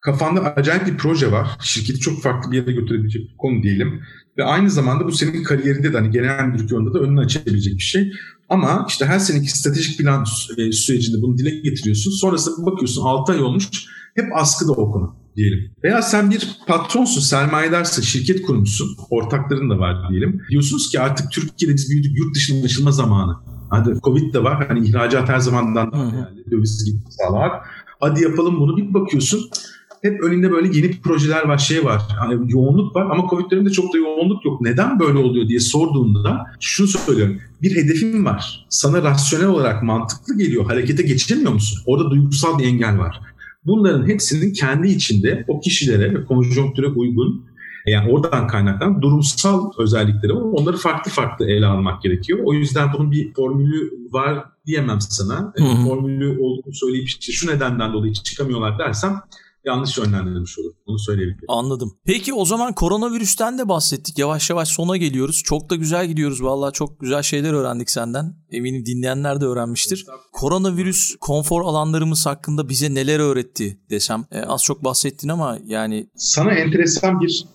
Kafanda 0.00 0.40
acayip 0.40 0.86
bir 0.86 0.96
proje 0.96 1.32
var. 1.32 1.48
Şirketi 1.62 2.00
çok 2.00 2.22
farklı 2.22 2.52
bir 2.52 2.56
yere 2.56 2.72
götürebilecek 2.72 3.22
bir 3.22 3.36
konu 3.36 3.62
diyelim. 3.62 4.02
Ve 4.38 4.44
aynı 4.44 4.70
zamanda 4.70 5.04
bu 5.04 5.12
senin 5.12 5.42
kariyerinde 5.42 5.92
de 5.92 5.96
hani 5.98 6.10
genel 6.10 6.44
müdürlük 6.44 6.70
yolunda 6.70 6.94
da 6.94 6.98
önünü 6.98 7.20
açabilecek 7.20 7.74
bir 7.74 7.82
şey. 7.82 8.12
Ama 8.48 8.86
işte 8.88 9.06
her 9.06 9.18
seneki 9.18 9.58
stratejik 9.58 9.98
plan 9.98 10.24
e, 10.58 10.72
sürecinde 10.72 11.22
bunu 11.22 11.38
dile 11.38 11.50
getiriyorsun. 11.50 12.10
Sonrasında 12.10 12.66
bakıyorsun 12.66 13.02
6 13.02 13.32
ay 13.32 13.42
olmuş 13.42 13.68
hep 14.16 14.36
askıda 14.36 14.72
o 14.72 14.92
konu 14.92 15.16
diyelim. 15.36 15.70
Veya 15.84 16.02
sen 16.02 16.30
bir 16.30 16.58
patronsun, 16.66 17.20
sermayedarsın, 17.20 18.02
şirket 18.02 18.42
kurmuşsun, 18.42 18.88
ortakların 19.10 19.70
da 19.70 19.78
var 19.78 20.10
diyelim. 20.10 20.42
Diyorsunuz 20.50 20.90
ki 20.90 21.00
artık 21.00 21.32
Türkiye'de 21.32 21.74
biz 21.74 21.90
büyüdük, 21.90 22.18
yurt 22.18 22.34
dışına 22.34 22.64
açılma 22.64 22.92
zamanı. 22.92 23.36
Hadi 23.70 24.00
Covid 24.00 24.34
de 24.34 24.44
var, 24.44 24.66
hani 24.68 24.88
ihracat 24.88 25.28
her 25.28 25.38
zamandan 25.38 25.92
da 25.92 25.96
yani 25.96 26.44
döviz 26.50 26.84
gibi 26.84 26.98
var. 27.30 27.52
Hadi 28.00 28.22
yapalım 28.22 28.60
bunu 28.60 28.76
bir 28.76 28.94
bakıyorsun. 28.94 29.40
Hep 30.02 30.20
önünde 30.20 30.50
böyle 30.50 30.78
yeni 30.78 31.00
projeler 31.00 31.48
var, 31.48 31.58
şey 31.58 31.84
var. 31.84 32.02
Hani 32.18 32.52
yoğunluk 32.52 32.96
var 32.96 33.06
ama 33.10 33.28
Covid 33.30 33.50
döneminde 33.50 33.72
çok 33.72 33.94
da 33.94 33.98
yoğunluk 33.98 34.44
yok. 34.44 34.60
Neden 34.60 35.00
böyle 35.00 35.18
oluyor 35.18 35.48
diye 35.48 35.60
sorduğunda 35.60 36.46
şunu 36.60 36.86
söylüyorum. 36.86 37.38
Bir 37.62 37.76
hedefin 37.76 38.24
var. 38.24 38.66
Sana 38.68 39.02
rasyonel 39.02 39.46
olarak 39.46 39.82
mantıklı 39.82 40.38
geliyor. 40.38 40.64
Harekete 40.64 41.02
geçiremiyor 41.02 41.52
musun? 41.52 41.82
Orada 41.86 42.10
duygusal 42.10 42.58
bir 42.58 42.64
engel 42.64 42.98
var. 42.98 43.20
Bunların 43.66 44.08
hepsinin 44.08 44.52
kendi 44.52 44.88
içinde 44.88 45.44
o 45.48 45.60
kişilere 45.60 46.14
ve 46.14 46.24
konjonktüre 46.24 46.86
uygun 46.86 47.44
yani 47.86 48.12
oradan 48.12 48.46
kaynaklanan 48.46 49.02
durumsal 49.02 49.70
özellikleri 49.78 50.34
var. 50.34 50.40
Onları 50.40 50.76
farklı 50.76 51.10
farklı 51.10 51.50
ele 51.50 51.66
almak 51.66 52.02
gerekiyor. 52.02 52.38
O 52.44 52.54
yüzden 52.54 52.92
bunun 52.92 53.12
bir 53.12 53.34
formülü 53.34 53.90
var 54.10 54.44
diyemem 54.66 55.00
sana. 55.00 55.52
Hı 55.56 55.64
hı. 55.64 55.84
Formülü 55.84 56.38
olduğunu 56.38 56.74
söyleyip 56.74 57.08
işte 57.08 57.32
şu 57.32 57.50
nedenden 57.50 57.92
dolayı 57.92 58.12
çıkamıyorlar 58.12 58.78
dersem 58.78 59.20
yanlış 59.66 59.98
yönlendirilmiş 59.98 60.58
olur. 60.58 60.72
Bunu 60.86 60.98
söyleyebilirim. 60.98 61.44
Anladım. 61.48 61.92
Peki 62.04 62.34
o 62.34 62.44
zaman 62.44 62.72
koronavirüsten 62.72 63.58
de 63.58 63.68
bahsettik. 63.68 64.18
Yavaş 64.18 64.50
yavaş 64.50 64.68
sona 64.68 64.96
geliyoruz. 64.96 65.42
Çok 65.44 65.70
da 65.70 65.76
güzel 65.76 66.06
gidiyoruz. 66.06 66.42
Vallahi 66.42 66.72
çok 66.72 67.00
güzel 67.00 67.22
şeyler 67.22 67.52
öğrendik 67.52 67.90
senden. 67.90 68.34
Eminim 68.50 68.86
dinleyenler 68.86 69.40
de 69.40 69.44
öğrenmiştir. 69.44 70.06
Koronavirüs 70.32 71.16
konfor 71.20 71.62
alanlarımız 71.62 72.26
hakkında 72.26 72.68
bize 72.68 72.94
neler 72.94 73.18
öğretti 73.18 73.78
desem. 73.90 74.24
E, 74.32 74.40
az 74.40 74.64
çok 74.64 74.84
bahsettin 74.84 75.28
ama 75.28 75.58
yani... 75.66 76.06
Sana 76.16 76.52
enteresan 76.52 77.20
bir 77.20 77.46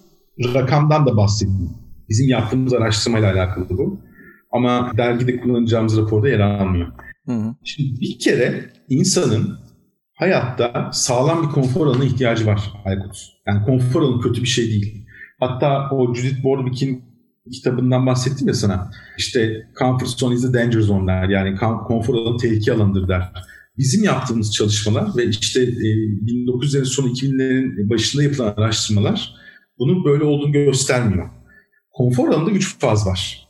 rakamdan 0.53 1.05
da 1.05 1.17
bahsettim. 1.17 1.69
Bizim 2.09 2.29
yaptığımız 2.29 2.73
araştırmayla 2.73 3.33
alakalı 3.33 3.69
bu. 3.69 3.99
Ama 4.51 4.91
dergide 4.97 5.39
kullanacağımız 5.39 5.97
raporda 5.97 6.29
yer 6.29 6.39
almıyor. 6.39 6.87
Hı 7.25 7.31
hı. 7.31 7.55
Şimdi 7.63 8.01
bir 8.01 8.19
kere 8.19 8.73
insanın 8.89 9.59
hayatta 10.21 10.89
sağlam 10.93 11.43
bir 11.43 11.47
konfor 11.47 11.87
alanına 11.87 12.03
ihtiyacı 12.03 12.45
var 12.45 12.73
Aykut. 12.85 13.17
Yani 13.47 13.65
konfor 13.65 14.01
alanı 14.01 14.21
kötü 14.21 14.41
bir 14.41 14.47
şey 14.47 14.65
değil. 14.65 15.05
Hatta 15.39 15.89
o 15.91 16.15
Judith 16.15 16.43
Bordwick'in 16.43 17.03
kitabından 17.51 18.05
bahsettim 18.05 18.47
ya 18.47 18.53
sana. 18.53 18.91
İşte 19.17 19.67
comfort 19.79 20.09
zone 20.09 20.35
is 20.35 20.41
the 20.41 20.53
danger 20.53 20.81
zone 20.81 21.07
der. 21.07 21.29
Yani 21.29 21.55
konfor 21.87 22.15
alanı 22.15 22.37
tehlike 22.37 22.73
alanıdır 22.73 23.07
der. 23.07 23.31
Bizim 23.77 24.03
yaptığımız 24.03 24.53
çalışmalar 24.53 25.17
ve 25.17 25.25
işte 25.25 25.59
1900'lerin 25.59 26.85
sonu 26.85 27.07
2000'lerin 27.07 27.89
başında 27.89 28.23
yapılan 28.23 28.53
araştırmalar 28.57 29.35
bunun 29.79 30.05
böyle 30.05 30.23
olduğunu 30.23 30.51
göstermiyor. 30.51 31.29
Konfor 31.91 32.29
alanında 32.29 32.51
üç 32.51 32.79
faz 32.79 33.07
var 33.07 33.40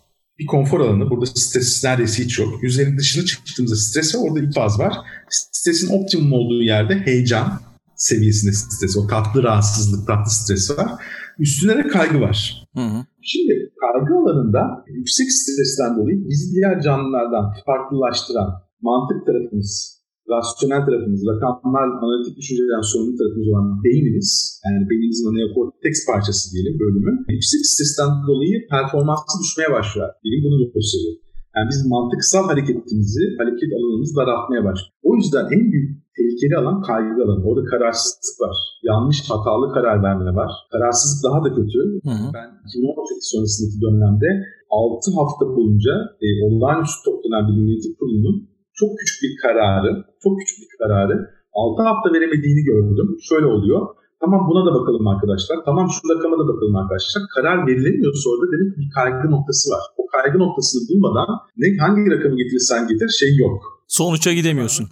bir 0.42 0.46
konfor 0.46 0.80
alanı. 0.80 1.10
Burada 1.10 1.26
stres 1.26 1.84
neredeyse 1.84 2.24
hiç 2.24 2.40
yok. 2.40 2.64
Yüzeyinin 2.64 2.98
dışına 2.98 3.26
çıktığımızda 3.26 3.76
stres 3.76 4.16
var. 4.16 4.20
Orada 4.24 4.42
bir 4.42 4.54
faz 4.54 4.80
var. 4.80 4.94
Stresin 5.30 5.90
optimum 5.90 6.34
olduğu 6.34 6.62
yerde 6.62 6.96
heyecan 6.96 7.60
seviyesinde 7.96 8.54
stres. 8.54 8.98
O 8.98 9.08
tatlı 9.08 9.44
rahatsızlık, 9.44 10.08
tatlı 10.08 10.32
stres 10.32 10.78
var. 10.78 10.92
Üstüne 11.40 11.78
de 11.78 11.88
kaygı 11.88 12.22
var. 12.22 12.68
Hı 12.76 12.82
hı. 12.82 13.06
Şimdi 13.22 13.54
kaygı 13.82 14.14
alanında 14.14 14.86
yüksek 14.88 15.32
stresten 15.32 15.98
dolayı 15.98 16.30
bizi 16.30 16.56
diğer 16.56 16.82
canlılardan 16.82 17.54
farklılaştıran 17.66 18.50
mantık 18.82 19.26
tarafımız, 19.26 20.01
rasyonel 20.34 20.82
tarafımız, 20.88 21.22
rakamlar, 21.32 21.88
analitik 22.04 22.36
düşünceden 22.40 22.84
sorumlu 22.92 23.14
tarafımız 23.20 23.48
olan 23.52 23.68
beynimiz, 23.86 24.30
yani 24.66 24.80
beynimizin 24.90 25.36
neokorteks 25.38 26.00
parçası 26.10 26.44
diyelim 26.52 26.76
bölümü, 26.84 27.12
yüksek 27.36 27.62
stresten 27.72 28.12
dolayı 28.30 28.56
performansı 28.74 29.36
düşmeye 29.44 29.70
başlıyor. 29.78 30.08
Bilim 30.24 30.42
bunu 30.46 30.58
gösteriyor. 30.76 31.16
Yani 31.56 31.68
biz 31.72 31.80
mantıksal 31.94 32.46
hareketimizi, 32.52 33.24
hareket 33.40 33.70
alanımızı 33.78 34.14
daraltmaya 34.20 34.62
başlıyor. 34.68 34.94
O 35.10 35.12
yüzden 35.20 35.46
en 35.56 35.64
büyük 35.72 35.90
tehlikeli 36.18 36.56
alan 36.62 36.78
kaygı 36.90 37.24
alanı. 37.24 37.42
Orada 37.50 37.64
kararsızlık 37.72 38.36
var. 38.44 38.56
Yanlış, 38.90 39.20
hatalı 39.32 39.66
karar 39.76 39.98
verme 40.04 40.32
var. 40.42 40.52
Kararsızlık 40.74 41.22
daha 41.28 41.40
da 41.46 41.50
kötü. 41.58 41.80
Hı 42.08 42.14
hı. 42.20 42.26
Ben 42.38 42.48
2018 42.68 43.32
sonrasındaki 43.32 43.78
dönemde 43.86 44.30
6 44.70 45.12
hafta 45.20 45.46
boyunca 45.56 45.94
e, 46.26 46.28
olağanüstü 46.46 47.00
toplanan 47.06 47.44
bir 47.48 47.56
yönetim 47.60 47.94
kurulunun 48.00 48.38
çok 48.82 48.92
küçük 49.00 49.18
bir 49.24 49.34
kararı, 49.44 49.92
çok 50.24 50.34
küçük 50.40 50.58
bir 50.62 50.70
kararı 50.80 51.16
6 51.54 51.84
hafta 51.90 52.08
veremediğini 52.16 52.64
gördüm. 52.72 53.08
Şöyle 53.30 53.48
oluyor. 53.56 53.82
Tamam 54.22 54.42
buna 54.50 54.62
da 54.68 54.72
bakalım 54.80 55.08
arkadaşlar. 55.14 55.58
Tamam 55.68 55.86
şu 55.96 56.02
rakama 56.12 56.36
da 56.42 56.46
bakalım 56.52 56.76
arkadaşlar. 56.82 57.22
Karar 57.36 57.58
verilemiyorsa 57.68 58.26
orada 58.32 58.48
demek 58.54 58.72
bir 58.80 58.90
kaygı 58.98 59.28
noktası 59.36 59.66
var. 59.74 59.84
O 60.00 60.04
kaygı 60.14 60.38
noktasını 60.44 60.82
bulmadan 60.90 61.30
ne 61.62 61.68
hangi 61.84 62.12
rakamı 62.14 62.36
getirirsen 62.42 62.82
getir 62.92 63.10
şey 63.22 63.32
yok. 63.46 63.58
Sonuça 63.88 64.32
gidemiyorsun. 64.40 64.86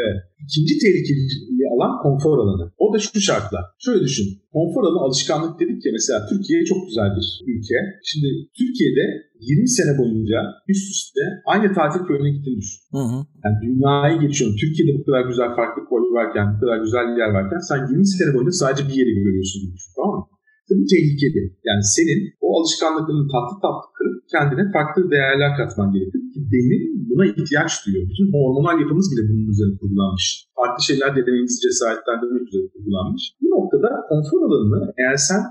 Evet. 0.00 0.18
İkinci 0.44 0.74
tehlikeli 0.82 1.22
alan 1.78 2.02
konfor 2.02 2.38
alanı. 2.38 2.72
O 2.78 2.94
da 2.94 2.98
şu 2.98 3.20
şartla. 3.20 3.60
Şöyle 3.78 4.00
düşün. 4.04 4.26
Konfor 4.52 4.82
alanı 4.84 5.00
alışkanlık 5.06 5.60
dedik 5.60 5.86
ya 5.86 5.92
mesela 5.98 6.18
Türkiye 6.30 6.64
çok 6.64 6.80
güzel 6.88 7.08
bir 7.16 7.26
ülke. 7.52 7.78
Şimdi 8.10 8.28
Türkiye'de 8.58 9.04
20 9.40 9.68
sene 9.68 9.98
boyunca 9.98 10.38
üst 10.68 10.86
üste 10.94 11.20
aynı 11.52 11.74
tatil 11.74 12.00
köyüne 12.08 12.30
gittiğini 12.30 12.58
düşün. 12.62 12.80
Hı 12.96 13.02
hı. 13.10 13.18
Yani 13.44 13.56
dünyayı 13.66 14.16
geçiyorsun. 14.20 14.56
Türkiye'de 14.62 14.92
bu 14.98 15.02
kadar 15.06 15.22
güzel 15.30 15.50
farklı 15.58 15.80
koy 15.90 16.02
varken, 16.18 16.46
bu 16.54 16.56
kadar 16.60 16.78
güzel 16.84 17.06
yer 17.20 17.30
varken 17.38 17.60
sen 17.70 17.80
20 17.90 18.06
sene 18.06 18.34
boyunca 18.34 18.52
sadece 18.62 18.82
bir 18.88 18.96
yeri 19.00 19.12
görüyorsun. 19.24 19.60
Tamam 19.96 20.14
mı? 20.18 20.24
Bu 20.70 20.84
tehlikeli. 20.92 21.42
Yani 21.68 21.84
senin 21.96 22.20
o 22.44 22.46
alışkanlıklarını 22.56 23.26
tatlı 23.34 23.56
tatlı 23.64 23.88
kırıp 23.96 24.16
kendine 24.34 24.64
farklı 24.76 25.00
değerler 25.14 25.50
katman 25.58 25.88
gerekir. 25.94 26.20
Ki 26.32 26.38
beynin 26.52 26.82
buna 27.08 27.24
ihtiyaç 27.32 27.72
duyuyor. 27.82 28.04
Bütün 28.10 28.26
hormonal 28.34 28.76
yapımız 28.82 29.06
bile 29.10 29.22
bunun 29.28 29.46
üzerine 29.52 29.76
kurgulanmış. 29.80 30.26
Farklı 30.58 30.80
şeyler 30.88 31.10
denememizi 31.16 31.58
cesaretlendirmek 31.66 32.44
üzere 32.48 32.64
kurgulanmış. 32.72 33.22
Bu 33.40 33.46
noktada 33.56 33.88
konfor 34.10 34.40
alanını 34.46 34.80
eğer 35.00 35.16
sen 35.28 35.42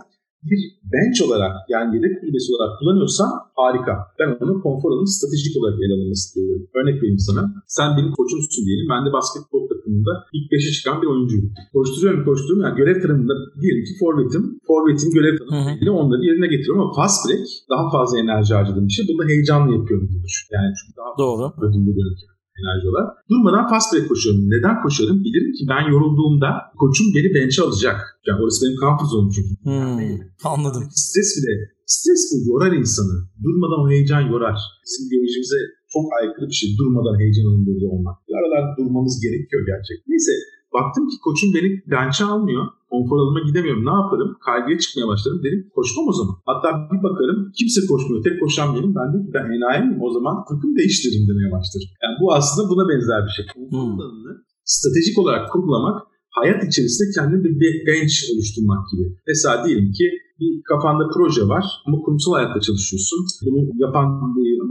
bir 0.50 0.60
bench 0.94 1.20
olarak 1.28 1.54
yani 1.74 1.96
yedek 1.96 2.14
kulübesi 2.20 2.48
olarak 2.56 2.74
kullanıyorsan 2.80 3.30
harika. 3.60 3.94
Ben 4.20 4.30
onu 4.44 4.54
konfor 4.66 4.90
alanı 4.92 5.08
stratejik 5.16 5.54
olarak 5.60 5.78
ele 5.84 5.94
alınması 5.98 6.24
istiyorum. 6.28 6.64
Örnek 6.80 6.98
vereyim 7.02 7.24
sana. 7.30 7.42
Sen 7.78 7.90
benim 7.98 8.12
koçumsun 8.20 8.66
diyelim. 8.68 8.88
Ben 8.94 9.02
de 9.06 9.10
basketbol 9.18 9.64
takımında 9.72 10.14
ilk 10.36 10.52
beşe 10.52 10.72
çıkan 10.78 11.02
bir 11.02 11.08
oyuncuyum. 11.14 11.48
Koşturuyorum 11.74 12.22
koşturuyorum. 12.30 12.64
Yani 12.66 12.78
görev 12.82 12.98
tanımında 13.04 13.36
diyelim 13.62 13.84
ki 13.88 13.94
forvetim. 14.02 14.44
Forvetin 14.70 15.12
görev 15.18 15.36
tanımıyla 15.38 15.92
onları 16.02 16.22
yerine 16.30 16.48
getiriyorum 16.54 16.82
ama 16.82 16.94
fast 17.00 17.20
break 17.26 17.46
daha 17.74 17.86
fazla 17.96 18.16
enerji 18.24 18.54
harcadığım 18.54 18.88
bir 18.88 18.96
şey. 18.98 19.06
Bunu 19.10 19.20
da 19.22 19.26
heyecanla 19.32 19.70
yapıyorum 19.78 20.08
düşün. 20.26 20.48
Yani 20.56 20.70
çünkü 20.78 20.94
daha 21.00 21.12
Doğru. 21.24 21.46
ödüllü 21.66 21.92
görünüyor 22.00 22.37
enerji 22.60 22.86
olarak. 22.92 23.10
Durmadan 23.30 23.66
fast 23.72 23.88
break 23.90 24.06
koşuyorum. 24.12 24.42
Neden 24.54 24.76
koşuyorum? 24.84 25.18
Bilirim 25.26 25.52
ki 25.58 25.64
ben 25.72 25.84
yorulduğumda 25.94 26.50
koçum 26.82 27.08
beni 27.16 27.30
bench'e 27.36 27.62
alacak. 27.66 27.98
Yani 28.28 28.40
orası 28.44 28.60
benim 28.64 28.78
comfort 28.84 29.10
zone'um 29.12 29.32
çünkü. 29.36 29.54
Hmm, 29.68 30.18
anladım. 30.54 30.84
Stres 31.04 31.30
bile, 31.38 31.54
stres 31.96 32.22
bu 32.32 32.38
yorar 32.52 32.72
insanı. 32.82 33.16
Durmadan 33.46 33.80
o 33.84 33.86
heyecan 33.94 34.24
yorar. 34.34 34.58
Bizim 34.86 35.04
biyolojimize 35.10 35.60
çok 35.94 36.06
aykırı 36.20 36.48
bir 36.52 36.58
şey 36.62 36.70
durmadan 36.80 37.16
heyecan 37.22 37.48
alındığı 37.50 37.88
olmak. 37.96 38.16
Bir 38.28 38.36
aralar 38.40 38.64
durmamız 38.78 39.16
gerekiyor 39.26 39.62
gerçekten. 39.72 40.08
Neyse 40.14 40.34
baktım 40.78 41.04
ki 41.12 41.16
koçum 41.26 41.50
beni 41.56 41.70
bench'e 41.94 42.26
almıyor. 42.34 42.64
Konfor 42.92 43.18
alanıma 43.20 43.42
gidemiyorum. 43.50 43.84
Ne 43.90 43.96
yaparım? 44.02 44.30
Kaygıya 44.48 44.78
çıkmaya 44.84 45.08
başlarım. 45.12 45.40
Dedim 45.46 45.62
koşmam 45.76 46.06
o 46.12 46.14
zaman. 46.20 46.36
Hatta 46.50 46.68
bir 46.92 47.02
bakarım 47.08 47.40
kimse 47.58 47.80
koşmuyor. 47.90 48.20
Tek 48.28 48.36
koşan 48.44 48.68
benim. 48.76 48.92
Ben 49.00 49.08
de 49.14 49.18
ben 49.36 49.46
enayi 49.56 49.82
miyim? 49.86 50.02
O 50.08 50.10
zaman 50.18 50.36
takım 50.52 50.72
değiştiririm 50.80 51.26
demeye 51.30 51.50
başlarım. 51.56 51.90
Yani 52.04 52.16
bu 52.22 52.26
aslında 52.38 52.64
buna 52.72 52.84
benzer 52.90 53.20
bir 53.26 53.34
şey. 53.38 53.46
Konfor 53.56 53.78
Hmm. 53.84 54.00
alanını 54.02 54.34
stratejik 54.74 55.16
olarak 55.22 55.44
kurgulamak 55.52 55.98
hayat 56.38 56.60
içerisinde 56.70 57.08
kendine 57.16 57.40
bir 57.44 57.74
bench 57.88 58.16
oluşturmak 58.32 58.82
gibi. 58.92 59.06
Mesela 59.30 59.54
diyelim 59.66 59.90
ki 59.98 60.06
bir 60.40 60.52
kafanda 60.70 61.04
proje 61.14 61.44
var 61.54 61.66
ama 61.86 61.98
kurumsal 62.04 62.32
hayatta 62.38 62.60
çalışıyorsun. 62.68 63.20
Bunu 63.46 63.60
yapan 63.84 64.08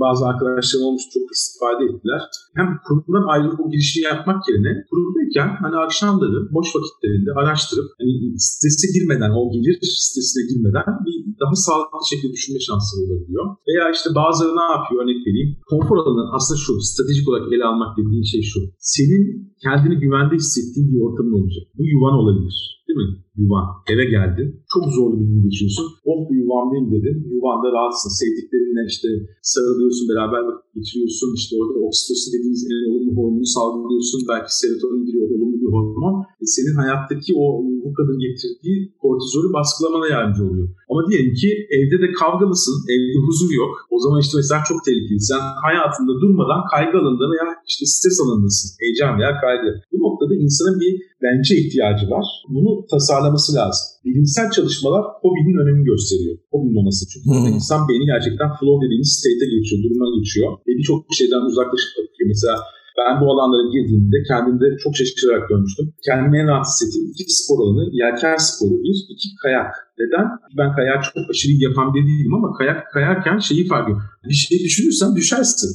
bazı 0.04 0.22
arkadaşlarım 0.30 0.86
olmuş 0.88 1.04
çok 1.14 1.26
istifade 1.36 1.82
ettiler. 1.88 2.22
Hem 2.58 2.68
kurumdan 2.86 3.24
ayrılıp 3.32 3.60
o 3.64 3.70
girişimi 3.72 4.04
yapmak 4.12 4.40
yerine 4.48 4.72
kurumdayken 4.90 5.48
hani 5.64 5.76
akşamları 5.84 6.38
boş 6.56 6.68
vakitlerinde 6.76 7.30
araştırıp 7.40 7.88
hani 8.00 8.12
strese 8.48 8.86
girmeden, 8.94 9.32
o 9.38 9.40
gelir 9.54 9.76
stresine 10.06 10.42
girmeden 10.50 10.88
bir 11.06 11.16
daha 11.42 11.54
sağlıklı 11.66 12.10
şekilde 12.12 12.32
düşünme 12.36 12.60
şansları 12.68 13.00
olabiliyor. 13.06 13.44
Veya 13.68 13.84
işte 13.96 14.08
bazıları 14.20 14.54
ne 14.60 14.66
yapıyor 14.74 14.98
örnek 15.02 15.20
vereyim. 15.26 15.50
Konfor 15.72 15.96
alanı 16.00 16.22
aslında 16.36 16.58
şu, 16.64 16.72
stratejik 16.90 17.28
olarak 17.28 17.46
ele 17.52 17.64
almak 17.70 17.90
dediğin 17.98 18.26
şey 18.32 18.42
şu. 18.52 18.60
Senin 18.94 19.22
kendini 19.64 19.96
güvende 20.04 20.34
hissettiğin 20.34 20.88
bir 20.92 21.00
ortamın 21.06 21.34
olacak. 21.40 21.64
Bu 21.78 21.82
yuvan 21.92 22.14
olabilir. 22.22 22.75
Değil 22.96 23.08
mi? 23.08 23.16
Yuvan. 23.40 23.66
Eve 23.92 24.04
geldin. 24.16 24.48
Çok 24.74 24.84
zorlu 24.96 25.14
bir 25.20 25.26
gün 25.30 25.40
geçiyorsun. 25.46 25.86
Oh 26.10 26.20
bir 26.28 26.38
yuvamdayım 26.42 26.88
dedin. 26.94 27.16
Yuvanda 27.36 27.68
rahatsın. 27.76 28.10
Sevdiklerinle 28.20 28.82
işte 28.92 29.08
sarılıyorsun. 29.52 30.04
Beraber 30.10 30.42
geçiriyorsun. 30.76 31.28
İşte 31.40 31.52
orada 31.60 31.78
oksitosin 31.86 32.30
dediğimiz 32.34 32.62
en 32.72 32.84
olumlu 32.90 33.12
hormonu 33.18 33.46
salgılıyorsun. 33.56 34.20
Belki 34.30 34.50
serotonin 34.60 35.02
giriyor. 35.06 35.26
Olumlu 35.34 35.56
bir 35.62 35.70
hormon. 35.74 36.14
E 36.42 36.46
senin 36.56 36.76
hayattaki 36.82 37.30
o 37.42 37.44
bu 37.84 37.90
kadın 37.98 38.18
getirdiği 38.26 38.78
kortizolü 39.02 39.48
baskılamana 39.58 40.06
yardımcı 40.14 40.42
oluyor. 40.48 40.68
Ama 40.90 41.00
diyelim 41.08 41.34
ki 41.40 41.50
evde 41.76 41.96
de 42.04 42.08
kavgalısın. 42.20 42.76
Evde 42.92 43.16
huzur 43.26 43.50
yok. 43.62 43.72
O 43.94 43.96
zaman 44.04 44.18
işte 44.24 44.34
mesela 44.40 44.60
çok 44.70 44.78
tehlikeli. 44.86 45.20
Sen 45.30 45.42
hayatında 45.66 46.12
durmadan 46.22 46.60
kaygı 46.72 46.96
alanında 47.00 47.26
veya 47.32 47.46
işte 47.70 47.84
stres 47.94 48.18
alanındasın. 48.22 48.68
Heyecan 48.82 49.12
veya 49.18 49.32
kaygı. 49.44 49.70
Bu 49.92 49.96
noktada 50.06 50.34
insanın 50.44 50.76
bir 50.82 50.92
bence 51.24 51.52
ihtiyacı 51.62 52.06
var. 52.14 52.26
Bunu 52.54 52.85
tasarlaması 52.92 53.50
lazım. 53.58 53.84
Bilimsel 54.04 54.48
çalışmalar 54.56 55.02
hobinin 55.22 55.56
önemini 55.62 55.84
gösteriyor. 55.92 56.34
Hobinin 56.52 56.76
olması 56.80 57.02
çünkü. 57.10 57.26
Hmm. 57.30 57.54
insan 57.56 57.80
beyni 57.88 58.06
gerçekten 58.12 58.48
flow 58.56 58.78
dediğimiz 58.84 59.10
state'e 59.18 59.48
geçiyor, 59.54 59.78
duruma 59.84 60.06
geçiyor. 60.16 60.48
Ve 60.66 60.72
birçok 60.78 60.98
şeyden 61.18 61.42
uzaklaşıp 61.50 61.90
bakıyor. 61.98 62.28
Mesela 62.34 62.56
ben 62.98 63.12
bu 63.20 63.24
alanlara 63.32 63.66
girdiğimde 63.74 64.18
kendimde 64.30 64.66
çok 64.82 64.92
şaşırarak 64.98 65.44
görmüştüm. 65.50 65.86
Kendimi 66.06 66.34
en 66.40 66.48
rahat 66.50 66.66
hissettiğim 66.70 67.06
iki 67.12 67.34
spor 67.40 67.58
alanı, 67.62 67.84
yelken 68.02 68.36
sporu 68.48 68.76
bir, 68.84 68.96
iki 69.14 69.28
kayak. 69.42 69.70
Neden? 70.00 70.26
Ben 70.58 70.70
kayak 70.78 71.00
çok 71.04 71.30
aşırı 71.30 71.52
yapan 71.66 71.94
biri 71.94 72.06
değilim 72.10 72.34
ama 72.38 72.48
kayak 72.58 72.78
kayarken 72.94 73.38
şeyi 73.48 73.62
fark 73.70 73.84
ediyorum. 73.84 74.04
Bir 74.30 74.38
şey 74.44 74.58
düşünürsen 74.66 75.10
düşersin. 75.18 75.70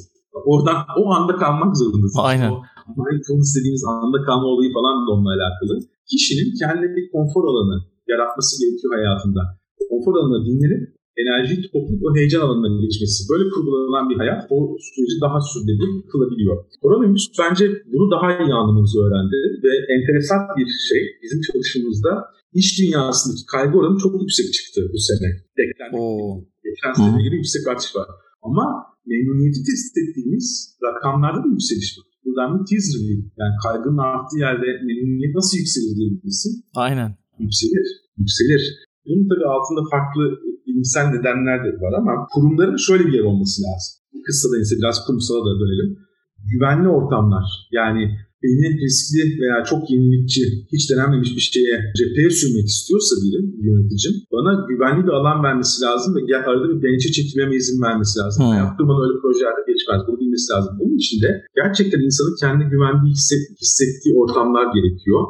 Oradan 0.51 0.78
o 1.01 1.03
anda 1.16 1.34
kalmak 1.36 1.78
zorundasın. 1.78 2.20
Aynen. 2.30 2.51
O 2.51 2.62
mindfulness 3.05 3.55
dediğimiz 3.57 3.84
anda 3.91 4.18
kalma 4.28 4.47
olayı 4.53 4.74
falan 4.78 4.95
da 5.05 5.09
onunla 5.14 5.32
alakalı. 5.38 5.74
Kişinin 6.10 6.49
kendine 6.60 6.89
bir 6.95 7.06
konfor 7.16 7.43
alanı 7.52 7.78
yaratması 8.12 8.52
gerekiyor 8.62 8.91
hayatında. 8.97 9.41
Konfor 9.89 10.14
alanına 10.20 10.41
dinlenip 10.47 10.84
enerjiyi 11.22 11.60
toplayıp 11.74 12.02
o 12.06 12.10
heyecan 12.18 12.41
alanına 12.45 12.70
geçmesi. 12.86 13.20
Böyle 13.32 13.45
kurgulanan 13.54 14.06
bir 14.10 14.18
hayat 14.22 14.41
o 14.56 14.58
süreci 14.88 15.18
daha 15.26 15.38
sürdürülebilir 15.52 16.08
kılabiliyor. 16.12 16.56
Koronavirüs 16.84 17.28
bence 17.41 17.66
bunu 17.93 18.06
daha 18.16 18.28
iyi 18.41 18.54
anlamamızı 18.60 18.97
öğrendi 19.06 19.38
ve 19.66 19.72
enteresan 19.93 20.41
bir 20.58 20.70
şey 20.89 21.02
bizim 21.24 21.39
çalışmamızda 21.47 22.12
iş 22.62 22.68
dünyasındaki 22.80 23.43
kaygı 23.54 23.78
oranı 23.80 23.97
çok 24.04 24.14
yüksek 24.22 24.47
çıktı 24.58 24.80
bu 24.93 24.99
sene. 25.10 25.30
Geçen 26.68 26.93
sene 26.93 27.24
göre 27.24 27.36
yüksek 27.41 27.68
artış 27.72 27.95
var. 27.95 28.08
Ama 28.47 28.66
memnuniyeti 29.12 29.60
test 29.68 29.97
ettiğimiz 30.02 30.47
rakamlarda 30.86 31.39
da 31.43 31.49
yükseliş 31.56 31.89
var. 31.97 32.06
Buradan 32.32 32.59
bir 32.59 32.65
teaser 32.69 32.99
vereyim. 33.01 33.32
Yani 33.41 33.53
kaygının 33.63 34.01
arttığı 34.09 34.39
yerde 34.47 34.67
memnuniyet 34.88 35.36
nasıl 35.36 35.57
yükselir 35.57 35.93
diyebilirsin. 35.97 36.51
Aynen. 36.86 37.09
Yükselir. 37.39 37.88
Yükselir. 38.17 38.63
Bunun 39.05 39.23
tabii 39.29 39.47
altında 39.55 39.82
farklı 39.93 40.23
bilimsel 40.67 41.05
nedenler 41.15 41.59
de 41.65 41.69
var 41.84 41.93
ama 41.99 42.13
kurumların 42.34 42.77
şöyle 42.88 43.03
bir 43.07 43.13
yer 43.17 43.25
olması 43.32 43.57
lazım. 43.65 43.91
Kısa 44.25 44.47
da 44.51 44.57
ise 44.63 44.75
biraz 44.82 44.97
kurumsala 45.05 45.41
da 45.47 45.53
dönelim. 45.61 45.89
Güvenli 46.51 46.88
ortamlar 46.97 47.47
yani 47.71 48.03
beni 48.43 48.67
riskli 48.83 49.23
veya 49.41 49.57
çok 49.71 49.81
yenilikçi, 49.91 50.43
hiç 50.73 50.83
denenmemiş 50.89 51.31
bir 51.37 51.45
şeye 51.53 51.75
cepheye 51.97 52.29
sürmek 52.39 52.67
istiyorsa 52.73 53.13
biri, 53.23 53.39
bir 53.53 53.63
yöneticim, 53.69 54.13
bana 54.35 54.51
güvenli 54.69 55.01
bir 55.07 55.13
alan 55.19 55.39
vermesi 55.47 55.75
lazım 55.85 56.11
ve 56.15 56.21
arada 56.49 56.65
bir 56.71 56.79
bench'e 56.85 57.09
çekilmeme 57.17 57.55
izin 57.61 57.79
vermesi 57.87 58.13
lazım. 58.19 58.39
Hmm. 58.43 58.51
Hayat 58.53 58.73
durmadan 58.77 59.05
öyle 59.07 59.17
projelerde 59.23 59.63
geçmez. 59.71 59.99
Bunu 60.07 60.17
bilmesi 60.21 60.47
lazım. 60.53 60.71
Bunun 60.79 60.95
için 61.01 61.17
de 61.25 61.29
gerçekten 61.59 62.01
insanın 62.07 62.35
kendi 62.43 62.63
güvenli 62.73 63.07
hisset- 63.17 63.51
hissettiği 63.63 64.13
ortamlar 64.21 64.65
gerekiyor. 64.75 65.21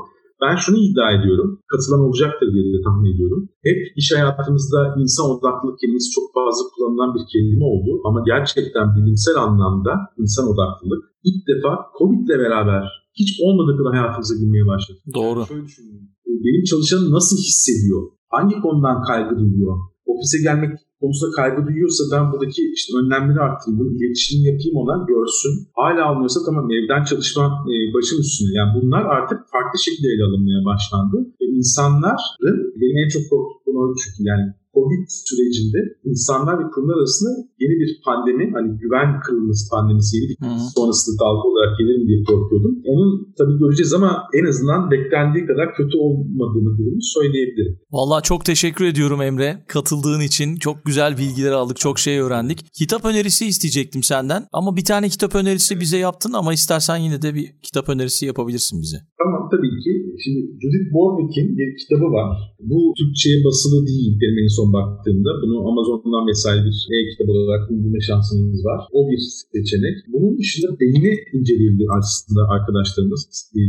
Ben 0.43 0.55
şunu 0.63 0.77
iddia 0.87 1.09
ediyorum, 1.17 1.49
katılan 1.71 2.01
olacaktır 2.05 2.47
diye 2.53 2.63
de 2.73 2.81
tahmin 2.85 3.13
ediyorum. 3.13 3.41
Hep 3.67 3.79
iş 4.01 4.07
hayatımızda 4.15 4.79
insan 5.01 5.25
odaklılık 5.35 5.77
kelimesi 5.81 6.09
çok 6.17 6.27
fazla 6.37 6.63
kullanılan 6.71 7.11
bir 7.15 7.23
kelime 7.33 7.65
oldu. 7.71 7.91
Ama 8.07 8.19
gerçekten 8.31 8.87
bilimsel 8.95 9.35
anlamda 9.45 9.93
insan 10.21 10.45
odaklılık 10.53 11.01
ilk 11.27 11.41
defa 11.51 11.71
Covid 11.99 12.21
ile 12.27 12.37
beraber 12.43 13.00
hiç 13.19 13.29
olmadığı 13.45 13.75
kadar 13.79 13.91
hayatımıza 13.97 14.35
girmeye 14.41 14.65
başladı. 14.73 14.99
Doğru. 15.19 15.39
Şöyle 15.51 15.65
düşünün. 15.69 15.95
e, 16.27 16.31
Benim 16.45 16.63
çalışanım 16.71 17.07
nasıl 17.17 17.37
hissediyor? 17.47 18.01
Hangi 18.35 18.55
konudan 18.65 18.97
kaygı 19.09 19.33
duyuyor? 19.39 19.75
Ofise 20.11 20.37
gelmek 20.47 20.71
konusunda 21.01 21.31
kaygı 21.39 21.61
duyuyorsa 21.67 22.01
ben 22.13 22.23
buradaki 22.31 22.61
işte 22.77 22.89
önlemleri 22.99 23.39
arttırayım, 23.47 23.79
bunu 23.79 23.91
iletişim 23.97 24.39
yapayım 24.49 24.75
ona 24.83 24.95
görsün. 25.11 25.53
Hala 25.81 26.01
almıyorsa 26.09 26.39
tamam 26.47 26.65
evden 26.77 27.03
çalışma 27.11 27.43
e, 27.71 27.73
başın 27.95 28.19
üstüne. 28.25 28.51
Yani 28.59 28.71
bunlar 28.77 29.03
artık 29.15 29.39
farklı 29.53 29.77
şekilde 29.87 30.07
ele 30.13 30.23
alınmaya 30.27 30.61
başlandı. 30.71 31.17
Ve 31.39 31.45
insanların 31.59 32.57
benim 32.81 32.97
en 33.03 33.09
çok 33.15 33.23
korktuğum 33.31 33.73
konu 33.77 33.93
çünkü 34.01 34.19
yani 34.31 34.45
Covid 34.75 35.05
sürecinde 35.27 35.79
insanlar 36.11 36.55
ve 36.59 36.65
kurumlar 36.73 36.97
arasında 37.01 37.31
yeni 37.63 37.75
bir 37.81 37.89
pandemi, 38.05 38.45
hani 38.55 38.69
güven 38.81 39.09
kırılması 39.23 39.63
pandemisi, 39.73 40.11
yeni 40.17 40.27
bir 40.29 40.37
sonrasında 40.75 41.15
dalga 41.23 41.45
olarak 41.51 41.71
gelir 41.79 41.95
mi 41.99 42.07
diye 42.07 42.19
korkuyordum. 42.29 42.73
Onun 42.91 43.33
tabii 43.37 43.59
göreceğiz 43.63 43.93
ama 43.93 44.11
en 44.39 44.45
azından 44.51 44.91
beklendiği 44.91 45.45
kadar 45.45 45.67
kötü 45.77 45.95
olmadığını 45.97 46.71
durumu 46.77 47.01
söyleyebilirim. 47.01 47.79
Vallahi 47.91 48.23
çok 48.23 48.45
teşekkür 48.45 48.85
ediyorum 48.85 49.21
Emre. 49.21 49.65
Katıldığın 49.67 50.21
için 50.21 50.55
çok 50.55 50.85
güzel 50.85 51.17
bilgiler 51.17 51.51
aldık, 51.51 51.77
çok 51.77 51.99
şey 51.99 52.19
öğrendik. 52.19 52.59
Kitap 52.73 53.05
önerisi 53.05 53.45
isteyecektim 53.45 54.03
senden 54.03 54.45
ama 54.51 54.75
bir 54.75 54.85
tane 54.85 55.09
kitap 55.09 55.35
önerisi 55.35 55.79
bize 55.79 55.97
yaptın 55.97 56.33
ama 56.33 56.53
istersen 56.53 56.97
yine 56.97 57.21
de 57.21 57.35
bir 57.35 57.47
kitap 57.63 57.89
önerisi 57.89 58.25
yapabilirsin 58.25 58.81
bize. 58.81 58.97
Tamam 59.21 59.43
tabii 59.53 59.75
ki. 59.83 59.91
Şimdi 60.23 60.39
Judith 60.61 60.87
Borwick'in 60.95 61.47
bir 61.57 61.69
kitabı 61.81 62.07
var. 62.17 62.29
Bu 62.69 62.79
Türkçe'ye 62.99 63.37
basılı 63.47 63.77
değil 63.91 64.11
benim 64.21 64.37
en 64.43 64.51
son 64.57 64.69
baktığımda. 64.77 65.31
Bunu 65.41 65.55
Amazon'dan 65.69 66.23
vesaire 66.31 66.61
bir 66.67 66.77
e-kitap 66.95 67.27
olarak 67.33 67.61
bulma 67.69 67.99
şansınız 68.09 68.61
var. 68.69 68.79
O 68.97 68.99
bir 69.09 69.21
seçenek. 69.53 69.95
Bunun 70.13 70.33
dışında 70.39 70.69
beyni 70.81 71.11
inceleyebilir 71.35 71.89
aslında 71.99 72.41
arkadaşlarımız, 72.55 73.21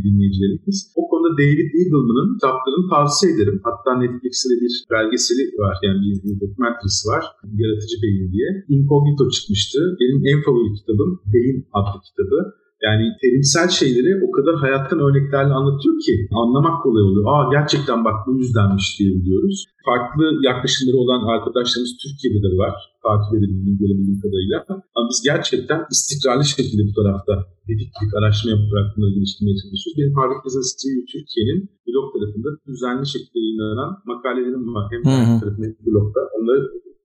dinleyicilerimiz. 0.04 0.78
O 1.00 1.02
konuda 1.10 1.30
David 1.40 1.70
Eagleman'ın 1.78 2.28
kitaplarını 2.36 2.84
tavsiye 2.92 3.28
ederim. 3.34 3.58
Hatta 3.68 3.90
Netflix'te 4.00 4.54
bir 4.62 4.74
belgeseli 4.94 5.44
var. 5.62 5.74
Yani 5.84 5.98
bir, 6.04 6.14
bir 6.24 6.34
dokumenterisi 6.42 7.02
var. 7.12 7.22
Yaratıcı 7.60 7.96
Beyin 8.02 8.26
diye. 8.34 8.48
Incognito 8.74 9.24
çıkmıştı. 9.34 9.78
Benim 10.00 10.18
en 10.30 10.38
favori 10.44 10.70
kitabım 10.78 11.10
Beyin 11.32 11.58
adlı 11.78 11.98
kitabı. 12.08 12.38
Yani 12.86 13.04
terimsel 13.22 13.68
şeyleri 13.80 14.10
o 14.26 14.28
kadar 14.36 14.54
hayattan 14.64 15.00
örneklerle 15.06 15.52
anlatıyor 15.58 15.94
ki 16.04 16.14
anlamak 16.42 16.76
kolay 16.84 17.02
oluyor. 17.08 17.24
Aa 17.32 17.44
gerçekten 17.56 17.98
bak 18.06 18.16
bu 18.26 18.30
yüzdenmiş 18.40 18.86
diyebiliyoruz. 18.98 19.56
Farklı 19.88 20.24
yaklaşımları 20.48 20.96
olan 21.04 21.20
arkadaşlarımız 21.34 21.92
Türkiye'de 22.02 22.40
de 22.46 22.50
var. 22.62 22.74
Takip 23.06 23.30
edebildiğim, 23.36 23.78
görebildiğim 23.82 24.20
kadarıyla. 24.24 24.58
Ama 24.96 25.06
biz 25.10 25.18
gerçekten 25.30 25.80
istikrarlı 25.94 26.44
şekilde 26.54 26.82
bu 26.88 26.92
tarafta 26.98 27.32
dediklik, 27.68 28.10
araştırma 28.18 28.50
yaparak 28.54 28.86
bunları 28.94 29.12
geliştirmeye 29.16 29.56
çalışıyoruz. 29.60 29.98
Benim 29.98 30.14
Harvard 30.18 30.42
Business 30.46 30.70
Review 30.82 31.04
Türkiye'nin 31.14 31.60
blog 31.86 32.06
tarafında 32.14 32.48
düzenli 32.68 33.06
şekilde 33.14 33.38
yayınlanan 33.44 33.90
makalelerim 34.12 34.64
var. 34.76 34.84
Hem 34.92 35.02
tarafında 35.40 35.66
hem 35.68 35.76
blogda. 35.86 36.20
Onları 36.36 36.62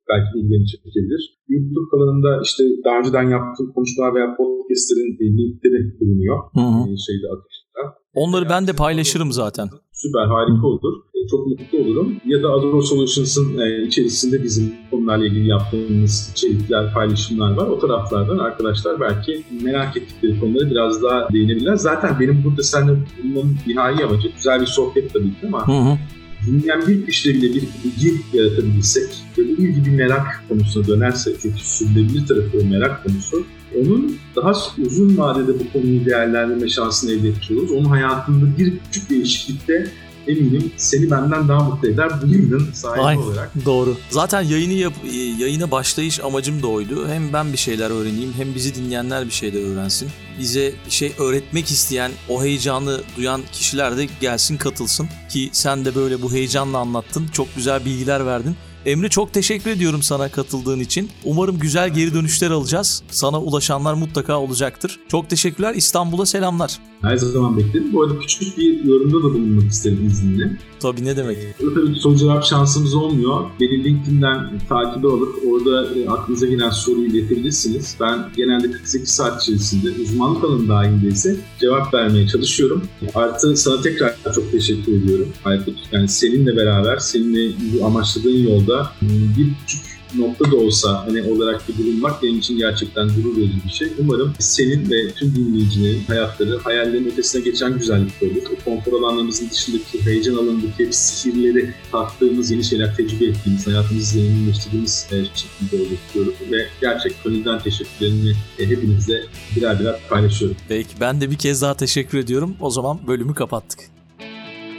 belki 0.09 0.39
ilgilerini 0.39 0.67
çekebilir. 0.73 1.21
YouTube 1.49 1.89
kanalında 1.91 2.29
işte 2.47 2.63
daha 2.85 2.95
önceden 2.99 3.27
yaptığım 3.35 3.67
konuşmalar 3.75 4.15
veya 4.15 4.27
podcastlerin 4.39 5.11
linkleri 5.37 5.79
bulunuyor. 5.99 6.37
Hı 6.57 6.65
hı. 6.75 6.81
Şeyde 7.07 7.27
akışta. 7.33 7.81
Onları 8.13 8.49
ben 8.49 8.67
de 8.67 8.73
paylaşırım 8.73 9.31
zaten. 9.31 9.67
Süper, 9.91 10.25
harika 10.25 10.67
olur. 10.67 10.93
Çok 11.29 11.47
mutlu 11.47 11.77
olurum. 11.77 12.15
Ya 12.25 12.43
da 12.43 12.49
Azure 12.49 12.81
Solutions'ın 12.81 13.57
içerisinde 13.87 14.43
bizim 14.43 14.73
konularla 14.91 15.25
ilgili 15.25 15.47
yaptığımız 15.47 16.31
içerikler, 16.31 16.93
paylaşımlar 16.93 17.51
var. 17.57 17.67
O 17.67 17.79
taraflardan 17.79 18.37
arkadaşlar 18.37 18.99
belki 18.99 19.43
merak 19.63 19.97
ettikleri 19.97 20.39
konuları 20.39 20.71
biraz 20.71 21.03
daha 21.03 21.29
değinebilirler. 21.33 21.75
Zaten 21.75 22.19
benim 22.19 22.43
burada 22.45 22.63
seninle 22.63 22.97
bulunmamın 23.23 23.57
nihai 23.67 24.05
amacı 24.05 24.27
güzel 24.27 24.61
bir 24.61 24.65
sohbet 24.65 25.13
tabii 25.13 25.29
ki 25.29 25.47
ama 25.47 25.67
hı 25.67 25.91
hı 25.91 25.97
dinleyen 26.45 26.87
bir 26.87 27.05
kişide 27.05 27.33
bile 27.33 27.53
bir 27.53 27.61
bilgi 27.83 28.21
yaratabilirsek 28.33 29.09
ve 29.37 29.43
bu 29.43 29.57
bilgi 29.57 29.85
bir 29.85 29.91
merak 29.91 30.43
konusuna 30.49 30.87
dönerse 30.87 31.31
çünkü 31.41 31.59
sürdürülebilir 31.59 32.27
tarafı 32.27 32.57
o 32.63 32.65
merak 32.65 33.03
konusu 33.03 33.45
onun 33.79 34.17
daha 34.35 34.53
uzun 34.85 35.17
vadede 35.17 35.59
bu 35.59 35.73
konuyu 35.73 36.05
değerlendirme 36.05 36.69
şansını 36.69 37.11
elde 37.11 37.29
etmiş. 37.29 37.51
Onun 37.51 37.85
hayatında 37.85 38.57
bir 38.57 38.73
küçük 38.85 39.09
değişiklikte 39.09 39.91
eminim 40.27 40.71
seni 40.77 41.11
benden 41.11 41.47
daha 41.47 41.63
mutlu 41.63 41.87
eder 41.87 42.09
bu 42.21 42.27
yayının 42.27 42.71
sahibi 42.73 43.01
Aynen, 43.01 43.21
olarak. 43.21 43.51
Doğru. 43.65 43.97
Zaten 44.09 44.41
yayını 44.41 44.73
yap, 44.73 44.93
yayına 45.39 45.71
başlayış 45.71 46.19
amacım 46.19 46.63
da 46.63 46.67
oydu. 46.67 47.07
Hem 47.07 47.33
ben 47.33 47.53
bir 47.53 47.57
şeyler 47.57 47.89
öğreneyim 47.89 48.33
hem 48.37 48.55
bizi 48.55 48.75
dinleyenler 48.75 49.25
bir 49.25 49.31
şeyler 49.31 49.61
öğrensin. 49.61 50.09
Bize 50.39 50.73
bir 50.85 50.91
şey 50.91 51.13
öğretmek 51.19 51.71
isteyen, 51.71 52.11
o 52.29 52.43
heyecanı 52.43 53.01
duyan 53.17 53.41
kişiler 53.51 53.97
de 53.97 54.07
gelsin 54.21 54.57
katılsın. 54.57 55.07
Ki 55.29 55.49
sen 55.51 55.85
de 55.85 55.95
böyle 55.95 56.21
bu 56.21 56.33
heyecanla 56.33 56.77
anlattın. 56.77 57.27
Çok 57.33 57.55
güzel 57.55 57.85
bilgiler 57.85 58.25
verdin. 58.25 58.55
Emre 58.85 59.09
çok 59.09 59.33
teşekkür 59.33 59.71
ediyorum 59.71 60.03
sana 60.03 60.29
katıldığın 60.29 60.79
için. 60.79 61.09
Umarım 61.23 61.59
güzel 61.59 61.89
geri 61.89 62.13
dönüşler 62.13 62.51
alacağız. 62.51 63.03
Sana 63.11 63.41
ulaşanlar 63.41 63.93
mutlaka 63.93 64.39
olacaktır. 64.39 64.99
Çok 65.07 65.29
teşekkürler. 65.29 65.75
İstanbul'a 65.75 66.25
selamlar. 66.25 66.79
Her 67.01 67.17
zaman 67.17 67.57
beklerim. 67.57 67.93
Bu 67.93 68.03
arada 68.03 68.19
küçük 68.19 68.57
bir 68.57 68.83
yorumda 68.83 69.17
da 69.17 69.23
bulunmak 69.23 69.71
isterim 69.71 70.07
izninle. 70.07 70.57
Tabii 70.79 71.05
ne 71.05 71.17
demek. 71.17 71.37
Ee, 71.37 71.53
tabii 71.59 71.95
soru 71.95 72.15
cevap 72.15 72.43
şansımız 72.43 72.95
olmuyor. 72.95 73.45
Beni 73.59 73.83
LinkedIn'den 73.83 74.59
takip 74.69 75.05
alıp 75.05 75.35
orada 75.51 75.99
e, 75.99 76.09
aklınıza 76.09 76.45
gelen 76.45 76.69
soruyu 76.69 77.07
iletebilirsiniz. 77.07 77.95
Ben 77.99 78.29
genelde 78.37 78.71
48 78.71 79.09
saat 79.09 79.43
içerisinde 79.43 80.01
uzmanlık 80.01 80.43
alanı 80.43 80.67
dahilinde 80.67 81.07
ise 81.07 81.35
cevap 81.59 81.93
vermeye 81.93 82.27
çalışıyorum. 82.27 82.83
Artı 83.15 83.57
sana 83.57 83.81
tekrar 83.81 84.15
çok 84.35 84.51
teşekkür 84.51 84.91
ediyorum 84.93 85.27
Aykut. 85.45 85.75
Yani 85.91 86.07
seninle 86.07 86.57
beraber, 86.57 86.97
seninle 86.97 87.51
amaçladığın 87.85 88.43
yolda 88.43 88.91
bir 89.37 89.53
küçük 89.59 89.96
nokta 90.15 90.51
da 90.51 90.55
olsa 90.55 91.05
hani 91.07 91.23
olarak 91.23 91.69
bir 91.69 91.83
bulunmak 91.83 92.23
benim 92.23 92.39
için 92.39 92.57
gerçekten 92.57 93.07
gurur 93.07 93.37
verici 93.37 93.63
bir 93.65 93.71
şey. 93.71 93.87
Umarım 93.99 94.33
senin 94.39 94.91
ve 94.91 95.11
tüm 95.11 95.35
dinleyicilerin 95.35 96.03
hayatları 96.07 96.57
hayallerin 96.57 97.05
ötesine 97.05 97.41
geçen 97.41 97.77
güzellikte 97.77 98.25
olur. 98.25 98.35
O 98.35 98.63
konfor 98.63 98.99
alanlarımızın 98.99 99.49
dışındaki 99.49 100.05
heyecan 100.05 100.35
alanındaki 100.35 100.87
sihirleri 100.91 101.73
tattığımız, 101.91 102.51
yeni 102.51 102.63
şeyler 102.63 102.95
tecrübe 102.95 103.25
ettiğimiz, 103.25 103.67
hayatımızı 103.67 104.05
zenginleştirdiğimiz 104.05 105.07
şekilde 105.33 105.75
olur 105.75 105.97
diyorum. 106.13 106.33
Ve 106.51 106.67
gerçekten 106.81 107.33
gönülden 107.33 107.59
teşekkürlerimi 107.59 108.33
hepinizle 108.57 109.23
birer 109.55 109.79
birer 109.79 109.95
paylaşıyorum. 110.09 110.57
Peki 110.67 110.89
ben 111.01 111.21
de 111.21 111.31
bir 111.31 111.37
kez 111.37 111.61
daha 111.61 111.77
teşekkür 111.77 112.17
ediyorum. 112.17 112.55
O 112.59 112.69
zaman 112.69 112.99
bölümü 113.07 113.33
kapattık. 113.33 113.96